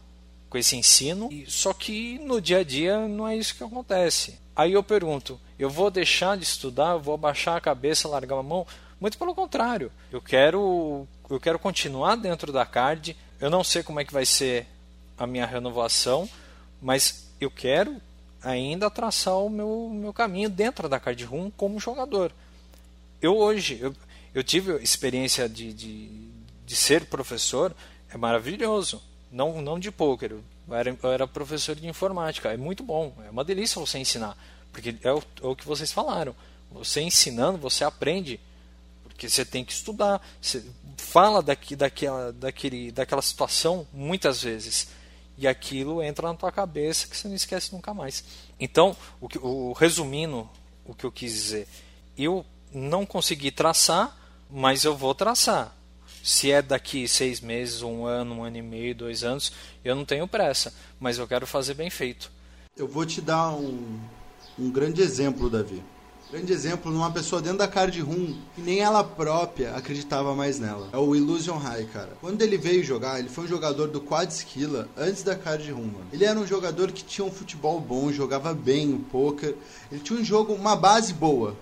com 0.49 0.59
esse 0.59 0.77
ensino, 0.77 1.31
só 1.49 1.73
que 1.73 2.19
no 2.19 2.39
dia 2.39 2.59
a 2.59 2.63
dia 2.63 3.09
não 3.09 3.27
é 3.27 3.35
isso 3.35 3.55
que 3.55 3.65
acontece. 3.65 4.39
Aí 4.55 4.75
eu 4.75 4.83
pergunto, 4.83 5.41
eu 5.59 5.71
vou 5.71 5.91
deixar 5.91 6.37
de 6.37 6.45
estudar, 6.45 6.99
vou 6.99 7.15
abaixar 7.15 7.57
a 7.57 7.61
cabeça, 7.61 8.07
largar 8.07 8.37
a 8.37 8.43
mão? 8.43 8.67
Muito 9.01 9.17
pelo 9.17 9.35
contrário. 9.35 9.91
Eu 10.13 10.21
quero 10.21 11.09
eu 11.31 11.41
quero 11.41 11.59
continuar 11.59 12.17
dentro 12.17 12.53
da 12.53 12.67
card, 12.67 13.17
eu 13.43 13.51
não 13.51 13.65
sei 13.65 13.83
como 13.83 13.99
é 13.99 14.05
que 14.05 14.13
vai 14.13 14.25
ser 14.25 14.69
a 15.19 15.27
minha 15.27 15.45
renovação, 15.45 16.31
mas 16.81 17.27
eu 17.41 17.51
quero 17.51 18.01
ainda 18.41 18.89
traçar 18.89 19.37
o 19.37 19.51
meu, 19.51 19.91
meu 19.93 20.13
caminho 20.13 20.49
dentro 20.49 20.89
da 20.89 21.01
card 21.01 21.25
room 21.25 21.51
como 21.51 21.81
jogador. 21.81 22.31
Eu 23.21 23.37
hoje, 23.37 23.81
eu, 23.81 23.93
eu 24.33 24.45
tive 24.45 24.81
experiência 24.81 25.49
de, 25.49 25.73
de, 25.73 26.31
de 26.65 26.77
ser 26.77 27.07
professor, 27.07 27.75
é 28.15 28.17
maravilhoso. 28.17 29.03
Não, 29.33 29.61
não 29.61 29.77
de 29.77 29.91
poker, 29.91 30.31
eu 30.69 30.75
era, 30.75 30.97
eu 31.03 31.13
era 31.13 31.27
professor 31.27 31.75
de 31.75 31.89
informática, 31.89 32.53
é 32.53 32.57
muito 32.57 32.85
bom, 32.85 33.13
é 33.27 33.31
uma 33.31 33.43
delícia 33.43 33.81
você 33.81 33.99
ensinar, 33.99 34.39
porque 34.73 34.95
é 35.03 35.13
o, 35.13 35.21
é 35.43 35.47
o 35.49 35.57
que 35.57 35.67
vocês 35.67 35.91
falaram. 35.91 36.33
Você 36.71 37.01
ensinando, 37.01 37.59
você 37.59 37.83
aprende 37.83 38.39
porque 39.23 39.29
você 39.29 39.45
tem 39.45 39.65
que 39.65 39.73
estudar, 39.73 40.21
você 40.41 40.65
fala 41.03 41.43
daqui, 41.43 41.77
daquela, 41.77 42.33
daquele, 42.33 42.93
daquela 42.93 43.21
situação 43.21 43.87
muitas 43.93 44.43
vezes 44.43 44.89
e 45.37 45.47
aquilo 45.47 46.03
entra 46.03 46.29
na 46.29 46.35
tua 46.35 46.53
cabeça 46.53 47.07
que 47.07 47.17
você 47.17 47.27
não 47.27 47.35
esquece 47.35 47.73
nunca 47.73 47.93
mais. 47.93 48.25
Então, 48.61 48.97
o, 49.21 49.29
o 49.47 49.73
resumindo 49.73 50.49
o 50.85 50.95
que 50.95 51.05
eu 51.05 51.13
quis 51.13 51.33
dizer, 51.33 51.69
eu 52.17 52.45
não 52.73 53.05
consegui 53.05 53.51
traçar, 53.51 54.17
mas 54.51 54.85
eu 54.85 54.97
vou 54.97 55.15
traçar. 55.15 55.75
Se 56.23 56.53
é 56.53 56.63
daqui 56.63 57.09
seis 57.09 57.41
meses, 57.41 57.83
um 57.83 58.07
ano, 58.07 58.37
um 58.37 58.45
ano 58.45 58.57
e 58.57 58.63
meio, 58.63 58.95
dois 58.95 59.25
anos, 59.25 59.53
eu 59.85 59.95
não 59.97 60.05
tenho 60.05 60.29
pressa, 60.29 60.73
mas 61.01 61.19
eu 61.19 61.27
quero 61.27 61.47
fazer 61.47 61.75
bem 61.75 61.91
feito. 61.91 62.31
Eu 62.77 62.87
vou 62.87 63.05
te 63.05 63.21
dar 63.21 63.51
um, 63.51 64.01
um 64.59 64.71
grande 64.71 65.03
exemplo, 65.03 65.51
Davi. 65.51 65.83
Grande 66.33 66.51
exemplo 66.51 66.91
numa 66.91 67.11
pessoa 67.11 67.43
dentro 67.43 67.59
da 67.59 67.69
card 67.69 68.01
room 68.01 68.35
que 68.55 68.63
nem 68.63 68.81
ela 68.81 69.05
própria 69.05 69.75
acreditava 69.77 70.35
mais 70.35 70.59
nela. 70.59 70.89
É 70.91 70.97
o 70.97 71.15
Illusion 71.15 71.59
High, 71.59 71.85
cara. 71.93 72.17
Quando 72.23 72.41
ele 72.41 72.57
veio 72.57 72.83
jogar, 72.83 73.19
ele 73.19 73.29
foi 73.29 73.45
um 73.45 73.47
jogador 73.47 73.89
do 73.89 74.01
Quad 74.01 74.31
Skilla 74.31 74.89
antes 74.97 75.23
da 75.23 75.37
card 75.37 75.71
room, 75.71 75.83
mano. 75.83 76.07
Ele 76.11 76.25
era 76.25 76.41
um 76.41 76.47
jogador 76.47 76.91
que 76.91 77.05
tinha 77.05 77.23
um 77.23 77.31
futebol 77.31 77.79
bom, 77.79 78.11
jogava 78.11 78.55
bem 78.55 78.95
o 78.95 79.01
poker. 79.01 79.55
Ele 79.91 80.01
tinha 80.01 80.19
um 80.19 80.25
jogo, 80.25 80.55
uma 80.55 80.75
base 80.75 81.13
boa. 81.13 81.55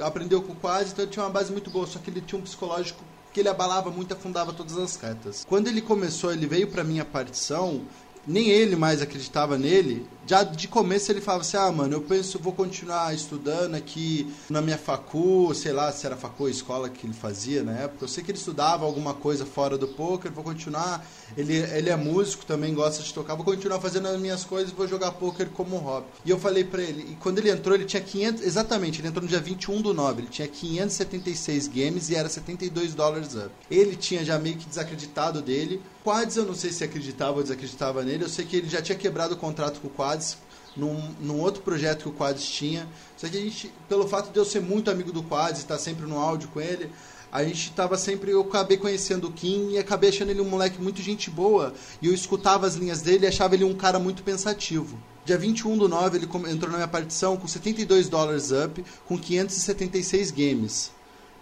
Aprendeu 0.00 0.40
com 0.40 0.52
o 0.52 0.56
Quad, 0.56 0.88
então 0.88 1.04
ele 1.04 1.10
tinha 1.10 1.24
uma 1.24 1.32
base 1.32 1.50
muito 1.50 1.68
boa, 1.68 1.84
só 1.84 1.98
que 1.98 2.08
ele 2.08 2.20
tinha 2.20 2.38
um 2.38 2.44
psicológico 2.44 3.02
que 3.32 3.40
ele 3.40 3.48
abalava 3.48 3.90
muito, 3.90 4.14
afundava 4.14 4.52
todas 4.52 4.78
as 4.78 4.94
retas. 4.94 5.44
Quando 5.44 5.66
ele 5.66 5.82
começou, 5.82 6.32
ele 6.32 6.46
veio 6.46 6.68
para 6.68 6.84
minha 6.84 7.04
partição, 7.04 7.82
nem 8.26 8.48
ele 8.48 8.76
mais 8.76 9.02
acreditava 9.02 9.58
nele. 9.58 10.06
Já 10.26 10.42
de 10.42 10.68
começo 10.68 11.12
ele 11.12 11.20
falava 11.20 11.42
assim: 11.42 11.56
ah, 11.56 11.70
mano, 11.70 11.94
eu 11.94 12.00
penso, 12.00 12.38
vou 12.38 12.52
continuar 12.52 13.14
estudando 13.14 13.74
aqui 13.74 14.32
na 14.48 14.62
minha 14.62 14.78
facu, 14.78 15.54
sei 15.54 15.72
lá 15.72 15.92
se 15.92 16.06
era 16.06 16.16
facu 16.16 16.48
escola 16.48 16.88
que 16.88 17.06
ele 17.06 17.12
fazia 17.12 17.62
na 17.62 17.72
época. 17.72 18.04
Eu 18.04 18.08
sei 18.08 18.24
que 18.24 18.30
ele 18.30 18.38
estudava 18.38 18.86
alguma 18.86 19.12
coisa 19.12 19.44
fora 19.44 19.76
do 19.76 19.86
poker, 19.86 20.32
vou 20.32 20.42
continuar. 20.42 21.06
Ele, 21.36 21.54
ele 21.54 21.90
é 21.90 21.96
músico, 21.96 22.46
também 22.46 22.72
gosta 22.72 23.02
de 23.02 23.12
tocar, 23.12 23.34
vou 23.34 23.44
continuar 23.44 23.80
fazendo 23.80 24.08
as 24.08 24.18
minhas 24.18 24.44
coisas 24.44 24.70
e 24.70 24.74
vou 24.74 24.88
jogar 24.88 25.12
poker 25.12 25.48
como 25.50 25.76
hobby. 25.76 26.06
E 26.24 26.30
eu 26.30 26.38
falei 26.38 26.64
para 26.64 26.82
ele, 26.82 27.12
e 27.12 27.16
quando 27.16 27.38
ele 27.38 27.50
entrou, 27.50 27.74
ele 27.74 27.84
tinha 27.84 28.02
500, 28.02 28.42
exatamente, 28.42 29.00
ele 29.00 29.08
entrou 29.08 29.22
no 29.22 29.28
dia 29.28 29.40
21 29.40 29.82
do 29.82 29.92
9, 29.92 30.22
ele 30.22 30.28
tinha 30.28 30.48
576 30.48 31.68
games 31.68 32.08
e 32.08 32.14
era 32.14 32.28
72 32.28 32.94
dólares 32.94 33.34
up. 33.34 33.50
Ele 33.70 33.96
tinha 33.96 34.24
já 34.24 34.38
meio 34.38 34.56
que 34.56 34.66
desacreditado 34.66 35.42
dele. 35.42 35.82
Quads 36.04 36.36
eu 36.36 36.44
não 36.44 36.54
sei 36.54 36.70
se 36.70 36.84
acreditava 36.84 37.38
ou 37.38 37.42
desacreditava 37.42 38.02
nele, 38.02 38.24
eu 38.24 38.28
sei 38.28 38.44
que 38.44 38.56
ele 38.56 38.68
já 38.68 38.82
tinha 38.82 38.96
quebrado 38.96 39.34
o 39.34 39.38
contrato 39.38 39.80
com 39.80 39.88
o 39.88 39.90
Quads 39.90 40.36
num, 40.76 41.14
num, 41.18 41.40
outro 41.40 41.62
projeto 41.62 42.02
que 42.02 42.08
o 42.10 42.12
Quads 42.12 42.44
tinha. 42.46 42.86
Só 43.16 43.26
que 43.26 43.38
a 43.38 43.40
gente, 43.40 43.72
pelo 43.88 44.06
fato 44.06 44.30
de 44.30 44.38
eu 44.38 44.44
ser 44.44 44.60
muito 44.60 44.90
amigo 44.90 45.10
do 45.10 45.22
Quads, 45.22 45.60
estar 45.60 45.78
sempre 45.78 46.04
no 46.06 46.18
áudio 46.18 46.48
com 46.48 46.60
ele, 46.60 46.90
a 47.32 47.42
gente 47.42 47.70
estava 47.70 47.96
sempre. 47.96 48.32
Eu 48.32 48.42
acabei 48.42 48.76
conhecendo 48.76 49.28
o 49.28 49.32
Kim 49.32 49.70
e 49.70 49.78
acabei 49.78 50.10
achando 50.10 50.28
ele 50.28 50.42
um 50.42 50.48
moleque 50.48 50.80
muito 50.80 51.00
gente 51.00 51.30
boa. 51.30 51.72
E 52.02 52.06
eu 52.06 52.12
escutava 52.12 52.66
as 52.66 52.74
linhas 52.74 53.00
dele 53.00 53.24
e 53.24 53.28
achava 53.28 53.54
ele 53.54 53.64
um 53.64 53.74
cara 53.74 53.98
muito 53.98 54.22
pensativo. 54.22 54.98
Dia 55.24 55.38
21 55.38 55.78
do 55.78 55.88
9 55.88 56.18
ele 56.18 56.26
entrou 56.26 56.70
na 56.70 56.76
minha 56.76 56.88
partição 56.88 57.34
com 57.38 57.48
72 57.48 58.10
dólares 58.10 58.52
up, 58.52 58.84
com 59.06 59.18
576 59.18 60.30
games. 60.30 60.92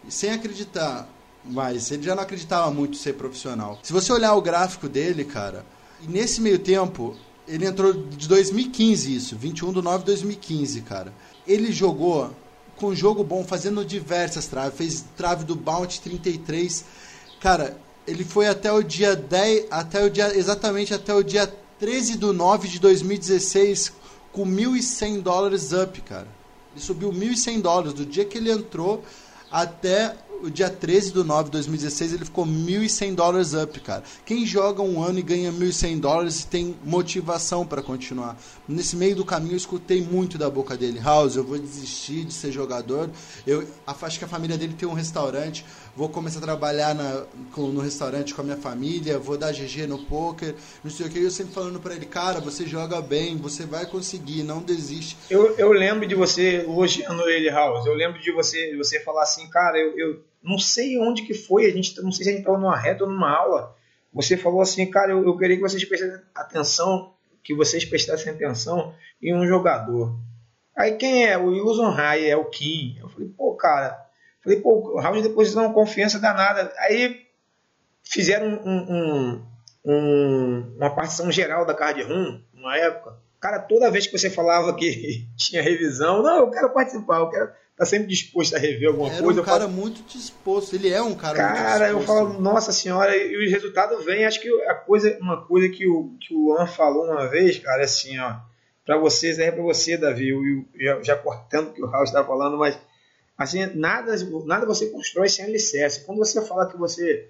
sem 0.08 0.30
acreditar, 0.30 1.08
mas 1.44 1.90
ele 1.90 2.02
já 2.02 2.14
não 2.14 2.22
acreditava 2.22 2.70
muito 2.70 2.96
ser 2.96 3.14
profissional. 3.14 3.78
Se 3.82 3.92
você 3.92 4.12
olhar 4.12 4.34
o 4.34 4.42
gráfico 4.42 4.88
dele, 4.88 5.24
cara, 5.24 5.64
nesse 6.08 6.40
meio 6.40 6.58
tempo, 6.58 7.16
ele 7.46 7.66
entrou 7.66 7.92
de 7.92 8.28
2015 8.28 9.14
isso, 9.14 9.36
21 9.36 9.72
de 9.72 9.82
9 9.82 9.98
de 9.98 10.04
2015, 10.04 10.80
cara. 10.82 11.12
Ele 11.46 11.72
jogou 11.72 12.30
com 12.76 12.94
jogo 12.94 13.22
bom, 13.22 13.44
fazendo 13.44 13.84
diversas 13.84 14.46
traves. 14.46 14.76
Fez 14.76 15.04
trave 15.16 15.44
do 15.44 15.54
Bounty 15.54 16.00
33. 16.00 16.84
Cara, 17.40 17.76
ele 18.06 18.24
foi 18.24 18.48
até 18.48 18.72
o 18.72 18.82
dia 18.82 19.14
10, 19.14 19.66
até 19.70 20.04
o 20.04 20.10
dia, 20.10 20.36
exatamente 20.36 20.92
até 20.94 21.14
o 21.14 21.22
dia 21.22 21.52
13 21.78 22.16
do 22.16 22.32
9 22.32 22.68
de 22.68 22.78
2016 22.80 23.92
com 24.32 24.46
1.100 24.46 25.20
dólares 25.20 25.72
up, 25.72 26.00
cara. 26.02 26.28
Ele 26.72 26.82
subiu 26.82 27.12
1.100 27.12 27.60
dólares 27.60 27.92
do 27.92 28.06
dia 28.06 28.24
que 28.24 28.38
ele 28.38 28.50
entrou 28.50 29.04
até 29.50 30.16
o 30.42 30.50
dia 30.50 30.68
13 30.68 31.12
do 31.12 31.24
9 31.24 31.44
de 31.44 31.50
2016 31.52 32.12
ele 32.14 32.24
ficou 32.24 32.44
1.100 32.44 33.14
dólares 33.14 33.54
up, 33.54 33.78
cara. 33.80 34.02
Quem 34.26 34.44
joga 34.44 34.82
um 34.82 35.02
ano 35.02 35.20
e 35.20 35.22
ganha 35.22 35.52
1.100 35.52 36.00
dólares 36.00 36.44
tem 36.44 36.76
motivação 36.84 37.64
para 37.64 37.80
continuar. 37.80 38.36
Nesse 38.68 38.96
meio 38.96 39.14
do 39.14 39.24
caminho 39.24 39.52
eu 39.52 39.56
escutei 39.56 40.02
muito 40.02 40.36
da 40.36 40.50
boca 40.50 40.76
dele. 40.76 40.98
House, 40.98 41.36
eu 41.36 41.44
vou 41.44 41.58
desistir 41.58 42.24
de 42.24 42.32
ser 42.32 42.50
jogador. 42.50 43.08
Eu 43.46 43.66
acho 43.86 44.18
que 44.18 44.24
a 44.24 44.28
família 44.28 44.58
dele 44.58 44.74
tem 44.74 44.88
um 44.88 44.94
restaurante. 44.94 45.64
Vou 45.94 46.08
começar 46.08 46.38
a 46.38 46.42
trabalhar 46.42 46.94
na, 46.94 47.24
no 47.56 47.80
restaurante 47.80 48.34
com 48.34 48.40
a 48.40 48.44
minha 48.44 48.56
família. 48.56 49.18
Vou 49.18 49.36
dar 49.36 49.52
GG 49.52 49.86
no 49.86 49.98
poker. 50.06 50.54
Não 50.82 50.90
sei 50.90 51.06
o 51.06 51.10
que. 51.10 51.22
Eu 51.22 51.30
sempre 51.30 51.54
falando 51.54 51.78
para 51.78 51.94
ele, 51.94 52.06
cara, 52.06 52.40
você 52.40 52.66
joga 52.66 53.00
bem, 53.00 53.36
você 53.36 53.64
vai 53.64 53.86
conseguir, 53.86 54.42
não 54.42 54.60
desiste. 54.60 55.16
Eu, 55.30 55.56
eu 55.56 55.70
lembro 55.70 56.06
de 56.06 56.14
você 56.14 56.64
elogiando 56.64 57.28
ele, 57.28 57.48
House. 57.50 57.86
Eu 57.86 57.94
lembro 57.94 58.20
de 58.20 58.32
você, 58.32 58.76
você 58.76 58.98
falar 59.00 59.22
assim, 59.22 59.48
cara, 59.48 59.78
eu, 59.78 59.96
eu 59.98 60.31
não 60.42 60.58
sei 60.58 60.98
onde 60.98 61.22
que 61.22 61.34
foi, 61.34 61.66
a 61.66 61.70
gente, 61.70 62.00
não 62.02 62.10
sei 62.10 62.24
se 62.24 62.30
a 62.30 62.32
gente 62.32 62.42
estava 62.42 62.58
numa 62.58 62.76
reta 62.76 63.04
ou 63.04 63.10
numa 63.10 63.30
aula, 63.30 63.76
você 64.12 64.36
falou 64.36 64.60
assim, 64.60 64.90
cara, 64.90 65.12
eu, 65.12 65.24
eu 65.24 65.36
queria 65.36 65.56
que 65.56 65.62
vocês 65.62 65.84
prestassem 65.84 66.20
atenção, 66.34 67.14
que 67.42 67.54
vocês 67.54 67.84
prestassem 67.84 68.32
atenção 68.32 68.94
em 69.22 69.34
um 69.34 69.46
jogador. 69.46 70.14
Aí 70.76 70.96
quem 70.96 71.26
é? 71.26 71.38
O 71.38 71.54
Illusion 71.54 71.90
High, 71.90 72.28
é 72.28 72.36
o 72.36 72.46
Kim. 72.46 72.96
Eu 72.98 73.08
falei, 73.08 73.28
pô, 73.28 73.54
cara, 73.54 74.06
falei, 74.42 74.60
pô, 74.60 74.94
o 74.94 75.00
Raul 75.00 75.22
depositou 75.22 75.62
uma 75.62 75.72
confiança 75.72 76.18
danada. 76.18 76.72
Aí 76.78 77.26
fizeram 78.02 78.60
um, 78.64 78.92
um, 78.92 79.46
um, 79.84 80.74
uma 80.76 80.94
partição 80.94 81.30
geral 81.30 81.64
da 81.64 81.74
Card 81.74 82.02
Room, 82.02 82.42
uma 82.52 82.76
época. 82.76 83.16
Cara, 83.42 83.58
toda 83.58 83.90
vez 83.90 84.06
que 84.06 84.16
você 84.16 84.30
falava 84.30 84.72
que 84.76 85.26
tinha 85.36 85.60
revisão, 85.60 86.22
não, 86.22 86.38
eu 86.38 86.50
quero 86.50 86.70
participar, 86.70 87.18
eu 87.18 87.28
quero 87.28 87.50
tá 87.76 87.84
sempre 87.84 88.06
disposto 88.06 88.54
a 88.54 88.58
rever 88.58 88.88
alguma 88.88 89.10
Era 89.10 89.22
coisa. 89.22 89.40
um 89.40 89.44
cara 89.44 89.60
falo, 89.64 89.72
muito 89.72 90.02
disposto, 90.04 90.76
ele 90.76 90.90
é 90.90 91.02
um 91.02 91.16
cara, 91.16 91.36
cara 91.36 91.92
muito 91.92 91.98
disposto. 91.98 92.20
eu 92.20 92.28
falo, 92.28 92.40
nossa 92.40 92.70
senhora, 92.70 93.16
e 93.16 93.36
o 93.36 93.50
resultado 93.50 94.00
vem. 94.04 94.24
Acho 94.24 94.40
que 94.40 94.48
a 94.68 94.74
coisa, 94.74 95.18
uma 95.20 95.44
coisa 95.44 95.68
que 95.68 95.88
o, 95.88 96.16
que 96.20 96.32
o 96.32 96.38
Luan 96.38 96.66
falou 96.66 97.06
uma 97.06 97.26
vez, 97.26 97.58
cara, 97.58 97.80
é 97.80 97.84
assim, 97.84 98.16
ó, 98.20 98.36
para 98.86 98.96
vocês, 98.98 99.40
é 99.40 99.50
para 99.50 99.62
você, 99.62 99.96
Davi, 99.96 100.28
eu, 100.28 100.64
já, 100.78 101.02
já 101.02 101.16
cortando 101.16 101.70
o 101.70 101.72
que 101.72 101.82
o 101.82 101.86
Raul 101.86 102.04
está 102.04 102.22
falando, 102.22 102.56
mas 102.56 102.78
assim, 103.36 103.66
nada, 103.74 104.14
nada 104.44 104.66
você 104.66 104.86
constrói 104.86 105.28
sem 105.28 105.44
alicerce. 105.44 106.04
Quando 106.04 106.18
você 106.18 106.40
fala 106.46 106.70
que 106.70 106.76
você, 106.76 107.28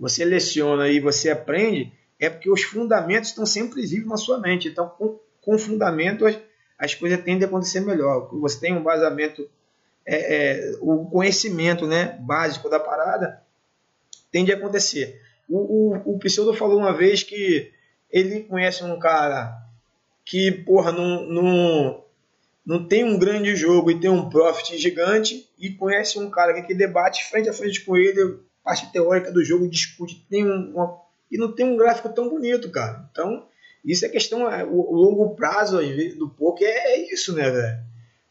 você 0.00 0.24
leciona 0.24 0.88
e 0.88 1.00
você 1.00 1.28
aprende, 1.28 1.92
é 2.18 2.30
porque 2.30 2.50
os 2.50 2.62
fundamentos 2.62 3.30
estão 3.30 3.44
sempre 3.44 3.82
vivos 3.82 4.08
na 4.08 4.16
sua 4.16 4.38
mente. 4.38 4.68
Então, 4.68 4.90
com, 5.42 5.58
fundamento, 5.58 6.24
as, 6.24 6.38
as 6.78 6.94
coisas 6.94 7.20
tendem 7.22 7.44
a 7.44 7.46
acontecer 7.46 7.80
melhor. 7.80 8.30
Você 8.40 8.58
tem 8.58 8.74
um 8.74 8.82
vazamento 8.82 9.46
é, 10.06 10.16
é, 10.16 10.76
o 10.80 11.04
conhecimento 11.06 11.86
né, 11.86 12.18
básico 12.20 12.68
da 12.68 12.80
parada 12.80 13.42
tende 14.30 14.52
a 14.52 14.56
acontecer. 14.56 15.20
O, 15.48 15.58
o, 15.58 16.14
o 16.14 16.18
Pseudo 16.18 16.54
falou 16.54 16.78
uma 16.78 16.92
vez 16.92 17.22
que 17.22 17.70
ele 18.10 18.40
conhece 18.40 18.82
um 18.82 18.98
cara 18.98 19.62
que, 20.24 20.50
porra, 20.50 20.92
não, 20.92 21.26
não, 21.26 22.04
não 22.64 22.86
tem 22.86 23.04
um 23.04 23.18
grande 23.18 23.54
jogo 23.54 23.90
e 23.90 24.00
tem 24.00 24.10
um 24.10 24.28
profit 24.28 24.78
gigante, 24.78 25.48
e 25.58 25.70
conhece 25.70 26.18
um 26.18 26.30
cara 26.30 26.54
que, 26.54 26.62
que 26.62 26.74
debate 26.74 27.28
frente 27.28 27.48
a 27.48 27.52
frente 27.52 27.84
com 27.84 27.96
ele, 27.96 28.38
parte 28.62 28.90
teórica 28.92 29.32
do 29.32 29.44
jogo, 29.44 29.68
discute, 29.68 30.24
tem 30.30 30.46
um, 30.46 30.72
uma, 30.74 31.00
e 31.30 31.36
não 31.36 31.52
tem 31.52 31.66
um 31.66 31.76
gráfico 31.76 32.08
tão 32.08 32.28
bonito, 32.28 32.70
cara. 32.70 33.08
Então, 33.10 33.46
isso 33.84 34.06
é 34.06 34.08
questão, 34.08 34.50
é, 34.50 34.64
o, 34.64 34.92
longo 34.92 35.34
prazo 35.34 35.78
do 36.16 36.28
poker 36.28 36.68
é, 36.68 36.94
é 36.94 37.12
isso, 37.12 37.34
né, 37.34 37.50
velho? 37.50 37.78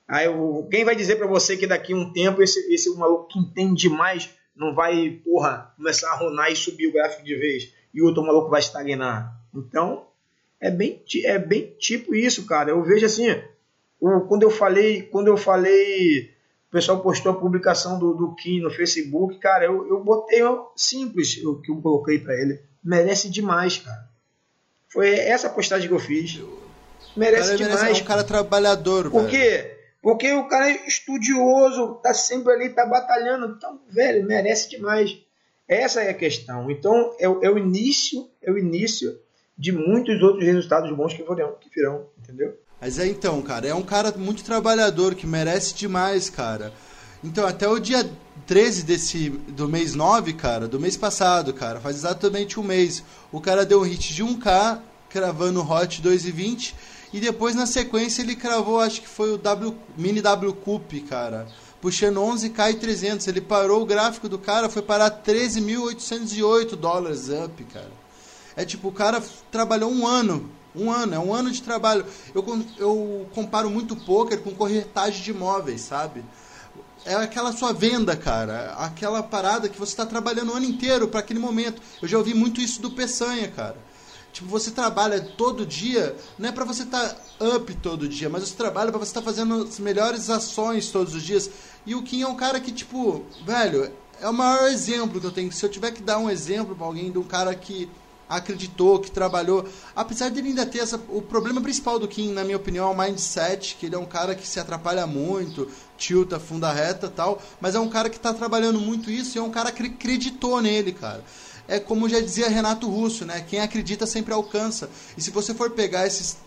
Aí, 0.07 0.27
quem 0.69 0.83
vai 0.83 0.95
dizer 0.95 1.15
para 1.15 1.27
você 1.27 1.55
que 1.55 1.67
daqui 1.67 1.93
a 1.93 1.95
um 1.95 2.11
tempo 2.11 2.41
esse, 2.41 2.59
esse 2.73 2.89
maluco 2.95 3.27
que 3.27 3.39
entende 3.39 3.87
demais 3.89 4.29
não 4.55 4.75
vai, 4.75 5.21
porra, 5.23 5.73
começar 5.77 6.11
a 6.11 6.15
ronar 6.15 6.51
e 6.51 6.55
subir 6.55 6.87
o 6.87 6.93
gráfico 6.93 7.23
de 7.23 7.35
vez 7.35 7.73
e 7.93 8.01
o 8.01 8.05
outro 8.05 8.23
maluco 8.23 8.49
vai 8.49 8.59
estagnar? 8.59 9.39
Então, 9.53 10.05
é 10.59 10.69
bem, 10.69 11.01
é 11.25 11.39
bem 11.39 11.75
tipo 11.79 12.13
isso, 12.13 12.45
cara. 12.45 12.71
Eu 12.71 12.83
vejo 12.83 13.05
assim, 13.05 13.27
o, 13.99 14.21
quando 14.21 14.43
eu 14.43 14.51
falei, 14.51 15.03
quando 15.03 15.27
eu 15.27 15.37
falei, 15.37 16.31
o 16.69 16.71
pessoal 16.71 17.01
postou 17.01 17.31
a 17.31 17.39
publicação 17.39 17.97
do, 17.97 18.13
do 18.13 18.35
Kim 18.35 18.59
no 18.59 18.69
Facebook, 18.69 19.39
cara, 19.39 19.65
eu, 19.65 19.87
eu 19.87 20.03
botei 20.03 20.41
simples 20.75 21.41
o 21.43 21.61
que 21.61 21.71
eu 21.71 21.81
coloquei 21.81 22.19
para 22.19 22.35
ele. 22.35 22.59
Merece 22.83 23.29
demais, 23.29 23.77
cara. 23.77 24.10
Foi 24.91 25.09
essa 25.09 25.49
postagem 25.49 25.87
que 25.87 25.93
eu 25.93 25.99
fiz. 25.99 26.39
Merece 27.15 27.55
demais. 27.55 27.81
Merece, 27.81 27.99
é 27.99 28.03
um 28.03 28.07
cara 28.07 28.23
trabalhador, 28.23 29.09
Por 29.09 29.27
quê? 29.27 29.77
Porque 30.01 30.33
o 30.33 30.47
cara 30.47 30.69
é 30.69 30.87
estudioso, 30.87 31.99
tá 32.01 32.13
sempre 32.13 32.53
ali, 32.53 32.69
tá 32.69 32.85
batalhando. 32.85 33.55
Então, 33.55 33.79
velho, 33.89 34.25
merece 34.25 34.69
demais. 34.69 35.17
Essa 35.67 36.01
é 36.01 36.09
a 36.09 36.13
questão. 36.13 36.69
Então, 36.69 37.15
é, 37.19 37.25
é 37.25 37.49
o 37.49 37.57
início, 37.57 38.29
é 38.41 38.51
o 38.51 38.57
início 38.57 39.17
de 39.57 39.71
muitos 39.71 40.21
outros 40.21 40.43
resultados 40.43 40.91
bons 40.95 41.13
que 41.13 41.23
virão, 41.23 41.55
que 41.59 41.69
virão, 41.73 42.07
entendeu? 42.17 42.57
Mas 42.81 42.97
é 42.97 43.07
então, 43.07 43.41
cara, 43.43 43.67
é 43.67 43.75
um 43.75 43.83
cara 43.83 44.11
muito 44.17 44.43
trabalhador 44.43 45.13
que 45.13 45.27
merece 45.27 45.75
demais, 45.75 46.29
cara. 46.29 46.73
Então, 47.23 47.45
até 47.45 47.67
o 47.67 47.79
dia 47.79 48.09
13 48.47 48.83
desse, 48.83 49.29
do 49.29 49.67
mês 49.67 49.93
9, 49.93 50.33
cara, 50.33 50.67
do 50.67 50.79
mês 50.79 50.97
passado, 50.97 51.53
cara, 51.53 51.79
faz 51.79 51.95
exatamente 51.97 52.59
um 52.59 52.63
mês, 52.63 53.03
o 53.31 53.39
cara 53.39 53.65
deu 53.65 53.81
um 53.81 53.83
hit 53.83 54.13
de 54.13 54.23
1K, 54.23 54.79
cravando 55.09 55.61
Hot 55.61 56.01
2,20 56.01 56.73
e 57.13 57.19
depois, 57.19 57.55
na 57.55 57.65
sequência, 57.65 58.21
ele 58.21 58.35
cravou, 58.35 58.79
acho 58.79 59.01
que 59.01 59.07
foi 59.07 59.33
o 59.33 59.37
w, 59.37 59.75
Mini 59.97 60.21
W 60.21 60.53
Cup, 60.53 60.93
cara. 61.09 61.45
Puxando 61.81 62.21
11k 62.21 62.71
e 62.71 62.75
300. 62.75 63.27
Ele 63.27 63.41
parou 63.41 63.81
o 63.81 63.85
gráfico 63.85 64.29
do 64.29 64.39
cara, 64.39 64.69
foi 64.69 64.81
parar 64.81 65.11
13.808 65.21 66.75
dólares 66.75 67.27
up, 67.29 67.63
cara. 67.65 67.91
É 68.55 68.63
tipo, 68.63 68.87
o 68.87 68.91
cara 68.93 69.21
trabalhou 69.51 69.91
um 69.91 70.07
ano. 70.07 70.49
Um 70.73 70.89
ano, 70.89 71.13
é 71.13 71.19
um 71.19 71.33
ano 71.33 71.51
de 71.51 71.61
trabalho. 71.61 72.05
Eu, 72.33 72.45
eu 72.77 73.27
comparo 73.35 73.69
muito 73.69 73.93
poker 73.93 74.39
com 74.39 74.51
corretagem 74.51 75.21
de 75.21 75.31
imóveis, 75.31 75.81
sabe? 75.81 76.23
É 77.05 77.15
aquela 77.15 77.51
sua 77.51 77.73
venda, 77.73 78.15
cara. 78.15 78.73
Aquela 78.77 79.23
parada 79.23 79.67
que 79.67 79.79
você 79.79 79.93
está 79.93 80.05
trabalhando 80.05 80.51
o 80.51 80.55
ano 80.55 80.65
inteiro 80.65 81.07
para 81.07 81.19
aquele 81.19 81.39
momento. 81.39 81.81
Eu 82.01 82.07
já 82.07 82.17
ouvi 82.17 82.33
muito 82.33 82.61
isso 82.61 82.81
do 82.81 82.91
Peçanha, 82.91 83.47
cara 83.49 83.77
Tipo, 84.31 84.47
você 84.47 84.71
trabalha 84.71 85.19
todo 85.19 85.65
dia, 85.65 86.15
não 86.37 86.49
é 86.49 86.51
para 86.51 86.63
você 86.63 86.83
estar 86.83 87.09
tá 87.09 87.55
up 87.55 87.73
todo 87.75 88.07
dia, 88.07 88.29
mas 88.29 88.43
você 88.43 88.55
trabalha 88.55 88.89
para 88.89 88.99
você 88.99 89.09
estar 89.09 89.21
tá 89.21 89.25
fazendo 89.25 89.63
as 89.63 89.77
melhores 89.77 90.29
ações 90.29 90.89
todos 90.89 91.13
os 91.13 91.23
dias. 91.23 91.49
E 91.85 91.93
o 91.95 92.01
Kim 92.01 92.21
é 92.21 92.27
um 92.27 92.35
cara 92.35 92.59
que, 92.59 92.71
tipo, 92.71 93.25
velho, 93.45 93.91
é 94.21 94.29
o 94.29 94.33
maior 94.33 94.67
exemplo 94.69 95.19
que 95.19 95.27
eu 95.27 95.31
tenho. 95.31 95.51
Se 95.51 95.65
eu 95.65 95.69
tiver 95.69 95.91
que 95.91 96.01
dar 96.01 96.17
um 96.17 96.29
exemplo 96.29 96.75
para 96.75 96.85
alguém 96.85 97.11
de 97.11 97.17
um 97.17 97.23
cara 97.23 97.53
que 97.53 97.89
acreditou, 98.29 98.99
que 98.99 99.11
trabalhou, 99.11 99.67
apesar 99.93 100.29
dele 100.29 100.49
ainda 100.49 100.65
ter 100.65 100.79
essa, 100.79 100.95
o 101.09 101.21
problema 101.21 101.59
principal 101.59 101.99
do 101.99 102.07
Kim, 102.07 102.31
na 102.31 102.45
minha 102.45 102.55
opinião, 102.55 102.87
é 102.87 102.93
o 102.93 102.97
mindset, 102.97 103.75
que 103.77 103.87
ele 103.87 103.95
é 103.95 103.99
um 103.99 104.05
cara 104.05 104.33
que 104.33 104.47
se 104.47 104.57
atrapalha 104.57 105.05
muito, 105.05 105.67
tilta, 106.01 106.39
funda 106.39 106.71
reta, 106.71 107.07
tal, 107.07 107.41
mas 107.59 107.75
é 107.75 107.79
um 107.79 107.89
cara 107.89 108.09
que 108.09 108.17
está 108.17 108.33
trabalhando 108.33 108.79
muito 108.79 109.11
isso 109.11 109.37
e 109.37 109.39
é 109.39 109.43
um 109.43 109.51
cara 109.51 109.71
que 109.71 109.83
acreditou 109.83 110.59
nele, 110.61 110.91
cara 110.91 111.23
é 111.71 111.79
como 111.79 112.09
já 112.09 112.19
dizia 112.19 112.49
Renato 112.49 112.89
Russo, 112.89 113.25
né? 113.25 113.45
Quem 113.47 113.61
acredita 113.61 114.05
sempre 114.05 114.33
alcança. 114.33 114.89
E 115.17 115.21
se 115.21 115.31
você 115.31 115.53
for 115.53 115.71
pegar 115.71 116.05
esses, 116.05 116.37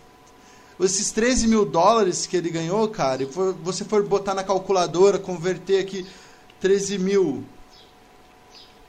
esses 0.79 1.11
13 1.11 1.47
mil 1.47 1.65
dólares 1.65 2.27
que 2.27 2.37
ele 2.37 2.51
ganhou, 2.51 2.87
cara, 2.89 3.23
e 3.23 3.25
for, 3.25 3.51
você 3.53 3.83
for 3.83 4.03
botar 4.03 4.35
na 4.35 4.43
calculadora, 4.43 5.17
converter 5.17 5.79
aqui 5.79 6.05
13 6.59 6.99
mil 6.99 7.43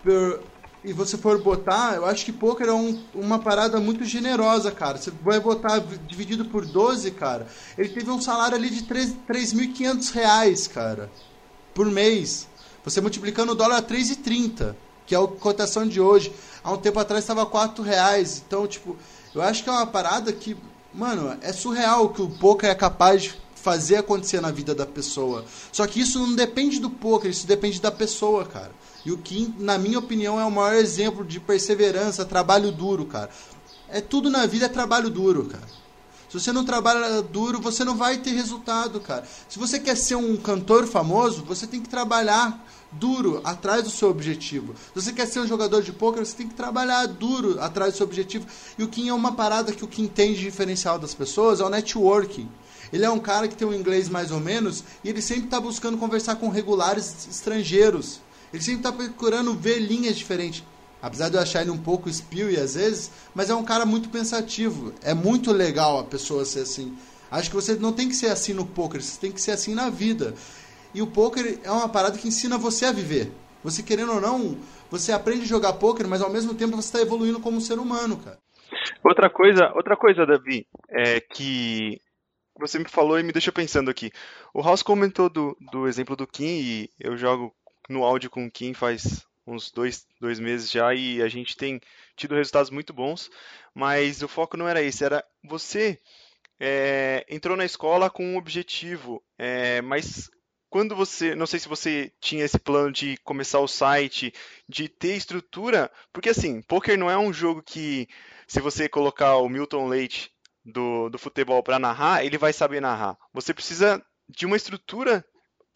per, 0.04 0.40
e 0.86 0.92
você 0.92 1.18
for 1.18 1.42
botar, 1.42 1.96
eu 1.96 2.06
acho 2.06 2.24
que 2.24 2.32
poker 2.32 2.68
é 2.68 2.72
um, 2.72 3.02
uma 3.12 3.40
parada 3.40 3.80
muito 3.80 4.04
generosa, 4.04 4.70
cara. 4.70 4.96
Você 4.96 5.10
vai 5.22 5.40
botar 5.40 5.80
dividido 6.06 6.44
por 6.44 6.64
12, 6.64 7.10
cara. 7.10 7.48
Ele 7.76 7.88
teve 7.88 8.08
um 8.08 8.22
salário 8.22 8.56
ali 8.56 8.70
de 8.70 8.84
3.500 8.84 10.12
reais, 10.12 10.68
cara, 10.68 11.10
por 11.74 11.86
mês. 11.86 12.46
Você 12.84 13.00
multiplicando 13.00 13.50
o 13.50 13.54
dólar 13.56 13.78
a 13.78 13.82
3,30 13.82 14.76
que 15.06 15.14
é 15.14 15.18
a 15.18 15.26
cotação 15.26 15.86
de 15.86 16.00
hoje. 16.00 16.32
Há 16.62 16.72
um 16.72 16.76
tempo 16.76 16.98
atrás 16.98 17.24
estava 17.24 17.46
4 17.46 17.82
reais. 17.82 18.42
Então, 18.46 18.66
tipo, 18.66 18.96
eu 19.34 19.40
acho 19.40 19.62
que 19.62 19.68
é 19.68 19.72
uma 19.72 19.86
parada 19.86 20.32
que, 20.32 20.56
mano, 20.92 21.36
é 21.40 21.52
surreal 21.52 22.10
que 22.10 22.20
o 22.20 22.28
poker 22.28 22.70
é 22.70 22.74
capaz 22.74 23.22
de 23.22 23.34
fazer 23.54 23.96
acontecer 23.96 24.40
na 24.40 24.50
vida 24.50 24.74
da 24.74 24.86
pessoa. 24.86 25.44
Só 25.72 25.86
que 25.86 26.00
isso 26.00 26.18
não 26.18 26.34
depende 26.34 26.78
do 26.78 26.90
poker, 26.90 27.30
isso 27.30 27.46
depende 27.46 27.80
da 27.80 27.90
pessoa, 27.90 28.44
cara. 28.44 28.72
E 29.06 29.12
o 29.12 29.16
Kim, 29.16 29.54
na 29.60 29.78
minha 29.78 30.00
opinião, 30.00 30.40
é 30.40 30.44
o 30.44 30.50
maior 30.50 30.74
exemplo 30.74 31.24
de 31.24 31.38
perseverança, 31.38 32.24
trabalho 32.24 32.72
duro, 32.72 33.04
cara. 33.06 33.30
É 33.88 34.00
tudo 34.00 34.28
na 34.28 34.44
vida 34.46 34.66
é 34.66 34.68
trabalho 34.68 35.08
duro, 35.08 35.44
cara. 35.44 35.62
Se 36.28 36.40
você 36.40 36.50
não 36.50 36.64
trabalha 36.64 37.22
duro, 37.22 37.60
você 37.60 37.84
não 37.84 37.96
vai 37.96 38.18
ter 38.18 38.32
resultado, 38.32 38.98
cara. 38.98 39.24
Se 39.48 39.60
você 39.60 39.78
quer 39.78 39.96
ser 39.96 40.16
um 40.16 40.36
cantor 40.36 40.88
famoso, 40.88 41.44
você 41.44 41.68
tem 41.68 41.80
que 41.80 41.88
trabalhar 41.88 42.66
duro 42.90 43.40
atrás 43.44 43.84
do 43.84 43.90
seu 43.90 44.10
objetivo. 44.10 44.74
Se 44.74 45.00
você 45.00 45.12
quer 45.12 45.26
ser 45.28 45.38
um 45.38 45.46
jogador 45.46 45.84
de 45.84 45.92
poker, 45.92 46.26
você 46.26 46.34
tem 46.34 46.48
que 46.48 46.54
trabalhar 46.54 47.06
duro 47.06 47.60
atrás 47.60 47.92
do 47.92 47.98
seu 47.98 48.06
objetivo. 48.06 48.44
E 48.76 48.82
o 48.82 48.88
Kim 48.88 49.08
é 49.08 49.14
uma 49.14 49.36
parada 49.36 49.70
que 49.70 49.84
o 49.84 49.88
Kim 49.88 50.08
tem 50.08 50.34
de 50.34 50.40
diferencial 50.40 50.98
das 50.98 51.14
pessoas, 51.14 51.60
é 51.60 51.64
o 51.64 51.70
networking. 51.70 52.48
Ele 52.92 53.04
é 53.04 53.10
um 53.10 53.20
cara 53.20 53.46
que 53.46 53.54
tem 53.54 53.68
um 53.68 53.74
inglês 53.74 54.08
mais 54.08 54.32
ou 54.32 54.40
menos 54.40 54.82
e 55.04 55.10
ele 55.10 55.22
sempre 55.22 55.44
está 55.44 55.60
buscando 55.60 55.96
conversar 55.96 56.34
com 56.36 56.48
regulares 56.48 57.28
estrangeiros. 57.30 58.25
Ele 58.52 58.62
sempre 58.62 58.80
está 58.80 58.92
procurando 58.92 59.54
ver 59.54 59.78
linhas 59.78 60.16
diferentes. 60.16 60.64
Apesar 61.00 61.28
de 61.28 61.36
eu 61.36 61.40
achar 61.40 61.62
ele 61.62 61.70
um 61.70 61.78
pouco 61.78 62.08
e 62.08 62.56
às 62.56 62.74
vezes, 62.74 63.10
mas 63.34 63.50
é 63.50 63.54
um 63.54 63.64
cara 63.64 63.84
muito 63.84 64.08
pensativo. 64.08 64.92
É 65.02 65.14
muito 65.14 65.52
legal 65.52 65.98
a 65.98 66.04
pessoa 66.04 66.44
ser 66.44 66.60
assim. 66.60 66.96
Acho 67.30 67.50
que 67.50 67.56
você 67.56 67.74
não 67.74 67.92
tem 67.92 68.08
que 68.08 68.14
ser 68.14 68.28
assim 68.28 68.52
no 68.52 68.64
poker, 68.64 69.02
você 69.02 69.20
tem 69.20 69.32
que 69.32 69.40
ser 69.40 69.52
assim 69.52 69.74
na 69.74 69.90
vida. 69.90 70.34
E 70.94 71.02
o 71.02 71.06
poker 71.06 71.60
é 71.62 71.70
uma 71.70 71.88
parada 71.88 72.16
que 72.16 72.28
ensina 72.28 72.56
você 72.56 72.86
a 72.86 72.92
viver. 72.92 73.30
Você 73.62 73.82
querendo 73.82 74.12
ou 74.12 74.20
não, 74.20 74.56
você 74.90 75.12
aprende 75.12 75.42
a 75.42 75.46
jogar 75.46 75.74
poker, 75.74 76.06
mas 76.08 76.22
ao 76.22 76.30
mesmo 76.30 76.54
tempo 76.54 76.76
você 76.76 76.88
está 76.88 77.00
evoluindo 77.00 77.40
como 77.40 77.60
ser 77.60 77.78
humano, 77.78 78.16
cara. 78.16 78.38
Outra 79.04 79.28
coisa, 79.28 79.72
outra 79.74 79.96
coisa, 79.96 80.24
Davi, 80.24 80.66
é 80.88 81.20
que 81.20 82.00
você 82.58 82.78
me 82.78 82.88
falou 82.88 83.18
e 83.18 83.22
me 83.22 83.32
deixou 83.32 83.52
pensando 83.52 83.90
aqui. 83.90 84.10
O 84.54 84.62
House 84.62 84.82
comentou 84.82 85.28
do, 85.28 85.56
do 85.72 85.86
exemplo 85.86 86.16
do 86.16 86.26
Kim 86.26 86.44
e 86.44 86.90
eu 86.98 87.16
jogo 87.16 87.52
no 87.88 88.04
áudio 88.04 88.30
com 88.30 88.50
Kim 88.50 88.74
faz 88.74 89.26
uns 89.46 89.70
dois, 89.70 90.06
dois 90.20 90.40
meses 90.40 90.70
já 90.70 90.92
e 90.94 91.22
a 91.22 91.28
gente 91.28 91.56
tem 91.56 91.80
tido 92.16 92.34
resultados 92.34 92.70
muito 92.70 92.92
bons, 92.92 93.30
mas 93.74 94.22
o 94.22 94.28
foco 94.28 94.56
não 94.56 94.68
era 94.68 94.82
esse, 94.82 95.04
era 95.04 95.24
você 95.44 95.98
é, 96.58 97.24
entrou 97.28 97.56
na 97.56 97.64
escola 97.64 98.10
com 98.10 98.24
um 98.24 98.36
objetivo, 98.36 99.22
é, 99.38 99.80
mas 99.82 100.28
quando 100.68 100.96
você, 100.96 101.34
não 101.34 101.46
sei 101.46 101.60
se 101.60 101.68
você 101.68 102.12
tinha 102.20 102.44
esse 102.44 102.58
plano 102.58 102.90
de 102.90 103.16
começar 103.18 103.60
o 103.60 103.68
site, 103.68 104.32
de 104.68 104.88
ter 104.88 105.16
estrutura, 105.16 105.90
porque 106.12 106.30
assim, 106.30 106.60
poker 106.62 106.98
não 106.98 107.10
é 107.10 107.16
um 107.16 107.32
jogo 107.32 107.62
que 107.62 108.08
se 108.48 108.60
você 108.60 108.88
colocar 108.88 109.36
o 109.36 109.48
Milton 109.48 109.86
Leite 109.86 110.30
do, 110.64 111.08
do 111.08 111.18
futebol 111.18 111.62
para 111.62 111.78
narrar, 111.78 112.24
ele 112.24 112.36
vai 112.36 112.52
saber 112.52 112.80
narrar. 112.80 113.16
Você 113.32 113.54
precisa 113.54 114.04
de 114.28 114.44
uma 114.44 114.56
estrutura 114.56 115.24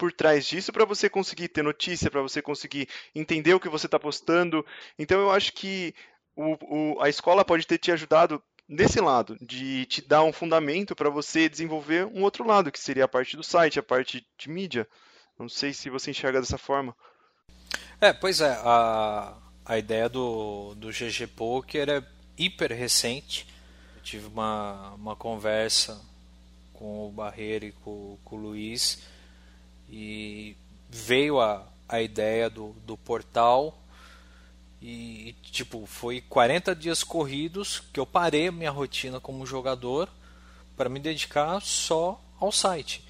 por 0.01 0.11
trás 0.11 0.47
disso 0.47 0.73
para 0.73 0.87
você 0.87 1.11
conseguir 1.11 1.49
ter 1.49 1.63
notícia, 1.63 2.11
para 2.11 2.23
você 2.23 2.41
conseguir 2.41 2.89
entender 3.15 3.53
o 3.53 3.61
que 3.61 3.69
você 3.69 3.85
está 3.85 3.99
postando. 3.99 4.65
Então 4.99 5.21
eu 5.21 5.31
acho 5.31 5.53
que 5.53 5.95
o, 6.35 6.95
o, 6.95 7.01
a 7.03 7.11
escola 7.11 7.45
pode 7.45 7.67
ter 7.67 7.77
te 7.77 7.93
ajudado 7.93 8.43
nesse 8.67 8.99
lado, 8.99 9.37
de 9.43 9.85
te 9.85 10.01
dar 10.01 10.23
um 10.23 10.33
fundamento 10.33 10.97
para 10.97 11.11
você 11.11 11.51
desenvolver 11.51 12.07
um 12.07 12.23
outro 12.23 12.47
lado, 12.47 12.73
que 12.73 12.81
seria 12.81 13.05
a 13.05 13.09
parte 13.09 13.37
do 13.37 13.43
site, 13.43 13.79
a 13.79 13.83
parte 13.83 14.27
de 14.39 14.49
mídia. 14.49 14.89
Não 15.39 15.51
sei 15.51 15.75
se 15.75 15.91
você 15.91 16.13
enxerga 16.13 16.41
dessa 16.41 16.57
forma. 16.57 16.97
É, 18.01 18.11
pois 18.11 18.41
é, 18.41 18.59
a, 18.65 19.37
a 19.67 19.77
ideia 19.77 20.09
do, 20.09 20.75
do 20.77 20.89
GG 20.89 21.27
Poker 21.37 21.91
é 21.91 22.03
hiper 22.39 22.73
recente. 22.73 23.47
Eu 23.97 24.03
tive 24.03 24.29
uma, 24.29 24.93
uma 24.95 25.15
conversa 25.15 26.01
com 26.73 27.07
o 27.07 27.13
Barreiro 27.13 27.67
e 27.67 27.73
com, 27.73 28.17
com 28.25 28.37
o 28.37 28.39
Luiz 28.39 29.20
e 29.91 30.57
veio 30.89 31.41
a, 31.41 31.67
a 31.89 32.01
ideia 32.01 32.49
do, 32.49 32.75
do 32.87 32.97
portal 32.97 33.77
e, 34.81 35.35
tipo, 35.43 35.85
foi 35.85 36.23
40 36.23 36.75
dias 36.75 37.05
corridos 37.05 37.83
que 37.93 38.01
eu 38.01 38.07
parei 38.07 38.49
a 38.49 38.53
minha 38.53 38.71
rotina 38.71 39.21
como 39.21 39.45
jogador 39.45 40.09
para 40.77 40.89
me 40.89 40.99
dedicar 40.99 41.61
só 41.61 42.19
ao 42.39 42.51
site. 42.51 43.05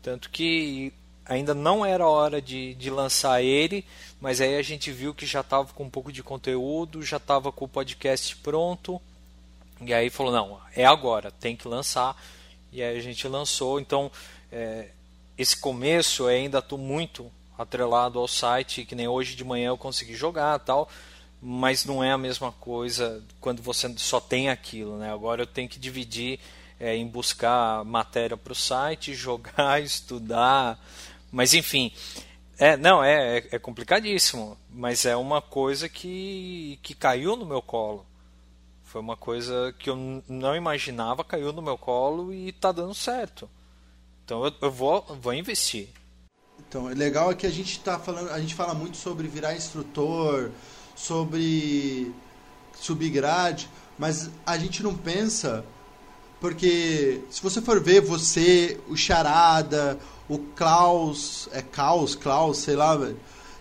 Tanto 0.00 0.30
que 0.30 0.92
ainda 1.26 1.54
não 1.54 1.84
era 1.84 2.08
hora 2.08 2.40
de, 2.40 2.74
de 2.74 2.90
lançar 2.90 3.42
ele, 3.42 3.84
mas 4.20 4.40
aí 4.40 4.56
a 4.56 4.62
gente 4.62 4.90
viu 4.90 5.14
que 5.14 5.26
já 5.26 5.40
estava 5.40 5.70
com 5.74 5.84
um 5.84 5.90
pouco 5.90 6.10
de 6.10 6.22
conteúdo, 6.22 7.02
já 7.02 7.18
estava 7.18 7.52
com 7.52 7.66
o 7.66 7.68
podcast 7.68 8.34
pronto. 8.36 9.00
E 9.82 9.92
aí 9.92 10.08
falou: 10.08 10.32
não, 10.32 10.60
é 10.74 10.86
agora, 10.86 11.30
tem 11.30 11.54
que 11.54 11.68
lançar. 11.68 12.16
E 12.72 12.82
aí 12.82 12.96
a 12.96 13.00
gente 13.00 13.28
lançou. 13.28 13.78
Então, 13.78 14.10
é, 14.50 14.88
esse 15.36 15.56
começo 15.56 16.24
eu 16.24 16.28
ainda 16.28 16.58
estou 16.58 16.78
muito 16.78 17.30
atrelado 17.56 18.18
ao 18.18 18.28
site, 18.28 18.84
que 18.84 18.94
nem 18.94 19.08
hoje 19.08 19.34
de 19.34 19.44
manhã 19.44 19.68
eu 19.68 19.78
consegui 19.78 20.14
jogar 20.14 20.58
tal, 20.60 20.88
mas 21.40 21.84
não 21.84 22.02
é 22.02 22.12
a 22.12 22.18
mesma 22.18 22.52
coisa 22.52 23.22
quando 23.40 23.62
você 23.62 23.92
só 23.96 24.20
tem 24.20 24.48
aquilo, 24.48 24.96
né? 24.98 25.12
Agora 25.12 25.42
eu 25.42 25.46
tenho 25.46 25.68
que 25.68 25.78
dividir 25.78 26.38
é, 26.78 26.96
em 26.96 27.06
buscar 27.06 27.84
matéria 27.84 28.36
para 28.36 28.52
o 28.52 28.56
site, 28.56 29.14
jogar, 29.14 29.82
estudar, 29.82 30.78
mas 31.30 31.54
enfim, 31.54 31.92
é 32.58 32.76
não 32.76 33.02
é, 33.02 33.38
é, 33.38 33.48
é 33.52 33.58
complicadíssimo, 33.58 34.56
mas 34.70 35.04
é 35.04 35.16
uma 35.16 35.42
coisa 35.42 35.88
que 35.88 36.78
que 36.82 36.94
caiu 36.94 37.36
no 37.36 37.46
meu 37.46 37.62
colo. 37.62 38.06
Foi 38.84 39.00
uma 39.00 39.16
coisa 39.16 39.74
que 39.78 39.88
eu 39.88 39.96
não 40.28 40.54
imaginava, 40.54 41.24
caiu 41.24 41.52
no 41.52 41.62
meu 41.62 41.78
colo 41.78 42.32
e 42.32 42.50
está 42.50 42.70
dando 42.70 42.94
certo. 42.94 43.48
Então 44.24 44.44
eu, 44.44 44.52
eu 44.62 44.70
vou, 44.70 45.04
vou 45.20 45.34
investir. 45.34 45.88
Então, 46.58 46.88
é 46.88 46.94
legal 46.94 47.30
é 47.30 47.34
que 47.34 47.46
a 47.46 47.50
gente 47.50 47.80
tá 47.80 47.98
falando, 47.98 48.30
a 48.30 48.40
gente 48.40 48.54
fala 48.54 48.72
muito 48.72 48.96
sobre 48.96 49.28
virar 49.28 49.54
instrutor, 49.54 50.50
sobre 50.96 52.12
subir 52.74 53.10
grade, 53.10 53.68
mas 53.98 54.30
a 54.46 54.56
gente 54.56 54.82
não 54.82 54.94
pensa 54.96 55.64
porque 56.42 57.20
se 57.30 57.40
você 57.40 57.62
for 57.62 57.80
ver 57.80 58.00
você, 58.00 58.76
o 58.88 58.96
Charada, 58.96 59.96
o 60.28 60.38
Klaus, 60.38 61.48
é 61.52 61.62
Klaus, 61.62 62.16
Klaus, 62.16 62.58
sei 62.58 62.74
lá, 62.74 62.96
velho, 62.96 63.16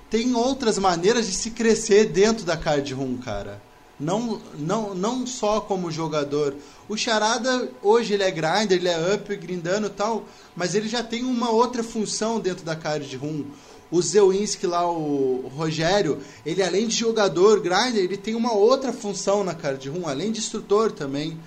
tem 0.10 0.34
outras 0.34 0.80
maneiras 0.80 1.28
de 1.28 1.34
se 1.34 1.52
crescer 1.52 2.06
dentro 2.06 2.44
da 2.44 2.58
card 2.58 2.92
room, 2.92 3.18
cara. 3.18 3.62
Não, 4.00 4.42
não, 4.58 4.96
não 4.96 5.28
só 5.28 5.62
como 5.62 5.92
jogador. 5.92 6.56
O 6.92 6.98
Charada, 6.98 7.72
hoje 7.82 8.16
ele 8.16 8.24
é 8.24 8.30
grinder, 8.30 8.74
ele 8.74 8.90
é 8.90 9.16
up, 9.16 9.34
grindando 9.38 9.88
e 9.88 9.92
tal, 9.92 10.26
mas 10.54 10.76
ele 10.76 10.90
já 10.90 11.02
tem 11.02 11.24
uma 11.24 11.50
outra 11.50 11.82
função 11.82 12.38
dentro 12.38 12.66
da 12.66 12.76
card 12.76 13.16
room. 13.16 13.46
O 13.90 14.02
Zewinski 14.02 14.68
lá, 14.68 14.86
o 14.92 15.50
Rogério, 15.56 16.20
ele 16.46 16.62
além 16.62 16.90
de 16.90 16.98
jogador, 16.98 17.62
grinder, 17.62 18.04
ele 18.04 18.18
tem 18.18 18.36
uma 18.36 18.52
outra 18.52 18.92
função 18.92 19.42
na 19.42 19.56
card 19.56 19.88
room, 19.88 20.06
além 20.06 20.34
de 20.34 20.40
instrutor 20.40 20.92
também. 20.92 21.40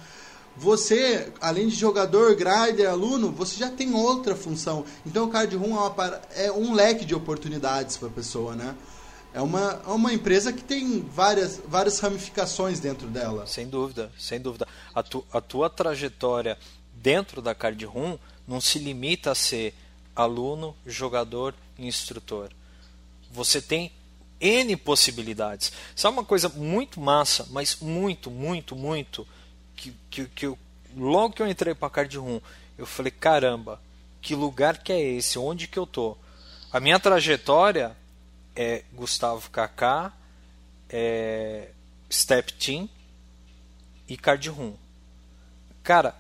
Você, 0.57 1.31
além 1.43 1.69
de 1.69 1.77
jogador, 1.77 2.35
grinder, 2.35 2.89
aluno, 2.89 3.31
você 3.31 3.57
já 3.59 3.69
tem 3.69 3.95
outra 3.95 4.35
função. 4.35 4.83
Então 5.05 5.27
o 5.27 5.29
card 5.29 5.55
room 5.57 5.77
é, 5.77 5.79
uma, 5.79 6.21
é 6.37 6.53
um 6.53 6.73
leque 6.73 7.05
de 7.05 7.15
oportunidades 7.15 7.99
para 7.99 8.09
a 8.09 8.13
pessoa, 8.13 8.55
né? 8.55 8.75
É 9.35 9.43
uma, 9.43 9.83
é 9.85 9.91
uma 9.91 10.13
empresa 10.13 10.53
que 10.53 10.63
tem 10.63 11.01
várias, 11.01 11.61
várias 11.67 11.99
ramificações 11.99 12.79
dentro 12.79 13.09
dela. 13.09 13.45
Sem 13.49 13.67
dúvida, 13.67 14.11
sem 14.17 14.41
dúvida. 14.41 14.67
A, 14.95 15.03
tu, 15.03 15.27
a 15.33 15.41
tua 15.41 15.69
trajetória 15.69 16.57
dentro 16.93 17.43
da 17.43 17.53
Card 17.53 17.85
Room 17.85 18.17
não 18.47 18.61
se 18.61 18.79
limita 18.79 19.33
a 19.33 19.35
ser 19.35 19.75
aluno, 20.15 20.77
jogador 20.87 21.53
e 21.77 21.85
instrutor. 21.85 22.51
Você 23.33 23.61
tem 23.61 23.91
N 24.41 24.77
possibilidades. 24.77 25.73
Sabe 25.97 26.17
uma 26.17 26.25
coisa 26.25 26.49
muito 26.49 27.01
massa, 27.01 27.45
mas 27.51 27.79
muito, 27.81 28.31
muito, 28.31 28.77
muito, 28.77 29.27
que, 29.75 29.93
que, 30.09 30.27
que 30.27 30.47
eu, 30.47 30.57
logo 30.97 31.35
que 31.35 31.43
eu 31.43 31.49
entrei 31.49 31.75
para 31.75 31.89
a 31.89 31.91
Card 31.91 32.17
Room, 32.17 32.41
eu 32.79 32.87
falei, 32.87 33.11
caramba, 33.11 33.81
que 34.23 34.37
lugar 34.37 34.79
que 34.79 34.93
é 34.93 35.03
esse? 35.03 35.41
Onde 35.41 35.67
que 35.67 35.79
eu 35.79 35.87
tô? 35.87 36.17
A 36.73 36.79
minha 36.79 37.01
trajetória 37.01 37.97
é 38.55 38.85
Gustavo 38.93 39.51
Kaká, 39.51 40.13
é 40.89 41.71
Step 42.11 42.53
Team 42.55 42.89
e 44.09 44.17
Card 44.17 44.49
Room. 44.49 44.75
Cara, 45.83 46.15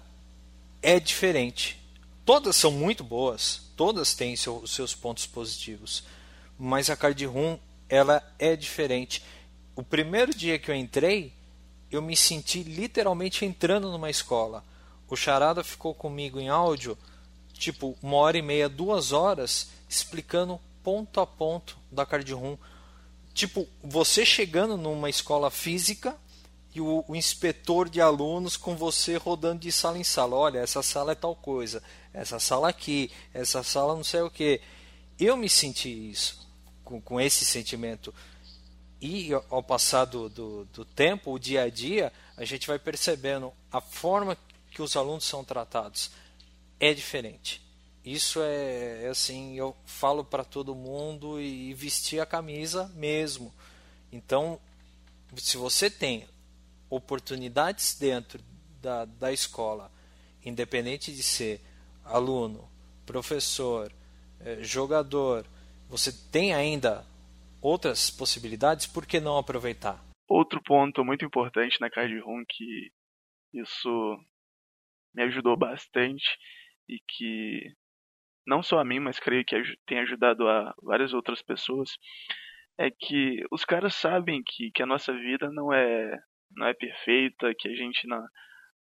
é 0.82 0.98
diferente. 0.98 1.80
Todas 2.24 2.56
são 2.56 2.70
muito 2.70 3.04
boas, 3.04 3.62
todas 3.76 4.14
têm 4.14 4.34
seu, 4.36 4.66
seus 4.66 4.94
pontos 4.94 5.26
positivos, 5.26 6.04
mas 6.58 6.88
a 6.88 6.96
Card 6.96 7.24
Room 7.26 7.58
ela 7.88 8.22
é 8.38 8.56
diferente. 8.56 9.22
O 9.76 9.82
primeiro 9.82 10.34
dia 10.34 10.58
que 10.58 10.70
eu 10.70 10.74
entrei, 10.74 11.32
eu 11.90 12.00
me 12.00 12.16
senti 12.16 12.62
literalmente 12.62 13.44
entrando 13.44 13.90
numa 13.90 14.10
escola. 14.10 14.64
O 15.08 15.16
Charada 15.16 15.62
ficou 15.62 15.94
comigo 15.94 16.40
em 16.40 16.48
áudio, 16.48 16.96
tipo 17.52 17.96
uma 18.02 18.16
hora 18.16 18.38
e 18.38 18.42
meia, 18.42 18.68
duas 18.68 19.12
horas, 19.12 19.68
explicando 19.88 20.60
ponto 20.84 21.20
a 21.20 21.26
ponto 21.26 21.76
da 21.90 22.06
card 22.06 22.32
room. 22.32 22.56
Tipo, 23.32 23.66
você 23.82 24.24
chegando 24.24 24.76
numa 24.76 25.10
escola 25.10 25.50
física 25.50 26.16
e 26.72 26.80
o, 26.80 27.04
o, 27.08 27.16
inspetor 27.16 27.88
de 27.88 28.00
alunos 28.00 28.56
com 28.56 28.76
você 28.76 29.16
rodando 29.16 29.60
de 29.60 29.72
sala 29.72 29.98
em 29.98 30.04
sala. 30.04 30.36
Olha, 30.36 30.58
essa 30.60 30.82
sala 30.82 31.12
é 31.12 31.14
tal 31.16 31.34
coisa, 31.34 31.82
essa 32.12 32.38
sala 32.38 32.68
aqui, 32.68 33.10
essa 33.32 33.62
sala 33.62 33.96
não 33.96 34.04
sei 34.04 34.20
o 34.20 34.30
que. 34.30 34.60
Eu 35.18 35.36
me 35.36 35.48
senti 35.48 35.88
isso, 36.10 36.48
com, 36.84 37.00
com 37.00 37.20
esse 37.20 37.44
sentimento. 37.44 38.14
E 39.00 39.30
ao 39.50 39.62
passar 39.62 40.04
do, 40.04 40.28
do, 40.28 40.64
do 40.66 40.84
tempo, 40.84 41.32
o 41.32 41.38
dia 41.38 41.62
a 41.62 41.70
dia, 41.70 42.12
a 42.36 42.44
gente 42.44 42.66
vai 42.66 42.78
percebendo 42.78 43.52
a 43.72 43.80
forma 43.80 44.36
que 44.70 44.82
os 44.82 44.96
alunos 44.96 45.24
são 45.24 45.44
tratados 45.44 46.10
é 46.80 46.92
diferente. 46.92 47.63
Isso 48.04 48.42
é, 48.42 49.04
é 49.04 49.08
assim, 49.08 49.56
eu 49.56 49.74
falo 49.86 50.24
para 50.24 50.44
todo 50.44 50.74
mundo 50.74 51.40
e 51.40 51.72
vestir 51.72 52.20
a 52.20 52.26
camisa 52.26 52.88
mesmo. 52.94 53.52
Então, 54.12 54.60
se 55.36 55.56
você 55.56 55.88
tem 55.88 56.28
oportunidades 56.90 57.98
dentro 57.98 58.42
da, 58.82 59.06
da 59.06 59.32
escola, 59.32 59.90
independente 60.44 61.14
de 61.14 61.22
ser 61.22 61.60
aluno, 62.04 62.68
professor, 63.06 63.90
eh, 64.40 64.62
jogador, 64.62 65.46
você 65.88 66.12
tem 66.30 66.52
ainda 66.52 67.06
outras 67.60 68.10
possibilidades, 68.10 68.86
por 68.86 69.06
que 69.06 69.18
não 69.18 69.38
aproveitar? 69.38 70.04
Outro 70.28 70.62
ponto 70.62 71.02
muito 71.04 71.24
importante 71.24 71.80
na 71.80 71.88
Card 71.88 72.18
Room 72.20 72.44
que 72.46 72.90
isso 73.54 74.18
me 75.14 75.22
ajudou 75.22 75.56
bastante 75.56 76.24
e 76.88 76.98
que 77.08 77.72
não 78.46 78.62
só 78.62 78.78
a 78.78 78.84
mim, 78.84 79.00
mas 79.00 79.18
creio 79.18 79.44
que 79.44 79.56
tem 79.86 80.00
ajudado 80.00 80.48
a 80.48 80.74
várias 80.82 81.12
outras 81.14 81.42
pessoas, 81.42 81.90
é 82.78 82.90
que 82.90 83.44
os 83.50 83.64
caras 83.64 83.94
sabem 83.94 84.42
que, 84.44 84.70
que 84.72 84.82
a 84.82 84.86
nossa 84.86 85.12
vida 85.12 85.50
não 85.50 85.72
é 85.72 86.18
não 86.56 86.66
é 86.66 86.74
perfeita, 86.74 87.54
que 87.58 87.68
a 87.68 87.74
gente 87.74 88.06
não 88.06 88.24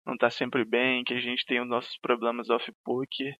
não 0.05 0.18
tá 0.18 0.30
sempre 0.30 0.66
bem, 0.66 1.03
que 1.03 1.14
a 1.14 1.20
gente 1.20 1.45
tem 1.45 1.61
os 1.61 1.68
nossos 1.68 1.97
problemas 1.99 2.49
off-poker 2.49 3.34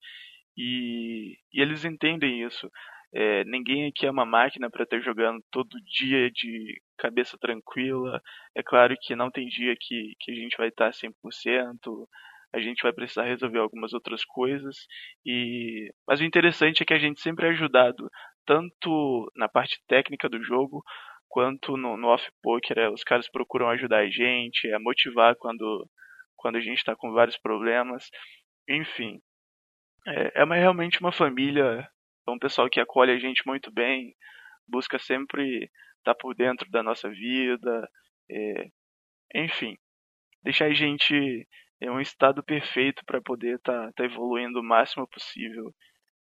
e, 0.57 1.38
e 1.53 1.61
eles 1.61 1.84
entendem 1.86 2.43
isso. 2.43 2.69
É, 3.13 3.43
ninguém 3.43 3.88
aqui 3.88 4.05
é 4.07 4.11
uma 4.11 4.26
máquina 4.26 4.69
para 4.71 4.84
estar 4.84 4.99
jogando 5.01 5.43
todo 5.51 5.82
dia 5.82 6.32
de 6.32 6.82
cabeça 6.97 7.38
tranquila. 7.38 8.21
É 8.55 8.63
claro 8.63 8.95
que 8.99 9.15
não 9.15 9.30
tem 9.30 9.47
dia 9.47 9.76
que, 9.80 10.13
que 10.19 10.32
a 10.32 10.36
gente 10.36 10.57
vai 10.57 10.69
estar 10.69 10.91
100%, 10.91 12.07
a 12.54 12.60
gente 12.60 12.84
vai 12.84 12.93
precisar 12.93 13.24
resolver 13.24 13.60
algumas 13.60 13.93
outras 13.93 14.24
coisas. 14.24 14.76
e 15.26 15.89
Mas 16.08 16.20
o 16.20 16.24
interessante 16.24 16.84
é 16.84 16.86
que 16.86 16.93
a 16.93 16.99
gente 16.99 17.20
sempre 17.20 17.47
é 17.47 17.49
ajudado, 17.49 18.10
tanto 18.45 19.32
na 19.36 19.49
parte 19.49 19.82
técnica 19.88 20.30
do 20.30 20.43
jogo, 20.43 20.84
quanto 21.28 21.76
no, 21.76 21.97
no 21.97 22.08
off-poker. 22.10 22.78
É, 22.78 22.89
os 22.89 23.04
caras 23.04 23.30
procuram 23.30 23.70
ajudar 23.70 23.99
a 23.99 24.10
gente, 24.10 24.72
a 24.72 24.80
motivar 24.80 25.36
quando, 25.38 25.89
quando 26.36 26.58
a 26.58 26.62
gente 26.62 26.78
está 26.78 26.95
com 26.95 27.12
vários 27.12 27.38
problemas. 27.38 28.10
Enfim, 28.70 29.20
é, 30.08 30.41
é 30.41 30.43
uma, 30.43 30.56
realmente 30.56 30.99
uma 30.99 31.12
família, 31.12 31.88
é 32.28 32.32
um 32.32 32.39
pessoal 32.39 32.70
que 32.70 32.80
acolhe 32.80 33.12
a 33.12 33.20
gente 33.20 33.41
muito 33.47 33.72
bem, 33.72 34.14
busca 34.68 34.99
sempre 34.99 35.64
estar 35.97 36.14
tá 36.14 36.16
por 36.16 36.36
dentro 36.36 36.70
da 36.70 36.84
nossa 36.84 37.10
vida, 37.10 37.89
é, 38.30 38.68
enfim, 39.36 39.76
deixar 40.43 40.66
a 40.66 40.74
gente 40.74 41.47
em 41.84 41.89
um 41.89 41.99
estado 41.99 42.41
perfeito 42.41 43.03
para 43.05 43.21
poder 43.21 43.57
estar 43.57 43.88
tá, 43.88 43.91
tá 43.93 44.05
evoluindo 44.05 44.59
o 44.59 44.63
máximo 44.63 45.07
possível. 45.07 45.73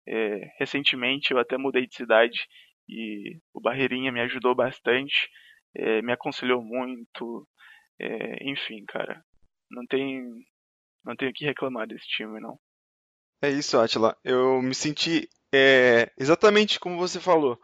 É, 0.06 0.52
recentemente 0.58 1.32
eu 1.32 1.38
até 1.38 1.58
mudei 1.58 1.86
de 1.86 1.94
cidade 1.94 2.46
e 2.88 3.36
o 3.52 3.60
Barreirinha 3.60 4.12
me 4.12 4.20
ajudou 4.20 4.54
bastante, 4.54 5.28
é, 5.74 6.00
me 6.00 6.12
aconselhou 6.12 6.62
muito, 6.62 7.46
é, 8.00 8.48
enfim, 8.48 8.84
cara, 8.86 9.22
não 9.70 9.84
tem 9.86 10.24
não 11.04 11.16
tenho 11.16 11.32
que 11.32 11.44
reclamar 11.44 11.86
desse 11.86 12.06
time 12.06 12.40
não. 12.40 12.58
É 13.42 13.50
isso, 13.50 13.78
Atila. 13.78 14.16
Eu 14.24 14.60
me 14.60 14.74
senti 14.74 15.28
é, 15.54 16.10
exatamente 16.18 16.80
como 16.80 16.98
você 16.98 17.20
falou. 17.20 17.58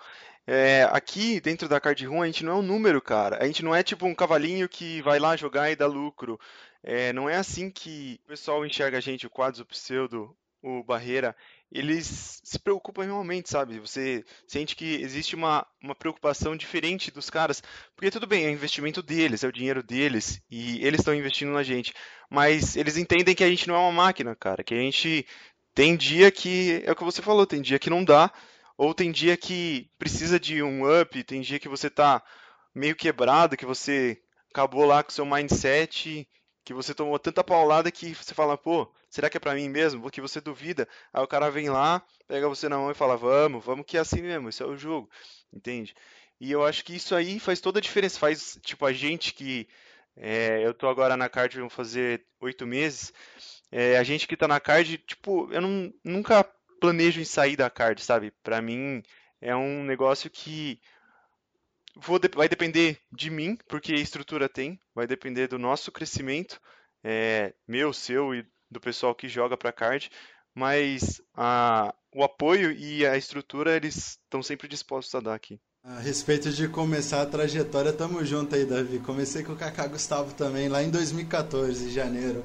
É, 0.46 0.82
aqui 0.92 1.40
dentro 1.40 1.68
da 1.68 1.80
card 1.80 2.04
room 2.06 2.22
a 2.22 2.26
gente 2.26 2.44
não 2.44 2.52
é 2.52 2.56
um 2.56 2.62
número, 2.62 3.00
cara. 3.00 3.42
A 3.42 3.46
gente 3.46 3.64
não 3.64 3.74
é 3.74 3.82
tipo 3.82 4.06
um 4.06 4.14
cavalinho 4.14 4.68
que 4.68 5.00
vai 5.02 5.18
lá 5.18 5.36
jogar 5.36 5.70
e 5.70 5.76
dá 5.76 5.86
lucro. 5.86 6.38
É, 6.82 7.12
não 7.12 7.28
é 7.28 7.36
assim 7.36 7.70
que 7.70 8.20
o 8.24 8.28
pessoal 8.28 8.64
enxerga 8.66 8.98
a 8.98 9.00
gente, 9.00 9.26
o 9.26 9.30
Quadros, 9.30 9.60
o 9.60 9.66
Pseudo, 9.66 10.36
o 10.62 10.82
Barreira. 10.82 11.34
Eles 11.72 12.40
se 12.44 12.58
preocupam 12.58 13.04
realmente, 13.04 13.50
sabe? 13.50 13.80
Você 13.80 14.24
sente 14.46 14.76
que 14.76 14.94
existe 15.02 15.34
uma, 15.34 15.66
uma 15.82 15.94
preocupação 15.94 16.56
diferente 16.56 17.10
dos 17.10 17.30
caras. 17.30 17.62
Porque 17.96 18.10
tudo 18.10 18.26
bem, 18.26 18.44
é 18.46 18.50
investimento 18.50 19.02
deles, 19.02 19.42
é 19.42 19.48
o 19.48 19.52
dinheiro 19.52 19.82
deles, 19.82 20.40
e 20.50 20.84
eles 20.86 21.00
estão 21.00 21.14
investindo 21.14 21.52
na 21.52 21.62
gente. 21.62 21.92
Mas 22.30 22.76
eles 22.76 22.96
entendem 22.96 23.34
que 23.34 23.44
a 23.44 23.48
gente 23.48 23.66
não 23.66 23.74
é 23.74 23.78
uma 23.78 23.92
máquina, 23.92 24.36
cara. 24.36 24.62
Que 24.62 24.74
a 24.74 24.78
gente 24.78 25.26
tem 25.74 25.96
dia 25.96 26.30
que, 26.30 26.82
é 26.84 26.92
o 26.92 26.96
que 26.96 27.04
você 27.04 27.20
falou, 27.20 27.46
tem 27.46 27.60
dia 27.60 27.78
que 27.78 27.90
não 27.90 28.04
dá, 28.04 28.30
ou 28.76 28.94
tem 28.94 29.12
dia 29.12 29.36
que 29.36 29.90
precisa 29.98 30.38
de 30.38 30.62
um 30.62 31.00
up, 31.00 31.22
tem 31.24 31.40
dia 31.40 31.58
que 31.58 31.68
você 31.68 31.88
tá 31.88 32.22
meio 32.74 32.96
quebrado, 32.96 33.56
que 33.56 33.66
você 33.66 34.20
acabou 34.50 34.84
lá 34.84 35.02
com 35.02 35.10
seu 35.10 35.24
mindset, 35.24 36.28
que 36.64 36.74
você 36.74 36.94
tomou 36.94 37.18
tanta 37.18 37.44
paulada 37.44 37.90
que 37.90 38.14
você 38.14 38.34
fala, 38.34 38.56
pô, 38.56 38.92
será 39.10 39.28
que 39.28 39.36
é 39.36 39.40
para 39.40 39.54
mim 39.54 39.68
mesmo? 39.68 40.00
Porque 40.00 40.20
você 40.20 40.40
duvida. 40.40 40.88
Aí 41.12 41.22
o 41.22 41.26
cara 41.26 41.50
vem 41.50 41.68
lá, 41.68 42.02
pega 42.26 42.48
você 42.48 42.68
na 42.68 42.78
mão 42.78 42.90
e 42.90 42.94
fala, 42.94 43.16
vamos, 43.16 43.64
vamos 43.64 43.84
que 43.86 43.96
é 43.96 44.00
assim 44.00 44.22
mesmo, 44.22 44.48
isso 44.48 44.62
é 44.62 44.66
o 44.66 44.76
jogo, 44.76 45.08
entende? 45.52 45.94
E 46.40 46.50
eu 46.50 46.64
acho 46.64 46.84
que 46.84 46.96
isso 46.96 47.14
aí 47.14 47.38
faz 47.38 47.60
toda 47.60 47.78
a 47.78 47.82
diferença, 47.82 48.18
faz, 48.18 48.58
tipo, 48.62 48.84
a 48.86 48.92
gente 48.92 49.34
que, 49.34 49.68
é, 50.16 50.64
eu 50.64 50.74
tô 50.74 50.88
agora 50.88 51.16
na 51.16 51.28
card, 51.28 51.56
vamos 51.56 51.74
fazer 51.74 52.24
oito 52.40 52.66
meses, 52.66 53.12
é, 53.70 53.98
a 53.98 54.02
gente 54.02 54.26
que 54.26 54.36
tá 54.36 54.48
na 54.48 54.58
card, 54.58 54.98
tipo, 54.98 55.52
eu 55.52 55.60
não, 55.60 55.92
nunca 56.02 56.44
planejo 56.84 57.20
em 57.20 57.24
sair 57.24 57.56
da 57.56 57.70
card, 57.70 58.02
sabe? 58.02 58.30
Pra 58.42 58.60
mim 58.60 59.02
é 59.40 59.56
um 59.56 59.82
negócio 59.84 60.28
que 60.28 60.78
vou, 61.96 62.20
vai 62.34 62.46
depender 62.46 62.98
de 63.10 63.30
mim, 63.30 63.56
porque 63.66 63.94
estrutura 63.94 64.48
tem, 64.48 64.78
vai 64.94 65.06
depender 65.06 65.48
do 65.48 65.58
nosso 65.58 65.90
crescimento, 65.90 66.60
é, 67.02 67.54
meu, 67.66 67.92
seu 67.92 68.34
e 68.34 68.46
do 68.70 68.80
pessoal 68.80 69.14
que 69.14 69.28
joga 69.28 69.56
pra 69.56 69.72
card, 69.72 70.10
mas 70.54 71.22
a, 71.34 71.94
o 72.12 72.22
apoio 72.22 72.70
e 72.70 73.06
a 73.06 73.16
estrutura 73.16 73.74
eles 73.74 74.18
estão 74.22 74.42
sempre 74.42 74.68
dispostos 74.68 75.14
a 75.14 75.20
dar 75.20 75.34
aqui. 75.34 75.58
A 75.82 75.98
respeito 76.00 76.50
de 76.50 76.68
começar 76.68 77.22
a 77.22 77.26
trajetória, 77.26 77.92
tamo 77.92 78.24
junto 78.24 78.54
aí, 78.54 78.64
Davi. 78.64 78.98
Comecei 78.98 79.42
com 79.42 79.52
o 79.52 79.56
Kaká 79.56 79.86
Gustavo 79.86 80.32
também, 80.34 80.68
lá 80.68 80.82
em 80.82 80.90
2014, 80.90 81.88
em 81.88 81.90
janeiro. 81.90 82.44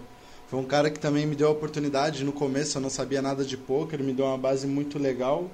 Foi 0.49 0.59
um 0.59 0.65
cara 0.65 0.89
que 0.89 0.99
também 0.99 1.27
me 1.27 1.35
deu 1.35 1.47
a 1.47 1.51
oportunidade. 1.51 2.23
No 2.23 2.31
começo 2.31 2.75
eu 2.75 2.81
não 2.81 2.89
sabia 2.89 3.21
nada 3.21 3.45
de 3.45 3.55
poker, 3.55 4.03
me 4.03 4.11
deu 4.11 4.25
uma 4.25 4.37
base 4.37 4.65
muito 4.65 4.97
legal. 4.97 5.47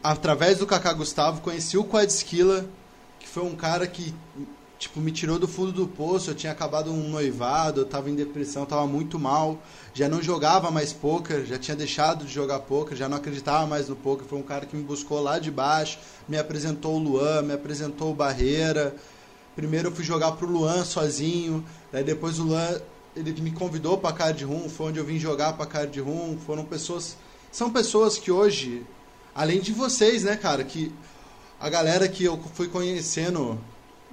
Através 0.00 0.58
do 0.58 0.66
Kaká 0.68 0.92
Gustavo, 0.92 1.40
conheci 1.40 1.76
o 1.76 1.82
Quadskilla, 1.82 2.64
que 3.18 3.26
foi 3.26 3.42
um 3.42 3.56
cara 3.56 3.84
que 3.88 4.14
tipo 4.78 5.00
me 5.00 5.10
tirou 5.10 5.36
do 5.36 5.48
fundo 5.48 5.72
do 5.72 5.88
poço. 5.88 6.30
Eu 6.30 6.36
tinha 6.36 6.52
acabado 6.52 6.92
um 6.92 7.08
noivado, 7.08 7.80
eu 7.80 7.84
estava 7.84 8.08
em 8.08 8.14
depressão, 8.14 8.62
estava 8.62 8.86
muito 8.86 9.18
mal, 9.18 9.58
já 9.92 10.08
não 10.08 10.22
jogava 10.22 10.70
mais 10.70 10.92
poker, 10.92 11.44
já 11.44 11.58
tinha 11.58 11.76
deixado 11.76 12.24
de 12.24 12.32
jogar 12.32 12.60
poker, 12.60 12.96
já 12.96 13.08
não 13.08 13.16
acreditava 13.16 13.66
mais 13.66 13.88
no 13.88 13.96
poker. 13.96 14.28
Foi 14.28 14.38
um 14.38 14.44
cara 14.44 14.64
que 14.64 14.76
me 14.76 14.84
buscou 14.84 15.20
lá 15.20 15.40
de 15.40 15.50
baixo, 15.50 15.98
me 16.28 16.38
apresentou 16.38 16.94
o 16.94 16.98
Luan, 17.00 17.42
me 17.42 17.54
apresentou 17.54 18.12
o 18.12 18.14
Barreira. 18.14 18.94
Primeiro 19.56 19.88
eu 19.88 19.92
fui 19.92 20.04
jogar 20.04 20.32
pro 20.32 20.46
Luan 20.46 20.84
sozinho, 20.84 21.64
daí 21.90 22.04
depois 22.04 22.38
o 22.38 22.44
Luan 22.44 22.80
ele 23.16 23.40
me 23.40 23.50
convidou 23.50 23.96
para 23.98 24.14
Card 24.14 24.44
Room, 24.44 24.68
foi 24.68 24.88
onde 24.88 24.98
eu 24.98 25.04
vim 25.04 25.18
jogar 25.18 25.54
para 25.54 25.66
Card 25.66 25.98
Room, 26.00 26.36
foram 26.38 26.64
pessoas 26.64 27.16
são 27.50 27.70
pessoas 27.70 28.18
que 28.18 28.30
hoje, 28.30 28.84
além 29.34 29.60
de 29.60 29.72
vocês, 29.72 30.24
né, 30.24 30.36
cara, 30.36 30.62
que 30.62 30.92
a 31.58 31.70
galera 31.70 32.06
que 32.06 32.22
eu 32.22 32.38
fui 32.52 32.68
conhecendo, 32.68 33.58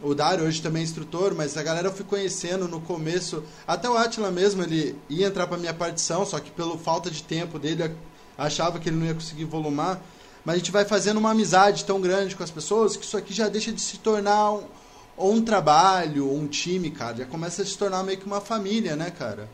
o 0.02 0.16
Dário 0.16 0.46
hoje 0.46 0.62
também 0.62 0.82
é 0.82 0.86
instrutor, 0.86 1.36
mas 1.36 1.58
a 1.58 1.64
galera 1.64 1.90
eu 1.90 1.94
fui 1.94 2.06
conhecendo 2.06 2.70
no 2.70 2.80
começo, 2.80 3.44
até 3.68 3.90
o 3.90 3.98
Atila 3.98 4.32
mesmo, 4.32 4.64
ele 4.64 4.96
ia 5.10 5.28
entrar 5.28 5.46
para 5.46 5.58
minha 5.58 5.74
partição, 5.74 6.26
só 6.26 6.40
que 6.40 6.52
pela 6.52 6.78
falta 6.78 7.12
de 7.12 7.22
tempo 7.22 7.60
dele, 7.60 7.94
achava 8.38 8.80
que 8.80 8.88
ele 8.88 8.96
não 8.96 9.08
ia 9.08 9.14
conseguir 9.14 9.44
volumar, 9.44 10.02
mas 10.46 10.56
a 10.56 10.58
gente 10.60 10.72
vai 10.72 10.86
fazendo 10.86 11.18
uma 11.18 11.32
amizade 11.32 11.84
tão 11.84 12.00
grande 12.00 12.38
com 12.38 12.44
as 12.44 12.52
pessoas 12.52 12.96
que 12.96 13.04
isso 13.04 13.18
aqui 13.18 13.34
já 13.34 13.50
deixa 13.50 13.74
de 13.74 13.82
se 13.82 13.98
tornar 13.98 14.54
um, 14.54 14.64
ou 15.16 15.34
um 15.34 15.44
trabalho, 15.44 16.28
ou 16.28 16.38
um 16.38 16.48
time, 16.48 16.92
cara, 16.92 17.18
já 17.18 17.26
começa 17.26 17.62
a 17.62 17.66
se 17.66 17.78
tornar 17.78 18.04
meio 18.04 18.18
que 18.18 18.26
uma 18.26 18.42
família, 18.42 18.96
né, 18.96 19.12
cara? 19.12 19.48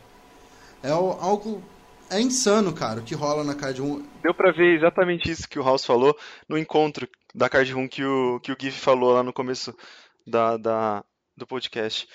É 0.82 0.90
algo. 0.90 1.64
É 2.10 2.20
insano, 2.20 2.74
cara, 2.74 3.02
o 3.02 3.04
que 3.04 3.14
rola 3.14 3.44
na 3.44 3.54
Card 3.54 3.82
1. 3.82 4.04
Deu 4.24 4.34
pra 4.34 4.52
ver 4.52 4.76
exatamente 4.76 5.30
isso 5.30 5.48
que 5.48 5.60
o 5.60 5.64
House 5.64 5.86
falou 5.86 6.18
no 6.48 6.58
encontro 6.58 7.08
da 7.36 7.48
Card 7.48 7.76
1 7.76 7.88
que 7.88 8.04
o, 8.04 8.40
que 8.40 8.52
o 8.52 8.58
Gif 8.60 8.80
falou 8.80 9.14
lá 9.14 9.22
no 9.22 9.32
começo 9.32 9.76
da, 10.26 10.58
da 10.58 11.04
do 11.38 11.46
podcast. 11.46 12.08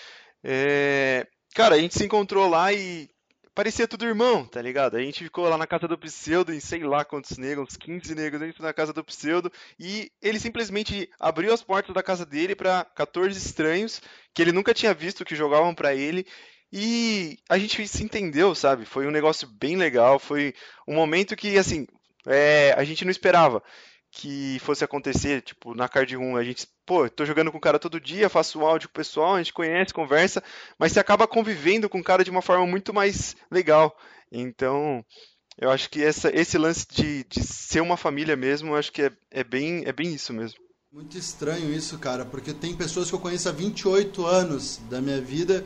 É, 0.42 1.26
cara, 1.54 1.76
a 1.76 1.78
gente 1.78 1.96
se 1.96 2.04
encontrou 2.04 2.48
lá 2.48 2.72
e 2.72 3.08
parecia 3.54 3.86
tudo 3.86 4.04
irmão, 4.04 4.44
tá 4.44 4.60
ligado? 4.60 4.96
A 4.96 5.00
gente 5.00 5.24
ficou 5.24 5.48
lá 5.48 5.56
na 5.56 5.66
casa 5.66 5.86
do 5.86 5.96
Pseudo, 5.96 6.52
em 6.52 6.60
sei 6.60 6.82
lá 6.82 7.04
quantos 7.04 7.38
negros, 7.38 7.68
uns 7.68 7.76
15 7.76 8.14
negros 8.14 8.40
dentro 8.40 8.62
da 8.62 8.72
casa 8.72 8.92
do 8.92 9.04
Pseudo, 9.04 9.50
e 9.78 10.10
ele 10.20 10.40
simplesmente 10.40 11.08
abriu 11.20 11.52
as 11.52 11.62
portas 11.62 11.94
da 11.94 12.02
casa 12.02 12.26
dele 12.26 12.54
para 12.54 12.84
14 12.84 13.38
estranhos 13.38 14.02
que 14.34 14.42
ele 14.42 14.52
nunca 14.52 14.74
tinha 14.74 14.92
visto, 14.92 15.24
que 15.24 15.36
jogavam 15.36 15.74
para 15.74 15.94
ele, 15.94 16.26
e 16.72 17.38
a 17.48 17.56
gente 17.56 17.86
se 17.86 18.02
entendeu, 18.02 18.54
sabe? 18.54 18.84
Foi 18.84 19.06
um 19.06 19.12
negócio 19.12 19.46
bem 19.46 19.76
legal, 19.76 20.18
foi 20.18 20.52
um 20.88 20.94
momento 20.94 21.36
que, 21.36 21.56
assim, 21.56 21.86
é, 22.26 22.74
a 22.76 22.82
gente 22.82 23.04
não 23.04 23.12
esperava 23.12 23.62
que 24.14 24.60
fosse 24.60 24.84
acontecer, 24.84 25.42
tipo, 25.42 25.74
na 25.74 25.88
Card 25.88 26.16
1, 26.16 26.36
a 26.36 26.44
gente, 26.44 26.68
pô, 26.86 27.10
tô 27.10 27.24
jogando 27.24 27.50
com 27.50 27.58
o 27.58 27.60
cara 27.60 27.80
todo 27.80 28.00
dia, 28.00 28.28
faço 28.28 28.60
áudio 28.60 28.88
com 28.88 28.92
o 28.92 28.96
pessoal, 28.96 29.34
a 29.34 29.38
gente 29.38 29.52
conhece, 29.52 29.92
conversa, 29.92 30.42
mas 30.78 30.92
você 30.92 31.00
acaba 31.00 31.26
convivendo 31.26 31.88
com 31.88 31.98
o 31.98 32.04
cara 32.04 32.22
de 32.22 32.30
uma 32.30 32.40
forma 32.40 32.64
muito 32.64 32.94
mais 32.94 33.36
legal. 33.50 33.96
Então, 34.30 35.04
eu 35.58 35.68
acho 35.68 35.90
que 35.90 36.00
essa, 36.00 36.30
esse 36.32 36.56
lance 36.56 36.86
de, 36.88 37.24
de 37.24 37.42
ser 37.42 37.80
uma 37.80 37.96
família 37.96 38.36
mesmo, 38.36 38.70
eu 38.70 38.76
acho 38.76 38.92
que 38.92 39.02
é, 39.02 39.12
é, 39.32 39.42
bem, 39.42 39.82
é 39.84 39.92
bem 39.92 40.14
isso 40.14 40.32
mesmo. 40.32 40.60
Muito 40.92 41.18
estranho 41.18 41.74
isso, 41.74 41.98
cara, 41.98 42.24
porque 42.24 42.52
tem 42.52 42.72
pessoas 42.76 43.08
que 43.08 43.16
eu 43.16 43.20
conheço 43.20 43.48
há 43.48 43.52
28 43.52 44.24
anos 44.24 44.80
da 44.88 45.00
minha 45.00 45.20
vida 45.20 45.64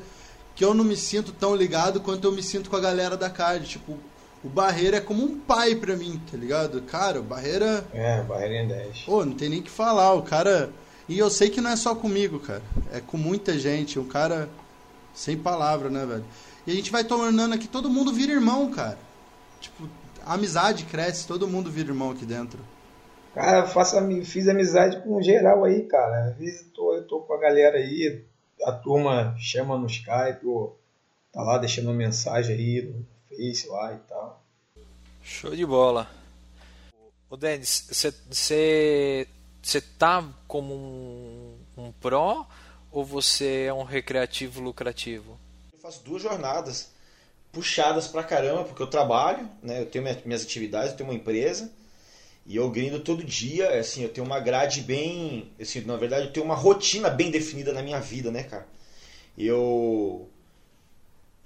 que 0.57 0.64
eu 0.64 0.72
não 0.72 0.84
me 0.84 0.96
sinto 0.96 1.32
tão 1.32 1.55
ligado 1.55 2.01
quanto 2.01 2.26
eu 2.26 2.32
me 2.32 2.42
sinto 2.42 2.70
com 2.70 2.76
a 2.76 2.80
galera 2.80 3.16
da 3.16 3.28
card. 3.28 3.68
Tipo, 3.68 3.96
o 4.43 4.49
Barreira 4.49 4.99
é 4.99 5.01
como 5.01 5.24
um 5.24 5.39
pai 5.39 5.74
pra 5.74 5.97
mim, 5.97 6.20
tá 6.30 6.36
ligado? 6.36 6.80
Cara, 6.82 7.20
o 7.20 7.22
Barreira. 7.22 7.84
É, 7.93 8.22
Barreira 8.22 8.55
em 8.62 8.68
10. 8.68 9.03
Pô, 9.03 9.24
não 9.24 9.34
tem 9.34 9.49
nem 9.49 9.62
que 9.62 9.70
falar. 9.70 10.14
O 10.14 10.22
cara. 10.22 10.70
E 11.09 11.18
eu 11.18 11.28
sei 11.30 11.51
que 11.51 11.61
não 11.61 11.70
é 11.70 11.76
só 11.76 11.95
comigo, 11.95 12.39
cara. 12.39 12.62
É 12.93 13.01
com 13.01 13.16
muita 13.16 13.59
gente. 13.59 13.99
Um 13.99 14.07
cara 14.07 14.49
sem 15.12 15.36
palavra, 15.36 15.91
né, 15.91 16.07
velho? 16.07 16.24
E 16.66 16.70
a 16.70 16.74
gente 16.74 16.93
vai 16.93 17.03
tornando 17.03 17.55
aqui, 17.55 17.66
todo 17.66 17.91
mundo 17.91 18.12
vira 18.12 18.32
irmão, 18.32 18.70
cara. 18.70 18.99
Tipo, 19.61 19.89
a 20.24 20.34
amizade 20.34 20.84
cresce, 20.84 21.26
todo 21.26 21.49
mundo 21.49 21.70
vira 21.70 21.89
irmão 21.89 22.11
aqui 22.11 22.24
dentro. 22.24 22.61
Cara, 23.34 23.66
faço, 23.66 23.97
fiz 24.24 24.49
amizade 24.49 25.03
com 25.03 25.20
geral 25.20 25.64
aí, 25.64 25.84
cara. 25.84 26.26
Às 26.26 26.36
vezes 26.36 26.61
eu 26.61 26.72
tô, 26.72 26.95
eu 26.95 27.07
tô 27.07 27.20
com 27.20 27.32
a 27.34 27.41
galera 27.41 27.78
aí, 27.78 28.24
a 28.64 28.72
turma 28.72 29.34
chama 29.39 29.76
no 29.78 29.86
Skype, 29.86 30.45
ou 30.45 30.78
tá 31.32 31.43
lá 31.43 31.59
deixando 31.59 31.86
uma 31.86 31.95
mensagem 31.95 32.55
aí 32.55 32.82
no 32.82 33.07
Face 33.39 33.68
lá 33.68 33.95
e 33.95 33.99
tal. 34.09 34.45
Show 35.22 35.55
de 35.55 35.64
bola. 35.64 36.11
Ô 37.30 37.36
Denis, 37.36 37.86
você 37.89 39.26
tá 39.97 40.28
como 40.49 40.74
um, 40.74 41.57
um 41.76 41.93
pró 41.93 42.49
ou 42.91 43.05
você 43.05 43.66
é 43.68 43.72
um 43.72 43.84
recreativo 43.84 44.61
lucrativo? 44.61 45.39
Eu 45.72 45.78
faço 45.78 46.03
duas 46.03 46.20
jornadas 46.20 46.91
puxadas 47.53 48.09
pra 48.09 48.24
caramba, 48.24 48.64
porque 48.64 48.82
eu 48.82 48.89
trabalho, 48.89 49.49
né? 49.62 49.82
Eu 49.82 49.86
tenho 49.86 50.05
minhas 50.24 50.43
atividades, 50.43 50.91
eu 50.91 50.97
tenho 50.97 51.09
uma 51.09 51.14
empresa 51.14 51.70
e 52.45 52.57
eu 52.57 52.68
grindo 52.70 52.99
todo 52.99 53.22
dia, 53.22 53.78
assim, 53.78 54.03
eu 54.03 54.09
tenho 54.09 54.26
uma 54.26 54.41
grade 54.41 54.80
bem. 54.80 55.53
Assim, 55.61 55.82
na 55.82 55.97
verdade, 55.97 56.26
eu 56.26 56.32
tenho 56.32 56.45
uma 56.45 56.57
rotina 56.57 57.09
bem 57.09 57.30
definida 57.30 57.72
na 57.72 57.82
minha 57.82 58.01
vida, 58.01 58.32
né, 58.32 58.43
cara? 58.43 58.66
Eu 59.36 60.28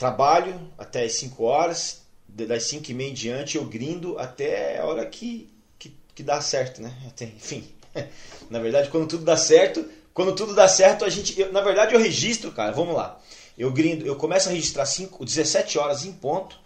trabalho 0.03 0.61
até 0.77 1.05
as 1.05 1.13
5 1.13 1.45
horas, 1.45 2.03
das 2.27 2.65
5 2.65 2.91
e 2.91 2.95
meia 2.95 3.11
em 3.11 3.15
diante 3.15 3.57
eu 3.57 3.65
grindo 3.65 4.19
até 4.19 4.81
a 4.81 4.85
hora 4.85 5.07
que, 5.07 5.49
que, 5.79 5.95
que 6.13 6.25
dá 6.25 6.41
certo, 6.41 6.83
né? 6.83 6.93
Até, 7.07 7.27
enfim, 7.27 7.65
na 8.51 8.59
verdade, 8.59 8.89
quando 8.89 9.07
tudo 9.07 9.25
dá 9.25 9.37
certo, 9.37 9.89
quando 10.13 10.35
tudo 10.35 10.57
dá 10.57 10.67
certo, 10.67 11.05
a 11.05 11.09
gente. 11.09 11.41
Eu, 11.41 11.53
na 11.53 11.61
verdade, 11.61 11.95
eu 11.95 12.01
registro, 12.01 12.51
cara, 12.51 12.73
vamos 12.73 12.97
lá. 12.97 13.21
Eu 13.57 13.71
grindo, 13.71 14.05
eu 14.05 14.17
começo 14.17 14.49
a 14.49 14.53
registrar 14.53 14.87
5, 14.87 15.25
17 15.25 15.79
horas 15.79 16.05
em 16.05 16.13
ponto 16.13 16.59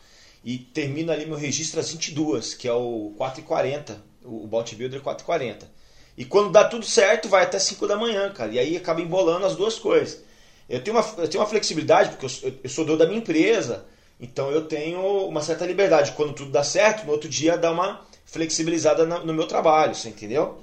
e 0.42 0.56
termino 0.56 1.12
ali 1.12 1.26
meu 1.26 1.36
registro 1.36 1.78
às 1.78 1.90
22, 1.90 2.54
que 2.54 2.66
é 2.66 2.72
o 2.72 3.12
4h40 3.18 3.96
o 4.24 4.46
Bout 4.46 4.74
Builder 4.74 5.02
440. 5.02 5.70
E 6.16 6.24
quando 6.24 6.50
dá 6.50 6.64
tudo 6.64 6.86
certo, 6.86 7.28
vai 7.28 7.42
até 7.42 7.58
5 7.58 7.86
da 7.86 7.98
manhã, 7.98 8.32
cara. 8.32 8.50
E 8.52 8.58
aí 8.58 8.76
acaba 8.78 9.02
embolando 9.02 9.44
as 9.44 9.54
duas 9.54 9.78
coisas. 9.78 10.24
Eu 10.68 10.82
tenho 10.82 10.96
uma, 10.96 11.06
eu 11.18 11.28
tenho 11.28 11.42
uma 11.42 11.48
flexibilidade, 11.48 12.10
porque 12.10 12.26
eu, 12.26 12.54
eu 12.64 12.70
sou 12.70 12.84
dono 12.84 12.98
da 12.98 13.06
minha 13.06 13.18
empresa, 13.18 13.86
então 14.20 14.50
eu 14.50 14.66
tenho 14.66 15.00
uma 15.26 15.42
certa 15.42 15.64
liberdade. 15.64 16.12
Quando 16.12 16.32
tudo 16.32 16.50
dá 16.50 16.64
certo, 16.64 17.06
no 17.06 17.12
outro 17.12 17.28
dia 17.28 17.56
dá 17.56 17.70
uma 17.70 18.04
flexibilizada 18.24 19.06
no, 19.06 19.32
meu 19.32 19.46
trabalho, 19.46 19.94
você 19.94 20.08
entendeu? 20.08 20.60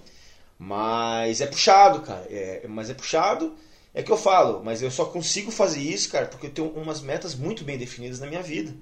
Mas 0.59 1.41
é 1.41 1.47
puxado, 1.47 2.01
cara. 2.01 2.25
É, 2.29 2.65
mas 2.67 2.89
é 2.89 2.93
puxado, 2.93 3.55
é 3.93 4.03
que 4.03 4.11
eu 4.11 4.17
falo, 4.17 4.61
mas 4.63 4.81
eu 4.81 4.91
só 4.91 5.05
consigo 5.05 5.51
fazer 5.51 5.79
isso, 5.79 6.09
cara, 6.09 6.25
porque 6.25 6.47
eu 6.47 6.51
tenho 6.51 6.69
umas 6.69 7.01
metas 7.01 7.35
muito 7.35 7.63
bem 7.63 7.77
definidas 7.77 8.19
na 8.19 8.27
minha 8.27 8.41
vida. 8.41 8.73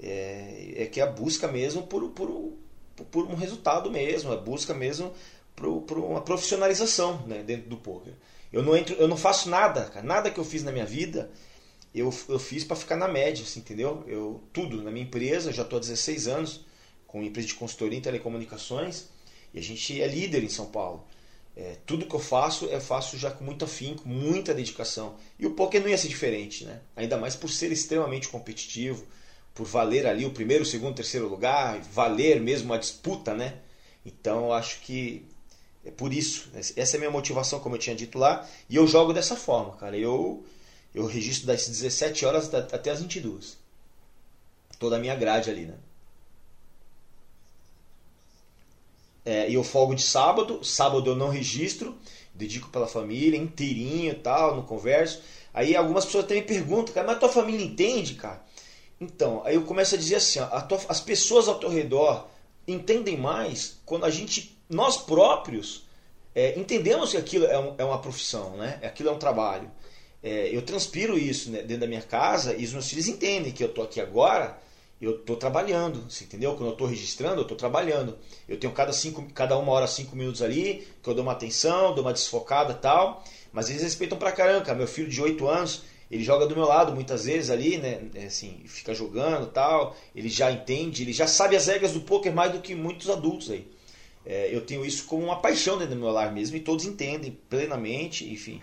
É, 0.00 0.74
é 0.76 0.86
que 0.86 1.00
é 1.00 1.02
a 1.02 1.06
busca 1.06 1.48
mesmo 1.48 1.82
por, 1.84 2.08
por, 2.10 2.52
por 3.10 3.24
um 3.26 3.34
resultado 3.34 3.90
mesmo, 3.90 4.32
a 4.32 4.36
busca 4.36 4.74
mesmo 4.74 5.12
por, 5.54 5.82
por 5.82 5.98
uma 5.98 6.20
profissionalização 6.20 7.22
né, 7.26 7.42
dentro 7.42 7.68
do 7.68 7.76
poker. 7.76 8.12
Eu 8.52 8.62
não 8.62 8.76
entro, 8.76 8.94
eu 8.96 9.08
não 9.08 9.16
faço 9.16 9.48
nada, 9.48 9.84
cara, 9.86 10.06
nada 10.06 10.30
que 10.30 10.38
eu 10.38 10.44
fiz 10.44 10.62
na 10.62 10.72
minha 10.72 10.86
vida 10.86 11.30
eu, 11.96 12.14
eu 12.28 12.38
fiz 12.38 12.62
para 12.62 12.76
ficar 12.76 12.96
na 12.96 13.08
média, 13.08 13.42
assim, 13.42 13.60
entendeu? 13.60 14.04
Eu 14.06 14.42
tudo 14.52 14.82
na 14.82 14.90
minha 14.90 15.04
empresa, 15.04 15.52
já 15.52 15.62
estou 15.62 15.78
há 15.78 15.80
16 15.80 16.28
anos 16.28 16.64
com 17.06 17.22
empresa 17.22 17.48
de 17.48 17.54
consultoria 17.54 17.98
em 17.98 18.02
telecomunicações 18.02 19.06
e 19.54 19.58
a 19.58 19.62
gente 19.62 20.00
é 20.00 20.06
líder 20.06 20.44
em 20.44 20.48
São 20.48 20.66
Paulo. 20.66 21.06
É, 21.56 21.76
tudo 21.86 22.04
que 22.04 22.14
eu 22.14 22.20
faço, 22.20 22.66
eu 22.66 22.80
faço 22.82 23.16
já 23.16 23.30
com 23.30 23.42
muito 23.42 23.64
afinco, 23.64 24.06
muita 24.06 24.52
dedicação. 24.52 25.16
E 25.38 25.46
o 25.46 25.52
poker 25.52 25.80
não 25.80 25.88
ia 25.88 25.96
ser 25.96 26.08
diferente, 26.08 26.66
né? 26.66 26.80
Ainda 26.94 27.16
mais 27.16 27.34
por 27.34 27.48
ser 27.48 27.72
extremamente 27.72 28.28
competitivo, 28.28 29.06
por 29.54 29.64
valer 29.66 30.06
ali 30.06 30.26
o 30.26 30.30
primeiro, 30.30 30.64
o 30.64 30.66
segundo, 30.66 30.92
o 30.92 30.96
terceiro 30.96 31.26
lugar, 31.28 31.80
valer 31.80 32.42
mesmo 32.42 32.74
a 32.74 32.76
disputa, 32.76 33.32
né? 33.32 33.60
Então 34.04 34.46
eu 34.46 34.52
acho 34.52 34.80
que 34.80 35.24
é 35.86 35.90
por 35.92 36.12
isso. 36.12 36.50
Essa 36.54 36.96
é 36.96 36.98
a 36.98 36.98
minha 36.98 37.10
motivação, 37.10 37.60
como 37.60 37.76
eu 37.76 37.78
tinha 37.78 37.94
dito 37.94 38.18
lá. 38.18 38.44
E 38.68 38.74
eu 38.74 38.88
jogo 38.88 39.12
dessa 39.12 39.36
forma, 39.36 39.76
cara. 39.76 39.96
Eu, 39.96 40.44
eu 40.92 41.06
registro 41.06 41.46
das 41.46 41.68
17 41.68 42.26
horas 42.26 42.52
até 42.52 42.90
as 42.90 43.00
22. 43.00 43.56
Toda 44.80 44.96
a 44.96 44.98
minha 44.98 45.14
grade 45.14 45.48
ali, 45.48 45.66
né? 45.66 45.74
É, 49.24 49.48
e 49.48 49.54
eu 49.54 49.62
folgo 49.62 49.94
de 49.94 50.02
sábado. 50.02 50.64
Sábado 50.64 51.08
eu 51.08 51.14
não 51.14 51.28
registro. 51.28 51.96
Dedico 52.34 52.68
pela 52.68 52.88
família, 52.88 53.38
inteirinho 53.38 54.10
e 54.10 54.16
tal, 54.16 54.56
no 54.56 54.64
converso. 54.64 55.22
Aí 55.54 55.76
algumas 55.76 56.04
pessoas 56.04 56.26
me 56.26 56.42
perguntam, 56.42 56.92
cara, 56.92 57.06
mas 57.06 57.20
tua 57.20 57.28
família 57.28 57.64
entende, 57.64 58.14
cara? 58.14 58.44
Então, 59.00 59.40
aí 59.44 59.54
eu 59.54 59.62
começo 59.62 59.94
a 59.94 59.98
dizer 59.98 60.16
assim, 60.16 60.40
ó, 60.40 60.44
a 60.46 60.60
tua, 60.60 60.80
as 60.88 61.00
pessoas 61.00 61.48
ao 61.48 61.58
teu 61.58 61.70
redor 61.70 62.28
entendem 62.66 63.16
mais 63.16 63.78
quando 63.86 64.04
a 64.04 64.10
gente, 64.10 64.55
nós 64.68 64.96
próprios, 64.96 65.86
é, 66.34 66.58
entendemos 66.58 67.12
que 67.12 67.16
aquilo 67.16 67.46
é, 67.46 67.58
um, 67.58 67.74
é, 67.78 67.84
uma 67.84 67.98
profissão, 67.98 68.56
né? 68.56 68.78
Aquilo 68.82 69.08
é 69.08 69.12
um 69.12 69.18
trabalho. 69.18 69.70
É, 70.22 70.54
eu 70.54 70.62
transpiro 70.62 71.18
isso 71.18 71.50
né, 71.50 71.62
dentro 71.62 71.82
da 71.82 71.86
minha 71.86 72.02
casa 72.02 72.54
e 72.54 72.64
os 72.64 72.72
meus 72.72 72.88
filhos 72.88 73.06
entendem 73.08 73.52
que 73.52 73.62
eu 73.62 73.68
estou 73.68 73.84
aqui 73.84 74.00
agora, 74.00 74.58
eu 75.00 75.16
estou 75.16 75.36
trabalhando, 75.36 76.10
você 76.10 76.24
entendeu? 76.24 76.52
Quando 76.54 76.66
eu 76.66 76.72
estou 76.72 76.86
registrando, 76.86 77.36
eu 77.36 77.42
estou 77.42 77.56
trabalhando. 77.56 78.18
Eu 78.48 78.58
tenho 78.58 78.72
cada, 78.72 78.92
cinco, 78.92 79.22
cada 79.32 79.56
uma 79.58 79.72
hora, 79.72 79.86
cinco 79.86 80.16
minutos 80.16 80.42
ali, 80.42 80.88
que 81.02 81.08
eu 81.08 81.14
dou 81.14 81.22
uma 81.22 81.32
atenção, 81.32 81.94
dou 81.94 82.02
uma 82.02 82.12
desfocada 82.12 82.74
tal, 82.74 83.22
mas 83.52 83.68
eles 83.68 83.82
respeitam 83.82 84.18
pra 84.18 84.32
caramba. 84.32 84.74
Meu 84.74 84.86
filho 84.86 85.08
de 85.08 85.20
8 85.20 85.46
anos, 85.46 85.82
ele 86.10 86.24
joga 86.24 86.46
do 86.46 86.56
meu 86.56 86.66
lado 86.66 86.94
muitas 86.94 87.24
vezes 87.26 87.50
ali, 87.50 87.78
né? 87.78 88.00
É 88.14 88.26
assim, 88.26 88.62
fica 88.66 88.94
jogando 88.94 89.46
tal. 89.48 89.94
Ele 90.14 90.28
já 90.28 90.50
entende, 90.50 91.02
ele 91.02 91.12
já 91.12 91.26
sabe 91.26 91.56
as 91.56 91.66
regras 91.66 91.92
do 91.92 92.00
poker 92.00 92.34
mais 92.34 92.52
do 92.52 92.60
que 92.60 92.74
muitos 92.74 93.10
adultos 93.10 93.50
aí. 93.50 93.66
É, 94.26 94.54
eu 94.54 94.60
tenho 94.60 94.84
isso 94.84 95.04
como 95.04 95.24
uma 95.24 95.40
paixão 95.40 95.78
dentro 95.78 95.94
do 95.94 96.00
meu 96.00 96.10
lar 96.10 96.32
mesmo 96.32 96.56
e 96.56 96.60
todos 96.60 96.84
entendem 96.84 97.38
plenamente, 97.48 98.28
enfim. 98.28 98.60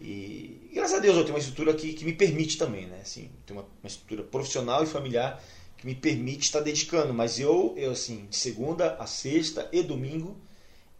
E, 0.00 0.70
graças 0.72 0.96
a 0.96 1.00
Deus 1.00 1.16
eu 1.16 1.22
tenho 1.24 1.34
uma 1.34 1.40
estrutura 1.40 1.74
que, 1.74 1.92
que 1.92 2.04
me 2.04 2.12
permite 2.12 2.56
também, 2.56 2.86
né? 2.86 3.00
Assim, 3.02 3.28
tenho 3.44 3.58
uma, 3.58 3.68
uma 3.82 3.88
estrutura 3.88 4.22
profissional 4.22 4.82
e 4.84 4.86
familiar 4.86 5.42
que 5.76 5.86
me 5.86 5.94
permite 5.94 6.44
estar 6.44 6.60
dedicando. 6.60 7.12
Mas 7.12 7.40
eu, 7.40 7.74
eu 7.76 7.90
assim, 7.90 8.26
de 8.26 8.36
segunda 8.36 8.94
a 8.94 9.06
sexta 9.06 9.68
e 9.72 9.82
domingo 9.82 10.36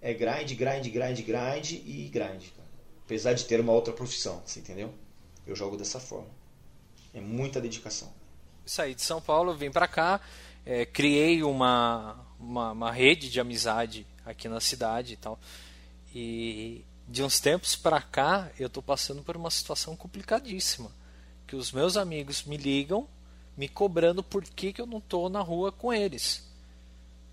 é 0.01 0.13
grind, 0.13 0.53
grind, 0.53 0.89
grind, 0.89 1.21
grind 1.21 1.71
e 1.71 2.11
grind. 2.13 2.43
Apesar 3.05 3.35
de 3.35 3.45
ter 3.45 3.61
uma 3.61 3.73
outra 3.73 3.93
profissão, 3.93 4.43
você 4.45 4.59
entendeu? 4.59 4.93
Eu 5.47 5.55
jogo 5.55 5.77
dessa 5.77 6.01
forma. 6.01 6.31
É 7.15 7.21
muita 7.21 7.61
dedicação. 7.61 8.13
Saí 8.67 8.95
de 8.95 9.03
São 9.03 9.21
Paulo, 9.21 9.55
vim 9.55 9.71
para 9.71 9.87
cá, 9.87 10.21
é, 10.65 10.87
criei 10.87 11.43
uma, 11.43 12.25
uma, 12.43 12.73
uma, 12.73 12.93
rede 12.93 13.31
de 13.31 13.41
amizade 13.41 14.07
aqui 14.25 14.49
na 14.49 14.61
cidade 14.61 15.15
e 15.15 15.17
tal. 15.17 15.39
E 16.15 16.85
de 17.09 17.23
uns 17.23 17.41
tempos 17.41 17.77
para 17.77 18.01
cá, 18.01 18.51
eu 18.59 18.67
estou 18.67 18.83
passando 18.83 19.23
por 19.23 19.37
uma 19.37 19.51
situação 19.51 19.97
complicadíssima. 19.97 20.91
Que 21.47 21.57
os 21.57 21.73
meus 21.73 21.97
amigos 21.97 22.45
me 22.45 22.57
ligam 22.57 23.07
me 23.57 23.69
cobrando 23.69 24.23
por 24.23 24.43
que, 24.43 24.73
que 24.73 24.81
eu 24.81 24.87
não 24.87 25.01
tô 25.01 25.29
na 25.29 25.41
rua 25.41 25.71
com 25.71 25.93
eles. 25.93 26.51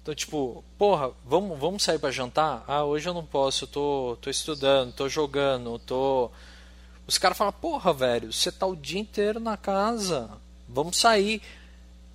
Então, 0.02 0.14
tipo, 0.14 0.64
porra, 0.78 1.12
vamos, 1.26 1.58
vamos 1.58 1.84
sair 1.84 2.00
para 2.00 2.12
jantar? 2.12 2.64
Ah, 2.68 2.84
hoje 2.84 3.08
eu 3.08 3.14
não 3.14 3.26
posso, 3.26 3.64
eu 3.64 3.68
tô, 3.68 4.18
tô 4.22 4.30
estudando, 4.30 4.94
tô 4.94 5.08
jogando, 5.08 5.80
tô 5.80 6.30
os 7.10 7.18
caras 7.18 7.40
falam, 7.40 7.52
porra, 7.54 7.92
velho, 7.92 8.32
você 8.32 8.52
tá 8.52 8.68
o 8.68 8.76
dia 8.76 9.00
inteiro 9.00 9.40
na 9.40 9.58
casa, 9.58 10.30
vamos 10.68 10.96
sair. 10.96 11.42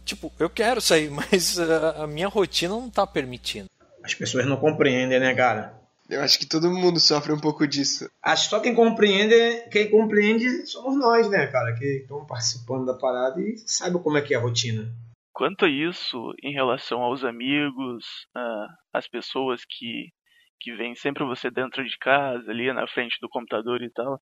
Tipo, 0.05 0.32
eu 0.38 0.50
quero 0.50 0.80
sair, 0.80 1.11
mas 1.11 1.59
a 1.59 2.07
minha 2.07 2.28
rotina 2.28 2.74
não 2.74 2.90
tá 2.90 3.07
permitindo. 3.07 3.68
As 4.02 4.14
pessoas 4.14 4.46
não 4.46 4.57
compreendem, 4.57 5.18
né, 5.18 5.34
cara? 5.34 5.82
Eu 6.09 6.20
acho 6.20 6.38
que 6.38 6.46
todo 6.46 6.70
mundo 6.70 7.00
sofre 7.00 7.32
um 7.32 7.40
pouco 7.40 7.66
disso. 7.66 8.11
Acho 8.22 8.44
que 8.44 8.50
só 8.50 8.61
quem 8.61 8.74
compreende, 8.74 9.68
quem 9.70 9.90
compreende 9.90 10.66
somos 10.66 10.98
nós, 10.98 11.30
né, 11.30 11.46
cara? 11.46 11.74
Que 11.74 12.02
estamos 12.02 12.28
participando 12.28 12.84
da 12.84 12.94
parada 12.94 13.40
e 13.40 13.57
sabe 13.66 13.98
como 14.02 14.18
é 14.18 14.22
que 14.22 14.34
é 14.34 14.36
a 14.36 14.40
rotina. 14.40 14.92
Quanto 15.32 15.64
a 15.64 15.68
isso, 15.68 16.34
em 16.42 16.52
relação 16.52 17.00
aos 17.00 17.24
amigos, 17.24 18.05
uh, 18.36 18.68
as 18.92 19.09
pessoas 19.09 19.62
que 19.64 20.12
que 20.61 20.74
vem 20.74 20.94
sempre 20.94 21.24
você 21.24 21.50
dentro 21.50 21.84
de 21.84 21.96
casa, 21.98 22.50
ali 22.50 22.72
na 22.72 22.86
frente 22.88 23.18
do 23.20 23.28
computador 23.28 23.82
e 23.82 23.90
tal. 23.90 24.18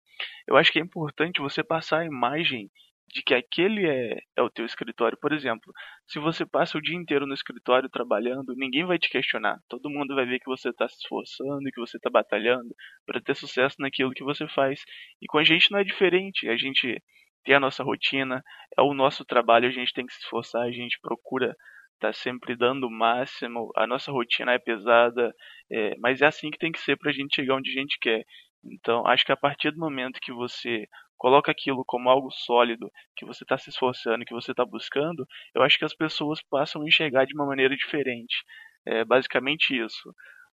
Eu 0.48 0.56
acho 0.56 0.72
que 0.72 0.80
é 0.80 0.82
importante 0.82 1.40
você 1.40 1.62
passar 1.62 2.00
a 2.00 2.04
imagem 2.04 2.68
de 3.12 3.22
que 3.22 3.34
aquele 3.34 3.86
é, 3.86 4.18
é 4.36 4.42
o 4.42 4.48
teu 4.48 4.64
escritório. 4.64 5.18
Por 5.20 5.32
exemplo, 5.32 5.70
se 6.06 6.18
você 6.18 6.46
passa 6.46 6.78
o 6.78 6.80
dia 6.80 6.96
inteiro 6.96 7.26
no 7.26 7.34
escritório 7.34 7.88
trabalhando, 7.90 8.54
ninguém 8.56 8.86
vai 8.86 8.98
te 8.98 9.10
questionar. 9.10 9.58
Todo 9.68 9.90
mundo 9.90 10.14
vai 10.14 10.24
ver 10.24 10.38
que 10.38 10.46
você 10.46 10.70
está 10.70 10.88
se 10.88 10.96
esforçando, 10.96 11.70
que 11.72 11.80
você 11.80 11.98
está 11.98 12.08
batalhando 12.08 12.74
para 13.04 13.20
ter 13.20 13.36
sucesso 13.36 13.76
naquilo 13.80 14.12
que 14.12 14.24
você 14.24 14.48
faz. 14.48 14.82
E 15.20 15.26
com 15.26 15.36
a 15.36 15.44
gente 15.44 15.70
não 15.70 15.78
é 15.78 15.84
diferente. 15.84 16.48
A 16.48 16.56
gente 16.56 17.02
tem 17.44 17.54
a 17.54 17.60
nossa 17.60 17.84
rotina, 17.84 18.42
é 18.78 18.80
o 18.80 18.94
nosso 18.94 19.24
trabalho, 19.26 19.68
a 19.68 19.72
gente 19.72 19.92
tem 19.92 20.06
que 20.06 20.14
se 20.14 20.20
esforçar, 20.20 20.62
a 20.62 20.72
gente 20.72 20.98
procura 21.00 21.54
estar 21.94 22.08
tá 22.08 22.12
sempre 22.14 22.56
dando 22.56 22.86
o 22.86 22.90
máximo. 22.90 23.70
A 23.76 23.86
nossa 23.86 24.10
rotina 24.10 24.52
é 24.52 24.58
pesada, 24.58 25.34
é, 25.70 25.94
mas 25.98 26.22
é 26.22 26.26
assim 26.26 26.50
que 26.50 26.58
tem 26.58 26.72
que 26.72 26.80
ser 26.80 26.96
para 26.96 27.10
a 27.10 27.14
gente 27.14 27.34
chegar 27.34 27.56
onde 27.56 27.70
a 27.70 27.74
gente 27.74 27.98
quer. 28.00 28.24
Então, 28.64 29.06
acho 29.06 29.26
que 29.26 29.32
a 29.32 29.36
partir 29.36 29.70
do 29.72 29.78
momento 29.78 30.20
que 30.22 30.32
você 30.32 30.86
coloca 31.22 31.52
aquilo 31.52 31.84
como 31.84 32.10
algo 32.10 32.32
sólido, 32.32 32.90
que 33.14 33.24
você 33.24 33.44
está 33.44 33.56
se 33.56 33.70
esforçando, 33.70 34.24
que 34.24 34.34
você 34.34 34.50
está 34.50 34.64
buscando, 34.64 35.24
eu 35.54 35.62
acho 35.62 35.78
que 35.78 35.84
as 35.84 35.94
pessoas 35.94 36.42
passam 36.50 36.82
a 36.82 36.84
enxergar 36.84 37.26
de 37.26 37.32
uma 37.32 37.46
maneira 37.46 37.76
diferente. 37.76 38.42
É 38.84 39.04
basicamente 39.04 39.70
isso. 39.70 40.12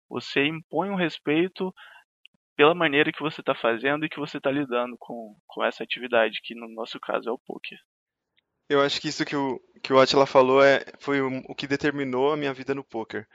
Você 0.09 0.45
impõe 0.45 0.89
um 0.89 0.95
respeito 0.95 1.73
pela 2.57 2.75
maneira 2.75 3.13
que 3.13 3.21
você 3.21 3.39
está 3.39 3.55
fazendo 3.55 4.05
e 4.05 4.09
que 4.09 4.19
você 4.19 4.39
está 4.39 4.51
lidando 4.51 4.97
com, 4.99 5.37
com 5.47 5.63
essa 5.63 5.85
atividade, 5.85 6.41
que 6.43 6.53
no 6.53 6.67
nosso 6.67 6.99
caso 6.99 7.29
é 7.29 7.31
o 7.31 7.39
poker. 7.39 7.79
Eu 8.67 8.81
acho 8.81 8.99
que 8.99 9.07
isso 9.07 9.23
que 9.23 9.37
o, 9.37 9.61
que 9.81 9.93
o 9.93 9.99
Atila 10.01 10.25
falou 10.25 10.61
é, 10.61 10.83
foi 10.99 11.21
o, 11.21 11.29
o 11.47 11.55
que 11.55 11.65
determinou 11.65 12.33
a 12.33 12.35
minha 12.35 12.53
vida 12.53 12.75
no 12.75 12.83
poker. 12.83 13.25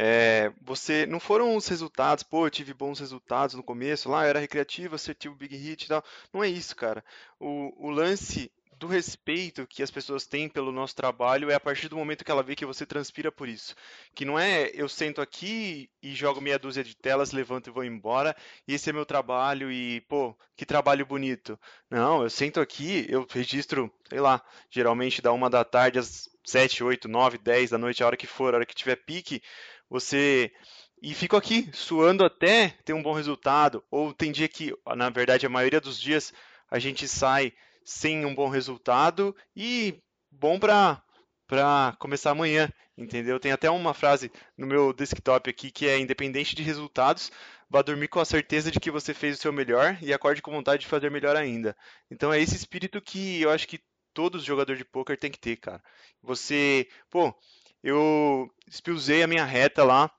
É, 0.00 0.52
você 0.62 1.06
não 1.06 1.18
foram 1.18 1.56
os 1.56 1.66
resultados, 1.66 2.22
pô, 2.22 2.46
eu 2.46 2.50
tive 2.50 2.72
bons 2.72 3.00
resultados 3.00 3.56
no 3.56 3.64
começo, 3.64 4.08
lá 4.08 4.22
eu 4.22 4.28
era 4.28 4.38
recreativo, 4.38 4.94
acertei 4.94 5.28
o 5.28 5.34
big 5.34 5.56
hit 5.56 5.82
e 5.82 5.88
tal. 5.88 6.04
Não 6.32 6.44
é 6.44 6.46
isso, 6.48 6.76
cara. 6.76 7.04
O, 7.40 7.88
o 7.88 7.90
lance 7.90 8.48
do 8.76 8.86
respeito 8.86 9.66
que 9.66 9.82
as 9.82 9.90
pessoas 9.90 10.24
têm 10.24 10.48
pelo 10.48 10.70
nosso 10.70 10.94
trabalho 10.94 11.50
é 11.50 11.54
a 11.54 11.58
partir 11.58 11.88
do 11.88 11.96
momento 11.96 12.24
que 12.24 12.30
ela 12.30 12.44
vê 12.44 12.54
que 12.54 12.64
você 12.64 12.86
transpira 12.86 13.32
por 13.32 13.48
isso. 13.48 13.74
Que 14.14 14.24
não 14.24 14.38
é 14.38 14.70
eu 14.72 14.88
sento 14.88 15.20
aqui 15.20 15.90
e 16.00 16.14
jogo 16.14 16.40
meia 16.40 16.60
dúzia 16.60 16.84
de 16.84 16.94
telas, 16.94 17.32
levanto 17.32 17.68
e 17.68 17.72
vou 17.72 17.82
embora, 17.82 18.36
e 18.68 18.74
esse 18.74 18.88
é 18.88 18.92
meu 18.92 19.04
trabalho 19.04 19.68
e, 19.68 20.00
pô, 20.02 20.32
que 20.56 20.64
trabalho 20.64 21.04
bonito. 21.04 21.58
Não, 21.90 22.22
eu 22.22 22.30
sento 22.30 22.60
aqui, 22.60 23.04
eu 23.08 23.26
registro, 23.28 23.92
sei 24.08 24.20
lá, 24.20 24.40
geralmente 24.70 25.20
da 25.20 25.32
uma 25.32 25.50
da 25.50 25.64
tarde 25.64 25.98
às 25.98 26.30
sete, 26.44 26.82
oito, 26.82 27.08
nove, 27.08 27.36
dez 27.36 27.70
da 27.70 27.78
noite, 27.78 28.02
a 28.02 28.06
hora 28.06 28.16
que 28.16 28.26
for, 28.26 28.54
a 28.54 28.58
hora 28.58 28.66
que 28.66 28.74
tiver 28.74 28.96
pique, 28.96 29.42
você 29.88 30.52
e 31.00 31.14
fico 31.14 31.36
aqui 31.36 31.70
suando 31.72 32.24
até 32.24 32.70
ter 32.84 32.92
um 32.92 33.02
bom 33.02 33.12
resultado. 33.12 33.84
Ou 33.90 34.12
tem 34.12 34.32
dia 34.32 34.48
que, 34.48 34.74
na 34.96 35.10
verdade, 35.10 35.46
a 35.46 35.50
maioria 35.50 35.80
dos 35.80 36.00
dias 36.00 36.32
a 36.70 36.78
gente 36.78 37.06
sai 37.06 37.52
sem 37.84 38.26
um 38.26 38.34
bom 38.34 38.48
resultado 38.48 39.34
e 39.56 40.00
bom 40.30 40.58
para 40.58 41.02
para 41.46 41.96
começar 41.98 42.32
amanhã, 42.32 42.70
entendeu? 42.94 43.40
Tem 43.40 43.52
até 43.52 43.70
uma 43.70 43.94
frase 43.94 44.30
no 44.54 44.66
meu 44.66 44.92
desktop 44.92 45.48
aqui 45.48 45.70
que 45.70 45.88
é 45.88 45.98
independente 45.98 46.54
de 46.54 46.62
resultados, 46.62 47.32
vá 47.70 47.80
dormir 47.80 48.08
com 48.08 48.20
a 48.20 48.24
certeza 48.26 48.70
de 48.70 48.78
que 48.78 48.90
você 48.90 49.14
fez 49.14 49.38
o 49.38 49.40
seu 49.40 49.50
melhor 49.50 49.96
e 50.02 50.12
acorde 50.12 50.42
com 50.42 50.50
vontade 50.50 50.82
de 50.82 50.86
fazer 50.86 51.10
melhor 51.10 51.36
ainda. 51.36 51.74
Então 52.10 52.30
é 52.30 52.38
esse 52.38 52.54
espírito 52.54 53.00
que 53.00 53.40
eu 53.40 53.50
acho 53.50 53.66
que 53.66 53.80
todos 54.12 54.42
os 54.42 54.46
jogadores 54.46 54.78
de 54.78 54.84
poker 54.84 55.18
tem 55.18 55.30
que 55.30 55.38
ter, 55.38 55.56
cara. 55.56 55.82
Você, 56.22 56.86
pô, 57.08 57.34
eu 57.82 58.50
espilzei 58.66 59.22
a 59.22 59.26
minha 59.26 59.44
reta 59.44 59.84
lá 59.84 60.10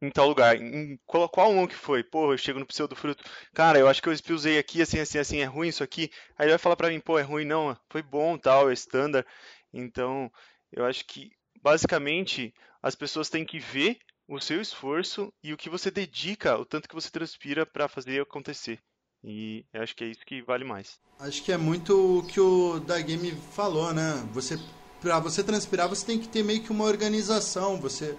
em 0.00 0.10
tal 0.10 0.28
lugar. 0.28 0.56
Em 0.56 0.98
qual, 1.06 1.28
qual 1.28 1.50
um 1.50 1.66
que 1.66 1.74
foi? 1.74 2.02
Pô, 2.02 2.32
eu 2.32 2.38
chego 2.38 2.58
no 2.58 2.66
pseudo 2.66 2.96
fruto. 2.96 3.24
Cara, 3.54 3.78
eu 3.78 3.88
acho 3.88 4.02
que 4.02 4.08
eu 4.08 4.12
espilzei 4.12 4.58
aqui, 4.58 4.82
assim, 4.82 4.98
assim, 4.98 5.18
assim, 5.18 5.38
é 5.38 5.44
ruim 5.44 5.68
isso 5.68 5.82
aqui. 5.82 6.10
Aí 6.38 6.46
ele 6.46 6.52
vai 6.52 6.58
falar 6.58 6.76
pra 6.76 6.88
mim, 6.88 7.00
pô, 7.00 7.18
é 7.18 7.22
ruim 7.22 7.44
não, 7.44 7.76
foi 7.88 8.02
bom, 8.02 8.36
tal, 8.38 8.70
é 8.70 8.74
standard. 8.74 9.26
Então, 9.72 10.30
eu 10.72 10.84
acho 10.84 11.04
que, 11.06 11.30
basicamente, 11.62 12.54
as 12.82 12.94
pessoas 12.94 13.28
têm 13.28 13.44
que 13.44 13.58
ver 13.58 13.98
o 14.28 14.40
seu 14.40 14.60
esforço 14.60 15.32
e 15.42 15.52
o 15.52 15.56
que 15.56 15.70
você 15.70 15.90
dedica, 15.90 16.58
o 16.58 16.64
tanto 16.64 16.88
que 16.88 16.94
você 16.94 17.10
transpira 17.10 17.64
para 17.64 17.88
fazer 17.88 18.20
acontecer. 18.20 18.80
E 19.22 19.64
eu 19.72 19.82
acho 19.82 19.94
que 19.94 20.04
é 20.04 20.08
isso 20.08 20.24
que 20.26 20.42
vale 20.42 20.64
mais. 20.64 20.98
Acho 21.18 21.42
que 21.42 21.50
é 21.50 21.56
muito 21.56 22.18
o 22.18 22.26
que 22.26 22.38
o 22.38 22.78
da 22.80 23.00
Game 23.00 23.32
falou, 23.52 23.92
né? 23.92 24.12
Você 24.32 24.58
para 25.00 25.18
você 25.20 25.42
transpirar, 25.42 25.88
você 25.88 26.04
tem 26.04 26.18
que 26.18 26.28
ter 26.28 26.42
meio 26.42 26.62
que 26.62 26.70
uma 26.70 26.84
organização, 26.84 27.78
você 27.78 28.14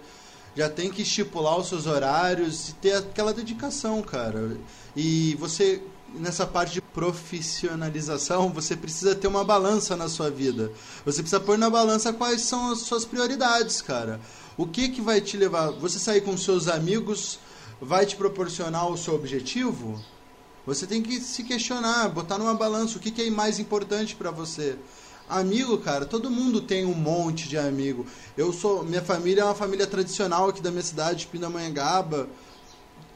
já 0.55 0.69
tem 0.69 0.89
que 0.89 1.01
estipular 1.01 1.57
os 1.57 1.67
seus 1.67 1.85
horários 1.85 2.69
e 2.69 2.73
ter 2.75 2.93
aquela 2.93 3.33
dedicação, 3.33 4.01
cara. 4.01 4.57
E 4.95 5.35
você 5.35 5.81
nessa 6.13 6.45
parte 6.45 6.73
de 6.73 6.81
profissionalização, 6.81 8.49
você 8.49 8.75
precisa 8.75 9.15
ter 9.15 9.27
uma 9.27 9.43
balança 9.43 9.95
na 9.95 10.07
sua 10.07 10.29
vida. 10.29 10.71
Você 11.05 11.21
precisa 11.21 11.39
pôr 11.39 11.57
na 11.57 11.69
balança 11.69 12.13
quais 12.13 12.41
são 12.41 12.71
as 12.71 12.79
suas 12.79 13.05
prioridades, 13.05 13.81
cara. 13.81 14.19
O 14.57 14.65
que 14.65 14.89
que 14.89 15.01
vai 15.01 15.21
te 15.21 15.37
levar? 15.37 15.71
Você 15.71 15.99
sair 15.99 16.21
com 16.21 16.35
seus 16.37 16.67
amigos 16.67 17.39
vai 17.81 18.05
te 18.05 18.15
proporcionar 18.15 18.89
o 18.89 18.97
seu 18.97 19.13
objetivo? 19.13 20.01
Você 20.65 20.85
tem 20.85 21.01
que 21.01 21.21
se 21.21 21.43
questionar, 21.43 22.09
botar 22.09 22.37
numa 22.37 22.53
balança 22.53 22.97
o 22.97 22.99
que, 22.99 23.11
que 23.11 23.21
é 23.21 23.29
mais 23.29 23.59
importante 23.59 24.15
para 24.15 24.31
você. 24.31 24.77
Amigo, 25.29 25.77
cara, 25.79 26.05
todo 26.05 26.29
mundo 26.29 26.61
tem 26.61 26.85
um 26.85 26.93
monte 26.93 27.49
de 27.49 27.57
amigo. 27.57 28.05
Eu 28.37 28.53
sou, 28.53 28.85
minha 28.85 29.01
família 29.01 29.41
é 29.41 29.43
uma 29.43 29.55
família 29.55 29.85
tradicional 29.85 30.47
aqui 30.47 30.61
da 30.61 30.71
minha 30.71 30.83
cidade, 30.83 31.27
Pindamonhangaba. 31.27 32.29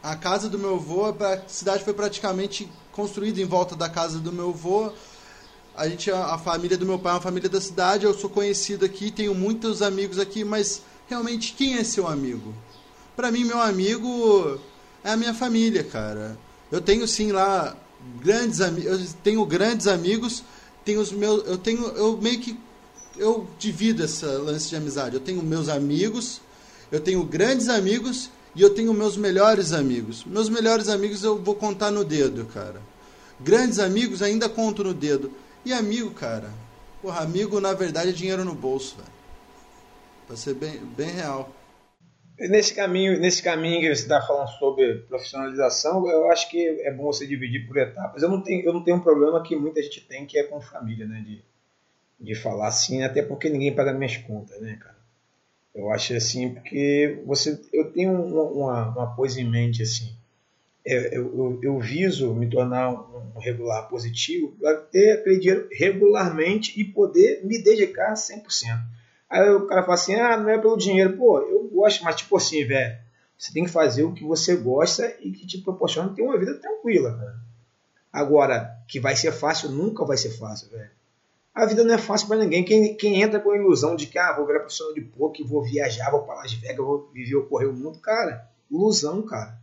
A 0.03 0.13
casa 0.17 0.49
do 0.49 0.59
meu 0.59 0.75
avô, 0.75 1.05
a 1.05 1.41
cidade 1.47 1.85
foi 1.85 1.93
praticamente 1.93 2.69
construída 2.91 3.39
em 3.39 3.45
volta 3.45 3.77
da 3.77 3.87
casa 3.87 4.19
do 4.19 4.33
meu 4.33 4.49
avô. 4.49 4.91
A 5.73 5.87
gente, 5.87 6.11
a, 6.11 6.37
família 6.37 6.77
do 6.77 6.85
meu 6.85 6.99
pai 6.99 7.13
é 7.13 7.15
uma 7.15 7.21
família 7.21 7.47
da 7.47 7.61
cidade. 7.61 8.03
Eu 8.03 8.13
sou 8.13 8.29
conhecido 8.29 8.83
aqui, 8.83 9.09
tenho 9.09 9.33
muitos 9.33 9.81
amigos 9.81 10.19
aqui, 10.19 10.43
mas 10.43 10.81
realmente 11.07 11.53
quem 11.53 11.75
é 11.75 11.83
seu 11.85 12.07
amigo? 12.07 12.53
Para 13.15 13.31
mim, 13.31 13.45
meu 13.45 13.61
amigo 13.61 14.59
é 15.01 15.11
a 15.11 15.17
minha 15.17 15.33
família, 15.33 15.81
cara. 15.81 16.37
Eu 16.69 16.81
tenho 16.81 17.07
sim 17.07 17.31
lá 17.31 17.73
grandes 18.19 18.59
amigos, 18.59 19.15
tenho 19.23 19.45
grandes 19.45 19.87
amigos 19.87 20.43
tenho 20.85 20.99
os 20.99 21.11
meus. 21.11 21.45
Eu 21.47 21.57
tenho. 21.57 21.85
Eu 21.89 22.17
meio 22.17 22.39
que. 22.39 22.57
Eu 23.17 23.47
divido 23.59 24.03
essa 24.03 24.25
lance 24.25 24.69
de 24.69 24.75
amizade. 24.75 25.15
Eu 25.15 25.21
tenho 25.21 25.43
meus 25.43 25.69
amigos, 25.69 26.41
eu 26.91 26.99
tenho 26.99 27.23
grandes 27.23 27.67
amigos 27.67 28.29
e 28.55 28.61
eu 28.61 28.69
tenho 28.73 28.93
meus 28.93 29.17
melhores 29.17 29.73
amigos. 29.73 30.23
Meus 30.25 30.49
melhores 30.49 30.87
amigos 30.87 31.23
eu 31.23 31.37
vou 31.37 31.55
contar 31.55 31.91
no 31.91 32.03
dedo, 32.03 32.45
cara. 32.45 32.81
Grandes 33.39 33.79
amigos 33.79 34.21
ainda 34.21 34.47
conto 34.47 34.83
no 34.83 34.93
dedo. 34.93 35.31
E 35.65 35.73
amigo, 35.73 36.11
cara. 36.11 36.51
Porra, 37.01 37.21
amigo 37.21 37.59
na 37.59 37.73
verdade 37.73 38.09
é 38.09 38.13
dinheiro 38.13 38.45
no 38.45 38.53
bolso, 38.53 38.95
velho. 38.97 39.09
Pra 40.27 40.37
ser 40.37 40.53
bem, 40.53 40.79
bem 40.95 41.09
real. 41.09 41.51
Nesse 42.49 42.73
caminho, 42.73 43.19
nesse 43.19 43.43
caminho 43.43 43.81
que 43.81 43.95
você 43.95 44.01
está 44.01 44.19
falando 44.19 44.47
sobre 44.57 44.95
profissionalização, 45.07 46.09
eu 46.09 46.31
acho 46.31 46.49
que 46.49 46.67
é 46.81 46.91
bom 46.91 47.05
você 47.05 47.27
dividir 47.27 47.67
por 47.67 47.77
etapas. 47.77 48.23
Eu 48.23 48.29
não 48.29 48.41
tenho, 48.41 48.65
eu 48.65 48.73
não 48.73 48.83
tenho 48.83 48.97
um 48.97 49.01
problema 49.01 49.43
que 49.43 49.55
muita 49.55 49.81
gente 49.81 50.01
tem, 50.01 50.25
que 50.25 50.39
é 50.39 50.43
com 50.43 50.59
família, 50.59 51.05
né? 51.05 51.23
De, 51.23 51.43
de 52.19 52.35
falar 52.35 52.67
assim, 52.67 53.03
até 53.03 53.21
porque 53.21 53.47
ninguém 53.47 53.75
paga 53.75 53.93
minhas 53.93 54.17
contas, 54.17 54.59
né, 54.59 54.75
cara? 54.81 54.97
Eu 55.73 55.91
acho 55.91 56.15
assim, 56.15 56.53
porque 56.53 57.21
você, 57.27 57.61
eu 57.71 57.91
tenho 57.91 58.11
uma, 58.11 58.89
uma 58.89 59.15
coisa 59.15 59.39
em 59.39 59.47
mente 59.47 59.83
assim. 59.83 60.11
É, 60.83 61.15
eu, 61.15 61.37
eu, 61.37 61.59
eu, 61.61 61.79
viso 61.79 62.33
me 62.33 62.49
tornar 62.49 62.89
um 62.89 63.37
regular 63.37 63.87
positivo 63.87 64.55
para 64.59 64.77
ter 64.77 65.11
aquele 65.11 65.37
dinheiro 65.37 65.69
regularmente 65.71 66.79
e 66.79 66.83
poder 66.83 67.45
me 67.45 67.61
dedicar 67.61 68.13
100%. 68.13 68.43
Aí 69.31 69.49
o 69.49 69.65
cara 69.65 69.81
fala 69.83 69.93
assim: 69.93 70.13
ah, 70.15 70.35
não 70.35 70.49
é 70.49 70.57
pelo 70.57 70.77
dinheiro. 70.77 71.15
Pô, 71.15 71.39
eu 71.39 71.63
gosto, 71.69 72.03
mas 72.03 72.17
tipo 72.17 72.35
assim, 72.35 72.65
velho, 72.65 72.97
você 73.37 73.53
tem 73.53 73.63
que 73.63 73.71
fazer 73.71 74.03
o 74.03 74.13
que 74.13 74.25
você 74.25 74.57
gosta 74.57 75.15
e 75.21 75.31
que 75.31 75.47
te 75.47 75.57
proporciona 75.59 76.13
ter 76.13 76.21
uma 76.21 76.37
vida 76.37 76.53
tranquila, 76.55 77.17
cara. 77.17 77.39
Agora, 78.11 78.77
que 78.89 78.99
vai 78.99 79.15
ser 79.15 79.31
fácil, 79.31 79.69
nunca 79.69 80.03
vai 80.03 80.17
ser 80.17 80.31
fácil, 80.31 80.69
velho. 80.69 80.91
A 81.55 81.65
vida 81.65 81.83
não 81.83 81.93
é 81.93 81.97
fácil 81.97 82.27
para 82.27 82.37
ninguém. 82.37 82.63
Quem, 82.63 82.95
quem 82.95 83.21
entra 83.21 83.39
com 83.39 83.51
a 83.51 83.57
ilusão 83.57 83.95
de 83.95 84.05
que, 84.05 84.17
ah, 84.17 84.33
vou 84.35 84.45
virar 84.45 84.59
profissional 84.59 84.93
de 84.93 85.01
poker, 85.01 85.47
vou 85.47 85.63
viajar, 85.63 86.11
vou 86.11 86.23
para 86.23 86.35
Las 86.35 86.53
Vegas, 86.53 86.77
vou 86.77 87.09
viver 87.13 87.41
correr 87.47 87.67
o 87.67 87.73
mundo, 87.73 87.99
cara, 87.99 88.49
ilusão, 88.69 89.21
cara. 89.21 89.57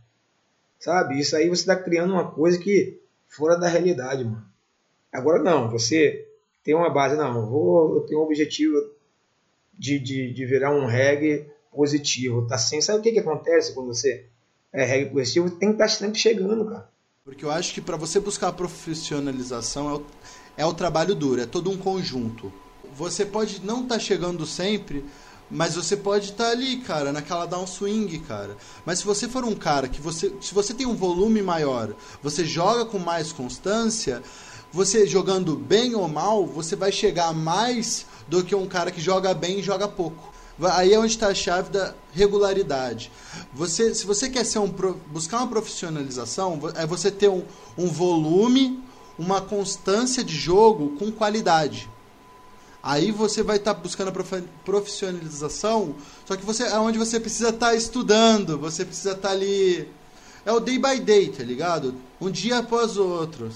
Sabe? 0.79 1.19
Isso 1.19 1.35
aí 1.35 1.47
você 1.47 1.61
está 1.61 1.75
criando 1.75 2.13
uma 2.13 2.31
coisa 2.31 2.57
que 2.57 2.99
fora 3.27 3.55
da 3.55 3.67
realidade, 3.67 4.23
mano. 4.23 4.45
Agora 5.11 5.41
não, 5.43 5.69
você 5.69 6.27
tem 6.63 6.73
uma 6.73 6.89
base, 6.89 7.15
não, 7.15 7.35
eu, 7.35 7.45
vou, 7.45 7.95
eu 7.95 8.01
tenho 8.01 8.19
um 8.19 8.23
objetivo, 8.23 8.75
de, 9.79 9.97
de, 9.97 10.33
de 10.33 10.45
virar 10.45 10.75
um 10.75 10.85
reggae 10.85 11.47
positivo. 11.71 12.45
Tá 12.45 12.57
sem, 12.57 12.81
sabe 12.81 12.99
o 12.99 13.01
que, 13.01 13.13
que 13.13 13.19
acontece 13.19 13.73
quando 13.73 13.87
você 13.87 14.25
é 14.73 14.83
reggae 14.83 15.09
positivo? 15.09 15.49
Tem 15.49 15.69
que 15.69 15.75
estar 15.75 15.85
tá 15.85 15.89
sempre 15.89 16.19
chegando, 16.19 16.65
cara. 16.65 16.89
Porque 17.23 17.45
eu 17.45 17.51
acho 17.51 17.73
que 17.73 17.81
para 17.81 17.95
você 17.95 18.19
buscar 18.19 18.49
a 18.49 18.53
profissionalização 18.53 19.89
é 19.89 19.93
o, 19.93 20.05
é 20.57 20.65
o 20.65 20.73
trabalho 20.73 21.15
duro, 21.15 21.41
é 21.41 21.45
todo 21.45 21.71
um 21.71 21.77
conjunto. 21.77 22.51
Você 22.95 23.25
pode 23.25 23.63
não 23.63 23.83
estar 23.83 23.95
tá 23.95 23.99
chegando 23.99 24.45
sempre, 24.45 25.05
Mas 25.51 25.73
você 25.73 25.97
pode 25.97 26.25
estar 26.25 26.45
tá 26.45 26.51
ali, 26.51 26.77
cara, 26.77 27.11
naquela 27.11 27.47
downswing, 27.47 28.19
cara. 28.19 28.55
Mas 28.85 28.99
se 28.99 29.05
você 29.05 29.27
for 29.27 29.43
um 29.43 29.55
cara 29.55 29.87
que 29.87 29.99
você. 29.99 30.31
Se 30.41 30.53
você 30.53 30.75
tem 30.75 30.85
um 30.85 30.95
volume 30.95 31.41
maior, 31.41 31.95
você 32.21 32.45
joga 32.45 32.85
com 32.85 32.99
mais 32.99 33.31
constância, 33.31 34.21
você 34.71 35.07
jogando 35.07 35.55
bem 35.55 35.95
ou 35.95 36.07
mal, 36.07 36.45
você 36.45 36.75
vai 36.75 36.91
chegar 36.91 37.33
mais 37.33 38.05
do 38.29 38.43
que 38.43 38.55
um 38.55 38.67
cara 38.67 38.91
que 38.91 39.01
joga 39.01 39.33
bem 39.33 39.59
e 39.59 39.63
joga 39.63 39.87
pouco. 39.87 40.33
Aí 40.61 40.93
é 40.93 40.99
onde 40.99 41.13
está 41.13 41.27
a 41.27 41.33
chave 41.33 41.69
da 41.69 41.93
regularidade. 42.13 43.11
Você, 43.53 43.95
se 43.95 44.05
você 44.05 44.29
quer 44.29 44.45
ser 44.45 44.59
um, 44.59 44.67
buscar 45.07 45.37
uma 45.37 45.47
profissionalização, 45.47 46.59
é 46.75 46.85
você 46.85 47.09
ter 47.09 47.29
um, 47.29 47.43
um 47.77 47.87
volume, 47.87 48.83
uma 49.17 49.41
constância 49.41 50.23
de 50.23 50.35
jogo 50.35 50.97
com 50.97 51.11
qualidade. 51.11 51.89
Aí 52.83 53.11
você 53.11 53.41
vai 53.41 53.57
estar 53.57 53.73
tá 53.73 53.79
buscando 53.79 54.09
a 54.09 54.43
profissionalização, 54.63 55.95
só 56.25 56.35
que 56.35 56.45
você 56.45 56.63
é 56.63 56.77
onde 56.77 56.97
você 56.97 57.19
precisa 57.19 57.49
estar 57.49 57.67
tá 57.67 57.75
estudando, 57.75 58.57
você 58.57 58.85
precisa 58.85 59.11
estar 59.11 59.29
tá 59.29 59.33
ali. 59.33 59.87
É 60.45 60.51
o 60.51 60.59
day 60.59 60.77
by 60.77 60.99
day, 60.99 61.29
tá 61.29 61.43
ligado? 61.43 61.95
Um 62.19 62.29
dia 62.29 62.59
após 62.59 62.97
o 62.97 63.05
outro. 63.05 63.49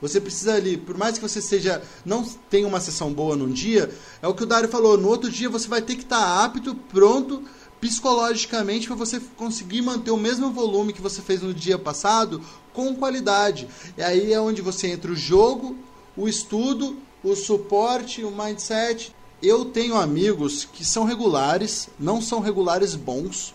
Você 0.00 0.20
precisa 0.20 0.54
ali, 0.54 0.76
por 0.76 0.96
mais 0.96 1.16
que 1.16 1.26
você 1.26 1.40
seja 1.40 1.82
não 2.04 2.22
tenha 2.50 2.66
uma 2.66 2.80
sessão 2.80 3.12
boa 3.12 3.34
num 3.34 3.50
dia, 3.50 3.90
é 4.20 4.28
o 4.28 4.34
que 4.34 4.42
o 4.42 4.46
Dário 4.46 4.68
falou, 4.68 4.98
no 4.98 5.08
outro 5.08 5.30
dia 5.30 5.48
você 5.48 5.68
vai 5.68 5.80
ter 5.80 5.96
que 5.96 6.02
estar 6.02 6.20
tá 6.20 6.44
apto, 6.44 6.74
pronto 6.74 7.42
psicologicamente 7.80 8.86
para 8.86 8.96
você 8.96 9.20
conseguir 9.36 9.82
manter 9.82 10.10
o 10.10 10.16
mesmo 10.16 10.50
volume 10.50 10.92
que 10.92 11.00
você 11.00 11.20
fez 11.20 11.42
no 11.42 11.52
dia 11.52 11.78
passado 11.78 12.40
com 12.72 12.94
qualidade. 12.94 13.68
E 13.96 14.02
aí 14.02 14.32
é 14.32 14.40
onde 14.40 14.62
você 14.62 14.88
entra 14.88 15.12
o 15.12 15.16
jogo, 15.16 15.76
o 16.16 16.28
estudo, 16.28 16.96
o 17.22 17.34
suporte, 17.34 18.24
o 18.24 18.30
mindset. 18.30 19.14
Eu 19.42 19.66
tenho 19.66 19.96
amigos 19.96 20.64
que 20.64 20.84
são 20.84 21.04
regulares, 21.04 21.88
não 21.98 22.20
são 22.20 22.40
regulares 22.40 22.94
bons, 22.94 23.54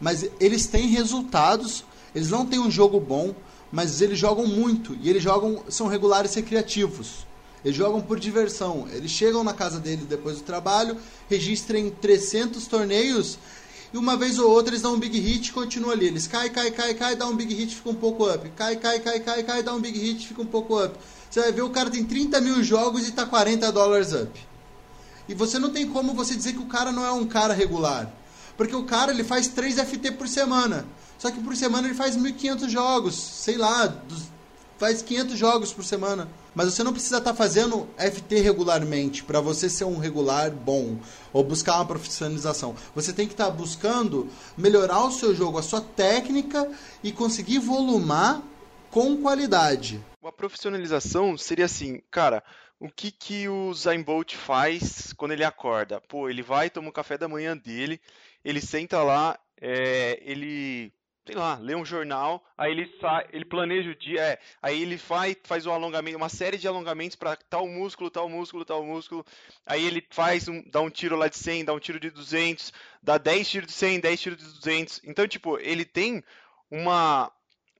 mas 0.00 0.28
eles 0.40 0.66
têm 0.66 0.88
resultados, 0.88 1.84
eles 2.14 2.28
não 2.28 2.44
têm 2.44 2.58
um 2.58 2.70
jogo 2.70 2.98
bom, 2.98 3.34
mas 3.72 4.02
eles 4.02 4.18
jogam 4.18 4.46
muito 4.46 4.96
e 5.00 5.08
eles 5.08 5.22
jogam 5.22 5.64
são 5.68 5.86
regulares 5.86 6.34
recreativos. 6.34 7.26
Eles 7.64 7.76
jogam 7.76 8.00
por 8.00 8.20
diversão. 8.20 8.86
Eles 8.92 9.10
chegam 9.10 9.42
na 9.42 9.54
casa 9.54 9.80
dele 9.80 10.04
depois 10.08 10.36
do 10.38 10.42
trabalho, 10.42 10.96
registram 11.30 11.90
300 11.90 12.66
torneios 12.66 13.38
e 13.92 13.98
uma 13.98 14.16
vez 14.16 14.38
ou 14.38 14.50
outra 14.50 14.72
eles 14.72 14.82
dão 14.82 14.94
um 14.94 14.98
big 14.98 15.18
hit 15.18 15.48
e 15.48 15.52
continuam 15.52 15.92
ali. 15.92 16.06
Eles 16.06 16.26
cai, 16.26 16.48
cai, 16.48 16.70
cai, 16.70 16.94
cai, 16.94 17.14
dá 17.14 17.26
um 17.26 17.36
big 17.36 17.54
hit, 17.54 17.76
fica 17.76 17.90
um 17.90 17.94
pouco 17.94 18.28
up. 18.28 18.48
Cai, 18.56 18.76
cai, 18.76 19.00
cai, 19.00 19.20
cai, 19.20 19.42
cai, 19.42 19.62
dá 19.62 19.74
um 19.74 19.80
big 19.80 19.98
hit, 19.98 20.28
fica 20.28 20.40
um 20.40 20.46
pouco 20.46 20.82
up. 20.82 20.98
Você 21.30 21.40
vai 21.40 21.52
ver 21.52 21.62
o 21.62 21.70
cara 21.70 21.90
tem 21.90 22.04
30 22.04 22.40
mil 22.40 22.62
jogos 22.62 23.06
e 23.06 23.12
tá 23.12 23.26
40 23.26 23.70
dólares 23.70 24.12
up. 24.12 24.30
E 25.28 25.34
você 25.34 25.58
não 25.58 25.70
tem 25.70 25.86
como 25.86 26.14
você 26.14 26.34
dizer 26.34 26.54
que 26.54 26.58
o 26.58 26.66
cara 26.66 26.90
não 26.90 27.04
é 27.04 27.12
um 27.12 27.26
cara 27.26 27.54
regular. 27.54 28.10
Porque 28.56 28.74
o 28.74 28.84
cara 28.84 29.12
ele 29.12 29.24
faz 29.24 29.48
3 29.48 29.76
FT 29.76 30.12
por 30.12 30.26
semana. 30.26 30.86
Só 31.22 31.30
que 31.30 31.40
por 31.40 31.54
semana 31.54 31.86
ele 31.86 31.94
faz 31.94 32.16
1.500 32.16 32.68
jogos, 32.68 33.14
sei 33.14 33.56
lá, 33.56 33.96
faz 34.76 35.02
500 35.02 35.38
jogos 35.38 35.72
por 35.72 35.84
semana. 35.84 36.28
Mas 36.52 36.74
você 36.74 36.82
não 36.82 36.92
precisa 36.92 37.18
estar 37.18 37.30
tá 37.30 37.36
fazendo 37.36 37.88
FT 37.96 38.40
regularmente 38.40 39.22
para 39.22 39.40
você 39.40 39.70
ser 39.70 39.84
um 39.84 39.98
regular 39.98 40.50
bom 40.50 40.98
ou 41.32 41.44
buscar 41.44 41.76
uma 41.76 41.86
profissionalização. 41.86 42.74
Você 42.92 43.12
tem 43.12 43.28
que 43.28 43.34
estar 43.34 43.44
tá 43.44 43.50
buscando 43.52 44.28
melhorar 44.58 45.04
o 45.04 45.12
seu 45.12 45.32
jogo, 45.32 45.58
a 45.58 45.62
sua 45.62 45.80
técnica 45.80 46.68
e 47.04 47.12
conseguir 47.12 47.60
volumar 47.60 48.42
com 48.90 49.16
qualidade. 49.18 50.04
Uma 50.20 50.32
profissionalização 50.32 51.38
seria 51.38 51.66
assim, 51.66 52.02
cara, 52.10 52.42
o 52.80 52.88
que 52.88 53.12
que 53.12 53.48
o 53.48 53.72
Zayn 53.74 54.02
Bolt 54.02 54.34
faz 54.34 55.12
quando 55.12 55.30
ele 55.30 55.44
acorda? 55.44 56.00
Pô, 56.00 56.28
ele 56.28 56.42
vai, 56.42 56.68
toma 56.68 56.88
o 56.88 56.92
café 56.92 57.16
da 57.16 57.28
manhã 57.28 57.56
dele, 57.56 58.00
ele 58.44 58.60
senta 58.60 59.04
lá, 59.04 59.38
é, 59.60 60.20
ele 60.24 60.92
sei 61.24 61.36
lá, 61.36 61.56
lê 61.56 61.74
um 61.74 61.84
jornal, 61.84 62.44
aí 62.58 62.72
ele 62.72 62.92
sai, 63.00 63.26
ele 63.32 63.44
planeja 63.44 63.90
o 63.90 63.94
dia, 63.94 64.20
é, 64.20 64.38
aí 64.60 64.82
ele 64.82 64.96
vai, 64.96 65.36
faz 65.44 65.66
um 65.66 65.72
alongamento, 65.72 66.16
uma 66.16 66.28
série 66.28 66.58
de 66.58 66.66
alongamentos 66.66 67.16
para 67.16 67.36
tal 67.36 67.66
músculo, 67.68 68.10
tal 68.10 68.28
músculo, 68.28 68.64
tal 68.64 68.84
músculo, 68.84 69.24
aí 69.64 69.84
ele 69.86 70.04
faz 70.10 70.48
um, 70.48 70.62
dá 70.68 70.80
um 70.80 70.90
tiro 70.90 71.16
lá 71.16 71.28
de 71.28 71.36
100, 71.36 71.64
dá 71.64 71.72
um 71.72 71.78
tiro 71.78 72.00
de 72.00 72.10
200, 72.10 72.72
dá 73.02 73.18
10 73.18 73.48
tiros 73.48 73.68
de 73.68 73.74
100, 73.74 74.00
10 74.00 74.20
tiros 74.20 74.38
de 74.38 74.44
200. 74.44 75.00
Então, 75.04 75.28
tipo, 75.28 75.58
ele 75.58 75.84
tem 75.84 76.22
uma 76.70 77.30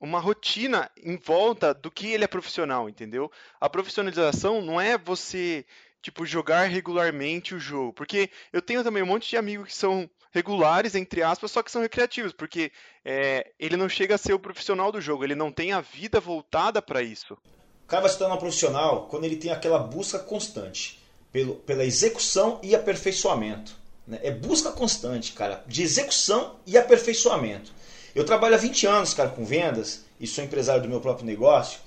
uma 0.01 0.18
rotina 0.18 0.90
em 0.97 1.16
volta 1.16 1.72
do 1.72 1.88
que 1.88 2.09
ele 2.09 2.24
é 2.24 2.26
profissional, 2.26 2.88
entendeu? 2.88 3.30
A 3.61 3.70
profissionalização 3.70 4.61
não 4.61 4.80
é 4.80 4.99
você 4.99 5.64
tipo 6.03 6.26
jogar 6.26 6.64
regularmente 6.64 7.55
o 7.55 7.61
jogo, 7.61 7.92
porque 7.92 8.28
eu 8.53 8.61
tenho 8.61 8.82
também 8.82 9.03
um 9.03 9.07
monte 9.07 9.30
de 9.30 9.36
amigos 9.36 9.68
que 9.68 9.76
são 9.76 10.11
regulares, 10.32 10.94
entre 10.94 11.22
aspas, 11.22 11.50
só 11.50 11.62
que 11.62 11.70
são 11.70 11.82
recreativos, 11.82 12.32
porque 12.32 12.72
é, 13.05 13.53
ele 13.59 13.76
não 13.76 13.88
chega 13.88 14.16
a 14.16 14.18
ser 14.18 14.32
o 14.32 14.38
profissional 14.38 14.90
do 14.90 15.00
jogo, 15.00 15.24
ele 15.24 15.34
não 15.34 15.53
tem 15.53 15.72
a 15.72 15.80
vida 15.80 16.18
voltada 16.18 16.82
para 16.82 17.03
isso. 17.03 17.34
O 17.84 17.86
cara 17.86 18.03
vai 18.03 18.11
se 18.11 18.18
tornar 18.18 18.34
um 18.34 18.38
profissional 18.38 19.07
quando 19.09 19.24
ele 19.24 19.36
tem 19.36 19.50
aquela 19.50 19.78
busca 19.78 20.18
constante 20.18 21.00
pelo, 21.30 21.57
pela 21.57 21.84
execução 21.84 22.59
e 22.62 22.74
aperfeiçoamento. 22.74 23.76
Né? 24.07 24.18
É 24.22 24.30
busca 24.30 24.72
constante, 24.72 25.32
cara, 25.32 25.62
de 25.66 25.82
execução 25.82 26.57
e 26.66 26.76
aperfeiçoamento. 26.76 27.72
Eu 28.14 28.24
trabalho 28.24 28.55
há 28.55 28.59
20 28.59 28.86
anos, 28.86 29.14
cara, 29.14 29.30
com 29.30 29.44
vendas 29.44 30.05
e 30.18 30.26
sou 30.26 30.42
empresário 30.42 30.82
do 30.82 30.88
meu 30.88 31.00
próprio 31.00 31.26
negócio. 31.26 31.80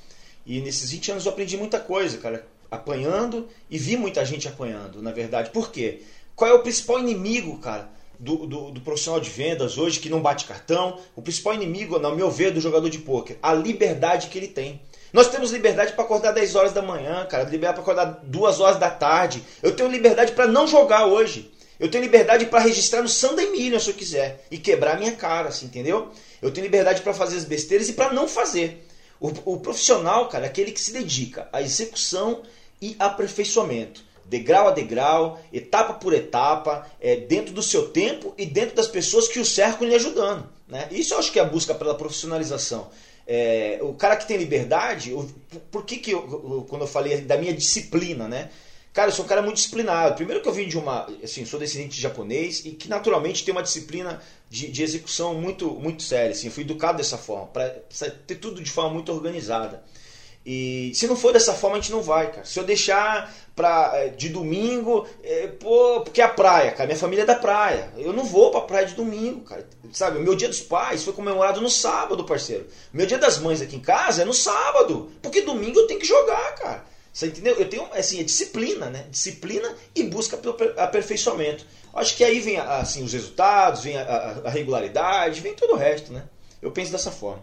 E 0.46 0.62
nesses 0.62 0.92
20 0.92 1.14
anos 1.14 1.26
eu 1.26 1.32
aprendi 1.32 1.58
muita 1.58 1.80
coisa, 1.80 2.18
cara, 2.20 2.46
apanhando 2.70 3.48
e 3.70 3.78
vi 3.78 3.98
muita 3.98 4.26
gente 4.26 4.48
apanhando, 4.48 5.02
na 5.02 5.12
verdade. 5.12 5.50
Por 5.50 5.72
quê? 5.72 6.02
Qual 6.36 6.50
é 6.50 6.54
o 6.54 6.60
principal 6.60 7.00
inimigo, 7.00 7.58
cara, 7.60 7.90
do, 8.20 8.48
do, 8.48 8.72
do, 8.72 8.82
profissional 8.82 9.20
de 9.20 9.30
vendas 9.30 9.78
hoje 9.78 10.00
que 10.00 10.10
não 10.10 10.22
bate 10.22 10.46
cartão, 10.46 11.00
o 11.16 11.22
principal 11.22 11.54
inimigo, 11.54 12.00
no 12.00 12.16
meu 12.16 12.30
ver, 12.30 12.52
do 12.52 12.62
jogador 12.62 12.90
de 12.90 13.00
pôquer, 13.00 13.38
a 13.42 13.54
liberdade 13.54 14.28
que 14.28 14.38
ele 14.38 14.48
tem. 14.48 14.82
Nós 15.14 15.30
temos 15.30 15.52
liberdade 15.52 15.94
para 15.94 16.04
acordar 16.04 16.32
10 16.32 16.56
horas 16.56 16.74
da 16.74 16.82
manhã, 16.82 17.26
cara, 17.26 17.44
liberdade 17.44 17.74
para 17.74 17.84
acordar 17.84 18.20
2 18.24 18.60
horas 18.60 18.78
da 18.78 18.90
tarde. 18.90 19.42
Eu 19.64 19.76
tenho 19.76 19.90
liberdade 19.90 20.34
para 20.34 20.48
não 20.48 20.68
jogar 20.68 21.06
hoje. 21.06 21.52
Eu 21.80 21.90
tenho 21.90 22.04
liberdade 22.04 22.46
para 22.46 22.60
registrar 22.60 23.02
no 23.02 23.08
Sunday 23.08 23.52
Million 23.52 23.80
se 23.80 23.90
eu 23.90 23.94
quiser 23.94 24.46
e 24.50 24.58
quebrar 24.58 24.98
minha 24.98 25.12
cara, 25.14 25.50
assim, 25.50 25.66
entendeu? 25.66 26.10
Eu 26.42 26.52
tenho 26.52 26.66
liberdade 26.66 27.02
para 27.02 27.14
fazer 27.14 27.38
as 27.38 27.44
besteiras 27.44 27.90
e 27.90 27.94
para 27.94 28.14
não 28.14 28.28
fazer. 28.28 28.85
O, 29.20 29.54
o 29.54 29.60
profissional, 29.60 30.28
cara, 30.28 30.46
é 30.46 30.50
aquele 30.50 30.72
que 30.72 30.82
se 30.82 30.92
dedica 30.92 31.48
à 31.52 31.62
execução 31.62 32.44
e 32.82 32.96
aperfeiçoamento 33.00 34.04
degrau 34.26 34.68
a 34.68 34.72
degrau, 34.72 35.40
etapa 35.54 35.94
por 35.94 36.14
etapa, 36.14 36.88
é, 37.00 37.16
dentro 37.16 37.54
do 37.54 37.62
seu 37.62 37.90
tempo 37.90 38.34
e 38.38 38.46
dentro 38.46 38.76
das 38.76 38.88
pessoas 38.88 39.28
que 39.28 39.40
o 39.40 39.46
cercam 39.46 39.88
lhe 39.88 39.96
ajudando. 39.96 40.50
Né? 40.68 40.88
Isso 40.92 41.14
eu 41.14 41.20
acho 41.20 41.32
que 41.32 41.40
é 41.40 41.42
a 41.42 41.46
busca 41.46 41.74
pela 41.74 41.96
profissionalização. 41.96 42.90
É, 43.28 43.80
o 43.82 43.94
cara 43.94 44.16
que 44.16 44.28
tem 44.28 44.38
liberdade, 44.38 45.14
por 45.72 45.84
que, 45.84 45.98
que 45.98 46.12
eu, 46.12 46.66
quando 46.70 46.82
eu 46.84 46.88
falei 46.88 47.22
da 47.22 47.38
minha 47.38 47.54
disciplina, 47.54 48.28
né? 48.28 48.50
Cara, 48.96 49.10
eu 49.10 49.14
sou 49.14 49.26
um 49.26 49.28
cara 49.28 49.42
muito 49.42 49.58
disciplinado. 49.58 50.16
Primeiro 50.16 50.42
que 50.42 50.48
eu 50.48 50.54
vim 50.54 50.70
de 50.70 50.78
uma. 50.78 51.06
Assim, 51.22 51.44
sou 51.44 51.60
descendente 51.60 51.98
de 51.98 52.02
japonês 52.02 52.66
e 52.66 52.72
que 52.72 52.88
naturalmente 52.88 53.44
tem 53.44 53.52
uma 53.52 53.62
disciplina 53.62 54.22
de, 54.50 54.72
de 54.72 54.82
execução 54.82 55.34
muito, 55.36 55.70
muito 55.72 56.02
séria. 56.02 56.32
Assim, 56.32 56.50
fui 56.50 56.64
educado 56.64 56.98
dessa 56.98 57.18
forma, 57.18 57.48
para 57.48 57.70
ter 58.26 58.36
tudo 58.36 58.64
de 58.64 58.72
forma 58.72 58.92
muito 58.92 59.12
organizada. 59.12 59.84
E 60.46 60.94
se 60.96 61.08
não 61.08 61.16
for 61.18 61.34
dessa 61.34 61.54
forma, 61.54 61.76
a 61.76 61.82
gente 61.82 61.92
não 61.92 62.02
vai, 62.02 62.32
cara. 62.32 62.46
Se 62.46 62.58
eu 62.58 62.64
deixar 62.64 63.36
pra, 63.54 63.92
é, 63.96 64.10
de 64.10 64.30
domingo, 64.30 65.06
é, 65.22 65.48
pô, 65.48 66.00
porque 66.00 66.22
é 66.22 66.24
a 66.24 66.30
praia, 66.30 66.72
cara, 66.72 66.86
minha 66.86 66.98
família 66.98 67.24
é 67.24 67.26
da 67.26 67.36
praia. 67.36 67.92
Eu 67.98 68.14
não 68.14 68.24
vou 68.24 68.50
pra 68.50 68.62
praia 68.62 68.86
de 68.86 68.94
domingo, 68.94 69.42
cara. 69.42 69.68
Sabe, 69.92 70.20
meu 70.20 70.36
dia 70.36 70.48
dos 70.48 70.62
pais 70.62 71.04
foi 71.04 71.12
comemorado 71.12 71.60
no 71.60 71.70
sábado, 71.70 72.24
parceiro. 72.24 72.66
Meu 72.94 73.06
dia 73.06 73.18
das 73.18 73.40
mães 73.40 73.60
aqui 73.60 73.76
em 73.76 73.82
casa 73.82 74.22
é 74.22 74.26
no 74.26 74.34
sábado. 74.34 75.12
Porque 75.22 75.42
domingo 75.42 75.82
eu 75.82 75.88
tenho 75.88 76.00
que 76.00 76.08
jogar, 76.08 76.56
cara. 76.56 76.95
Você 77.16 77.28
entendeu? 77.28 77.56
Eu 77.56 77.70
tenho, 77.70 77.86
assim, 77.94 78.20
é 78.20 78.24
disciplina, 78.24 78.90
né? 78.90 79.08
Disciplina 79.10 79.74
e 79.96 80.04
busca 80.04 80.36
pelo 80.36 80.58
aperfeiçoamento. 80.78 81.66
Acho 81.94 82.14
que 82.18 82.26
aí 82.26 82.42
vem, 82.42 82.58
assim, 82.58 83.06
os 83.06 83.14
resultados, 83.14 83.86
vem 83.86 83.96
a, 83.96 84.02
a 84.44 84.50
regularidade, 84.50 85.40
vem 85.40 85.54
todo 85.54 85.76
o 85.76 85.78
resto, 85.78 86.12
né? 86.12 86.28
Eu 86.62 86.72
penso 86.72 86.92
dessa 86.92 87.10
forma. 87.10 87.42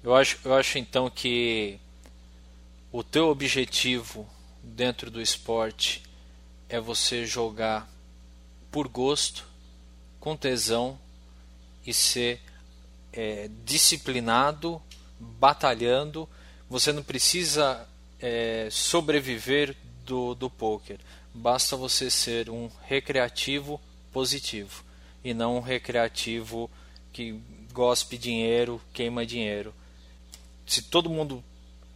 Eu 0.00 0.14
acho, 0.14 0.38
eu 0.44 0.54
acho 0.54 0.78
então 0.78 1.10
que 1.10 1.80
o 2.92 3.02
teu 3.02 3.26
objetivo 3.26 4.24
dentro 4.62 5.10
do 5.10 5.20
esporte 5.20 6.04
é 6.68 6.78
você 6.78 7.26
jogar 7.26 7.90
por 8.70 8.86
gosto, 8.86 9.44
com 10.20 10.36
tesão 10.36 10.96
e 11.84 11.92
ser 11.92 12.40
é, 13.12 13.50
disciplinado, 13.64 14.80
batalhando. 15.18 16.28
Você 16.70 16.92
não 16.92 17.02
precisa 17.02 17.87
é, 18.20 18.68
sobreviver 18.70 19.76
do, 20.04 20.34
do 20.34 20.50
poker. 20.50 20.98
Basta 21.32 21.76
você 21.76 22.10
ser 22.10 22.50
um 22.50 22.70
recreativo 22.86 23.80
positivo 24.12 24.84
e 25.22 25.34
não 25.34 25.56
um 25.56 25.60
recreativo 25.60 26.70
que 27.12 27.40
gospe 27.72 28.16
dinheiro, 28.16 28.80
queima 28.92 29.24
dinheiro. 29.24 29.74
Se 30.66 30.82
todo 30.82 31.10
mundo 31.10 31.42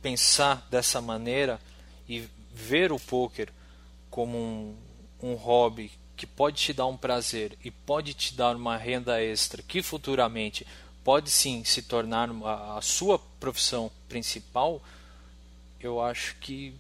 pensar 0.01 0.67
dessa 0.71 1.01
maneira 1.01 1.61
e 2.09 2.29
ver 2.53 2.93
o 2.93 2.99
poker 2.99 3.49
como 4.11 4.37
um, 4.39 4.77
um 5.23 5.35
hobby 5.35 5.91
que 6.17 6.27
pode 6.27 6.57
te 6.57 6.73
dar 6.73 6.87
um 6.87 6.97
prazer 6.97 7.57
e 7.65 7.71
pode 7.71 8.15
te 8.15 8.35
dar 8.35 8.55
uma 8.55 8.77
renda 8.77 9.23
extra 9.23 9.63
que 9.63 9.83
futuramente 9.83 10.67
pode 11.03 11.31
sim 11.31 11.65
se 11.65 11.83
tornar 11.83 12.31
a, 12.45 12.79
a 12.79 12.83
sua 12.83 13.19
profissão 13.19 13.91
principal, 14.09 14.83
eu 15.87 16.01
acho 16.01 16.37
que 16.37 16.75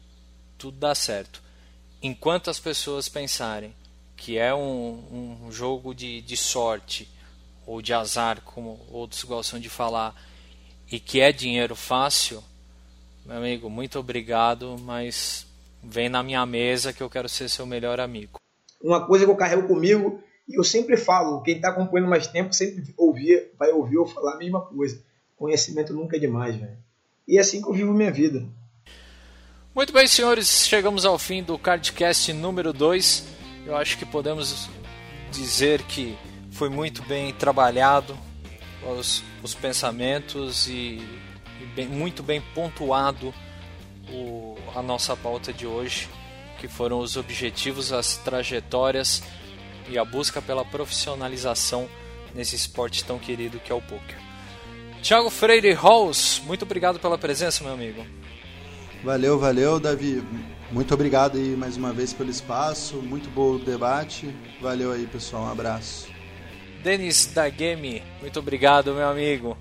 tudo 0.59 0.78
dá 0.78 0.94
certo. 0.94 1.42
Enquanto 2.03 2.50
as 2.50 2.59
pessoas 2.59 3.09
pensarem 3.09 3.74
que 4.16 4.38
é 4.38 4.55
um, 4.55 5.46
um 5.46 5.53
jogo 5.53 5.94
de, 5.94 6.20
de 6.20 6.36
sorte 6.36 7.09
ou 7.66 7.82
de 7.82 7.92
azar, 7.92 8.40
como 8.42 8.80
outros 8.90 9.24
gostam 9.24 9.59
de 9.59 9.68
falar, 9.68 10.14
e 10.90 11.00
que 11.00 11.20
é 11.20 11.32
dinheiro 11.32 11.74
fácil, 11.74 12.42
meu 13.24 13.36
amigo, 13.36 13.70
muito 13.70 13.98
obrigado, 13.98 14.76
mas 14.80 15.46
vem 15.82 16.09
na 16.09 16.22
minha 16.22 16.44
mesa 16.44 16.92
que 16.92 17.03
eu 17.03 17.11
quero 17.11 17.28
ser 17.28 17.48
seu 17.48 17.66
melhor 17.66 17.98
amigo. 18.00 18.40
Uma 18.80 19.07
coisa 19.07 19.24
que 19.24 19.30
eu 19.30 19.36
carrego 19.36 19.66
comigo 19.66 20.22
e 20.48 20.59
eu 20.59 20.64
sempre 20.64 20.96
falo, 20.96 21.40
quem 21.42 21.57
está 21.57 21.68
acompanhando 21.68 22.09
mais 22.09 22.26
tempo 22.26 22.53
sempre 22.53 22.92
ouvir, 22.96 23.50
vai 23.59 23.70
ouvir 23.70 23.96
eu 23.96 24.07
falar 24.07 24.34
a 24.34 24.38
mesma 24.38 24.61
coisa. 24.61 25.00
Conhecimento 25.36 25.92
nunca 25.92 26.16
é 26.16 26.20
demais, 26.20 26.57
velho. 26.57 26.76
E 27.26 27.38
é 27.38 27.40
assim 27.40 27.62
que 27.62 27.68
eu 27.68 27.72
vivo 27.72 27.92
minha 27.92 28.11
vida. 28.11 28.44
Muito 29.75 29.91
bem, 29.91 30.07
senhores, 30.07 30.66
chegamos 30.66 31.07
ao 31.07 31.18
fim 31.18 31.43
do 31.43 31.57
Cardcast 31.57 32.31
número 32.35 32.75
2. 32.75 33.25
Eu 33.64 33.75
acho 33.75 33.97
que 33.97 34.05
podemos 34.05 34.68
dizer 35.31 35.81
que 35.85 36.14
foi 36.51 36.68
muito 36.68 37.03
bem 37.05 37.33
trabalhado 37.33 38.14
os, 38.83 39.25
os 39.43 39.55
pensamentos 39.55 40.68
e, 40.68 41.01
e 41.59 41.64
bem, 41.75 41.89
muito 41.89 42.23
bem 42.23 42.43
pontuado 42.55 43.33
o, 44.11 44.59
a 44.77 44.83
nossa 44.83 45.16
pauta 45.16 45.55
de 45.55 45.66
hoje, 45.66 46.07
que 46.59 46.68
foram 46.68 46.99
os 46.99 47.16
objetivos, 47.16 47.95
as 47.95 48.18
trajetórias 48.18 49.23
e 49.89 49.97
a 49.97 50.05
busca 50.05 50.43
pela 50.43 50.66
profissionalização 50.66 51.89
nesse 52.35 52.57
esporte 52.57 53.03
tão 53.07 53.18
querido 53.18 53.59
que 53.59 53.73
é 53.73 53.75
o 53.75 53.81
poker. 53.81 54.18
Thiago 55.03 55.31
Freire 55.31 55.73
Halls, 55.73 56.43
muito 56.45 56.66
obrigado 56.66 57.01
pela 57.01 57.16
presença, 57.16 57.64
meu 57.64 57.73
amigo. 57.73 58.05
Valeu, 59.03 59.36
valeu, 59.36 59.80
Davi. 59.80 60.22
Muito 60.70 60.94
obrigado 60.94 61.36
aí 61.36 61.57
mais 61.57 61.76
uma 61.76 61.92
vez 61.92 62.12
pelo 62.12 62.30
espaço, 62.30 62.96
muito 62.96 63.28
bom 63.30 63.59
debate. 63.59 64.32
Valeu 64.61 64.92
aí, 64.92 65.07
pessoal, 65.07 65.42
um 65.42 65.50
abraço. 65.50 66.09
Denis 66.84 67.26
da 67.26 67.48
Game, 67.48 68.00
muito 68.20 68.38
obrigado, 68.38 68.94
meu 68.94 69.09
amigo. 69.09 69.57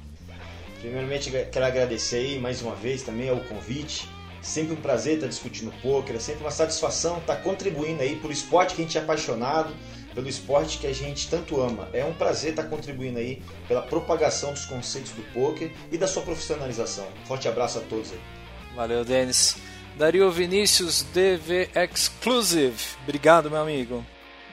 Primeiramente, 0.79 1.31
quero 1.51 1.65
agradecer 1.65 2.17
aí 2.17 2.39
mais 2.39 2.61
uma 2.61 2.75
vez 2.75 3.01
também 3.01 3.29
ao 3.29 3.39
convite. 3.41 4.07
Sempre 4.43 4.73
um 4.73 4.81
prazer 4.81 5.15
estar 5.15 5.27
discutindo 5.27 5.71
poker, 5.81 6.15
é 6.15 6.19
sempre 6.19 6.41
uma 6.41 6.51
satisfação 6.51 7.17
estar 7.17 7.37
contribuindo 7.37 8.01
aí 8.03 8.15
por 8.17 8.31
esporte 8.31 8.75
que 8.75 8.81
a 8.81 8.85
gente 8.85 8.97
é 8.97 9.01
apaixonado 9.01 9.73
pelo 10.13 10.27
esporte 10.27 10.77
que 10.77 10.87
a 10.87 10.93
gente 10.93 11.29
tanto 11.29 11.59
ama. 11.59 11.89
É 11.93 12.05
um 12.05 12.13
prazer 12.13 12.51
estar 12.51 12.63
contribuindo 12.65 13.17
aí 13.17 13.41
pela 13.67 13.81
propagação 13.81 14.53
dos 14.53 14.65
conceitos 14.65 15.11
do 15.11 15.21
poker 15.33 15.71
e 15.91 15.97
da 15.97 16.07
sua 16.07 16.21
profissionalização. 16.21 17.07
Forte 17.25 17.47
abraço 17.47 17.79
a 17.79 17.81
todos 17.81 18.11
aí. 18.11 18.40
Valeu, 18.75 19.03
Denis. 19.03 19.57
Dario 19.97 20.31
Vinícius, 20.31 21.03
DV 21.13 21.69
Exclusive. 21.75 22.77
Obrigado, 23.03 23.51
meu 23.51 23.61
amigo. 23.61 24.05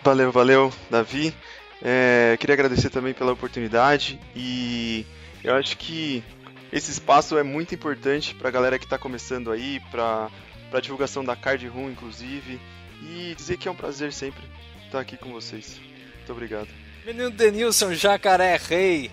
Valeu, 0.02 0.32
valeu, 0.32 0.72
Davi. 0.90 1.34
É, 1.80 2.36
queria 2.38 2.54
agradecer 2.54 2.90
também 2.90 3.14
pela 3.14 3.32
oportunidade 3.32 4.20
e 4.34 5.06
eu 5.44 5.54
acho 5.54 5.76
que 5.76 6.24
esse 6.72 6.90
espaço 6.90 7.38
é 7.38 7.42
muito 7.42 7.74
importante 7.74 8.34
para 8.34 8.48
a 8.48 8.50
galera 8.50 8.78
que 8.78 8.84
está 8.84 8.98
começando 8.98 9.52
aí, 9.52 9.80
para 9.90 10.28
a 10.72 10.80
divulgação 10.80 11.24
da 11.24 11.36
Card 11.36 11.66
Room, 11.68 11.90
inclusive, 11.90 12.60
e 13.02 13.34
dizer 13.36 13.56
que 13.56 13.68
é 13.68 13.70
um 13.70 13.76
prazer 13.76 14.12
sempre 14.12 14.42
estar 14.84 15.00
aqui 15.00 15.16
com 15.16 15.30
vocês. 15.30 15.80
Muito 16.16 16.32
obrigado. 16.32 16.68
Menino 17.06 17.30
Denilson 17.30 17.94
Jacaré 17.94 18.56
Rei, 18.56 19.10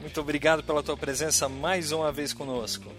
muito 0.00 0.20
obrigado 0.20 0.62
pela 0.62 0.82
tua 0.82 0.96
presença 0.96 1.48
mais 1.48 1.92
uma 1.92 2.12
vez 2.12 2.32
conosco. 2.32 2.92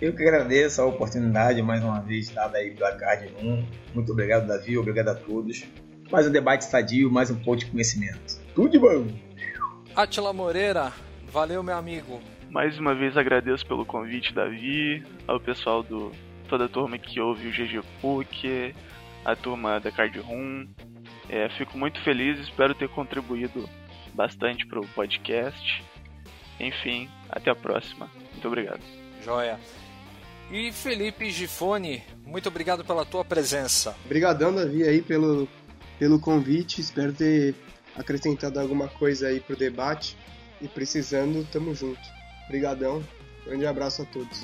Eu 0.00 0.14
que 0.14 0.22
agradeço 0.22 0.80
a 0.80 0.86
oportunidade 0.86 1.60
mais 1.60 1.82
uma 1.82 2.00
vez 2.00 2.30
dada 2.30 2.58
aí 2.58 2.70
pela 2.70 2.92
Card 2.92 3.34
1. 3.42 3.66
Muito 3.94 4.12
obrigado, 4.12 4.46
Davi. 4.46 4.78
Obrigado 4.78 5.08
a 5.08 5.14
todos. 5.14 5.64
Mais 6.10 6.26
um 6.26 6.30
debate 6.30 6.64
sadio, 6.64 7.10
mais 7.10 7.30
um 7.30 7.34
ponto 7.36 7.58
de 7.58 7.66
conhecimento. 7.66 8.40
Tudo 8.54 8.70
de 8.70 8.78
bom! 8.78 9.08
Atila 9.96 10.32
Moreira, 10.32 10.92
valeu, 11.32 11.64
meu 11.64 11.76
amigo. 11.76 12.20
Mais 12.48 12.78
uma 12.78 12.94
vez 12.94 13.16
agradeço 13.16 13.66
pelo 13.66 13.84
convite, 13.84 14.32
Davi, 14.32 15.04
ao 15.26 15.40
pessoal 15.40 15.82
do 15.82 16.12
toda 16.48 16.66
a 16.66 16.68
turma 16.68 16.96
que 16.96 17.20
ouve 17.20 17.48
o 17.48 17.50
GG 17.50 17.82
PUC, 18.00 18.74
a 19.24 19.34
turma 19.36 19.80
da 19.80 19.90
Card 19.90 20.18
Room, 20.20 20.66
é, 21.28 21.48
fico 21.50 21.76
muito 21.76 22.00
feliz, 22.00 22.38
espero 22.38 22.74
ter 22.74 22.88
contribuído 22.88 23.68
bastante 24.14 24.64
para 24.66 24.80
o 24.80 24.86
podcast. 24.88 25.84
Enfim, 26.58 27.08
até 27.28 27.50
a 27.50 27.54
próxima. 27.54 28.08
Muito 28.32 28.46
obrigado. 28.48 28.80
Joia. 29.22 29.58
E 30.50 30.72
Felipe 30.72 31.30
Gifone, 31.30 32.02
muito 32.24 32.48
obrigado 32.48 32.82
pela 32.82 33.04
tua 33.04 33.22
presença. 33.22 33.94
Obrigadão, 34.06 34.54
Davi, 34.54 34.82
aí 34.82 35.02
pelo, 35.02 35.46
pelo 35.98 36.18
convite. 36.18 36.80
Espero 36.80 37.12
ter 37.12 37.54
acrescentado 37.94 38.58
alguma 38.58 38.88
coisa 38.88 39.28
aí 39.28 39.40
pro 39.40 39.54
debate. 39.54 40.16
E 40.60 40.66
precisando, 40.66 41.46
tamo 41.52 41.74
junto. 41.74 42.00
Obrigadão. 42.46 43.04
Grande 43.44 43.66
abraço 43.66 44.02
a 44.02 44.04
todos. 44.06 44.42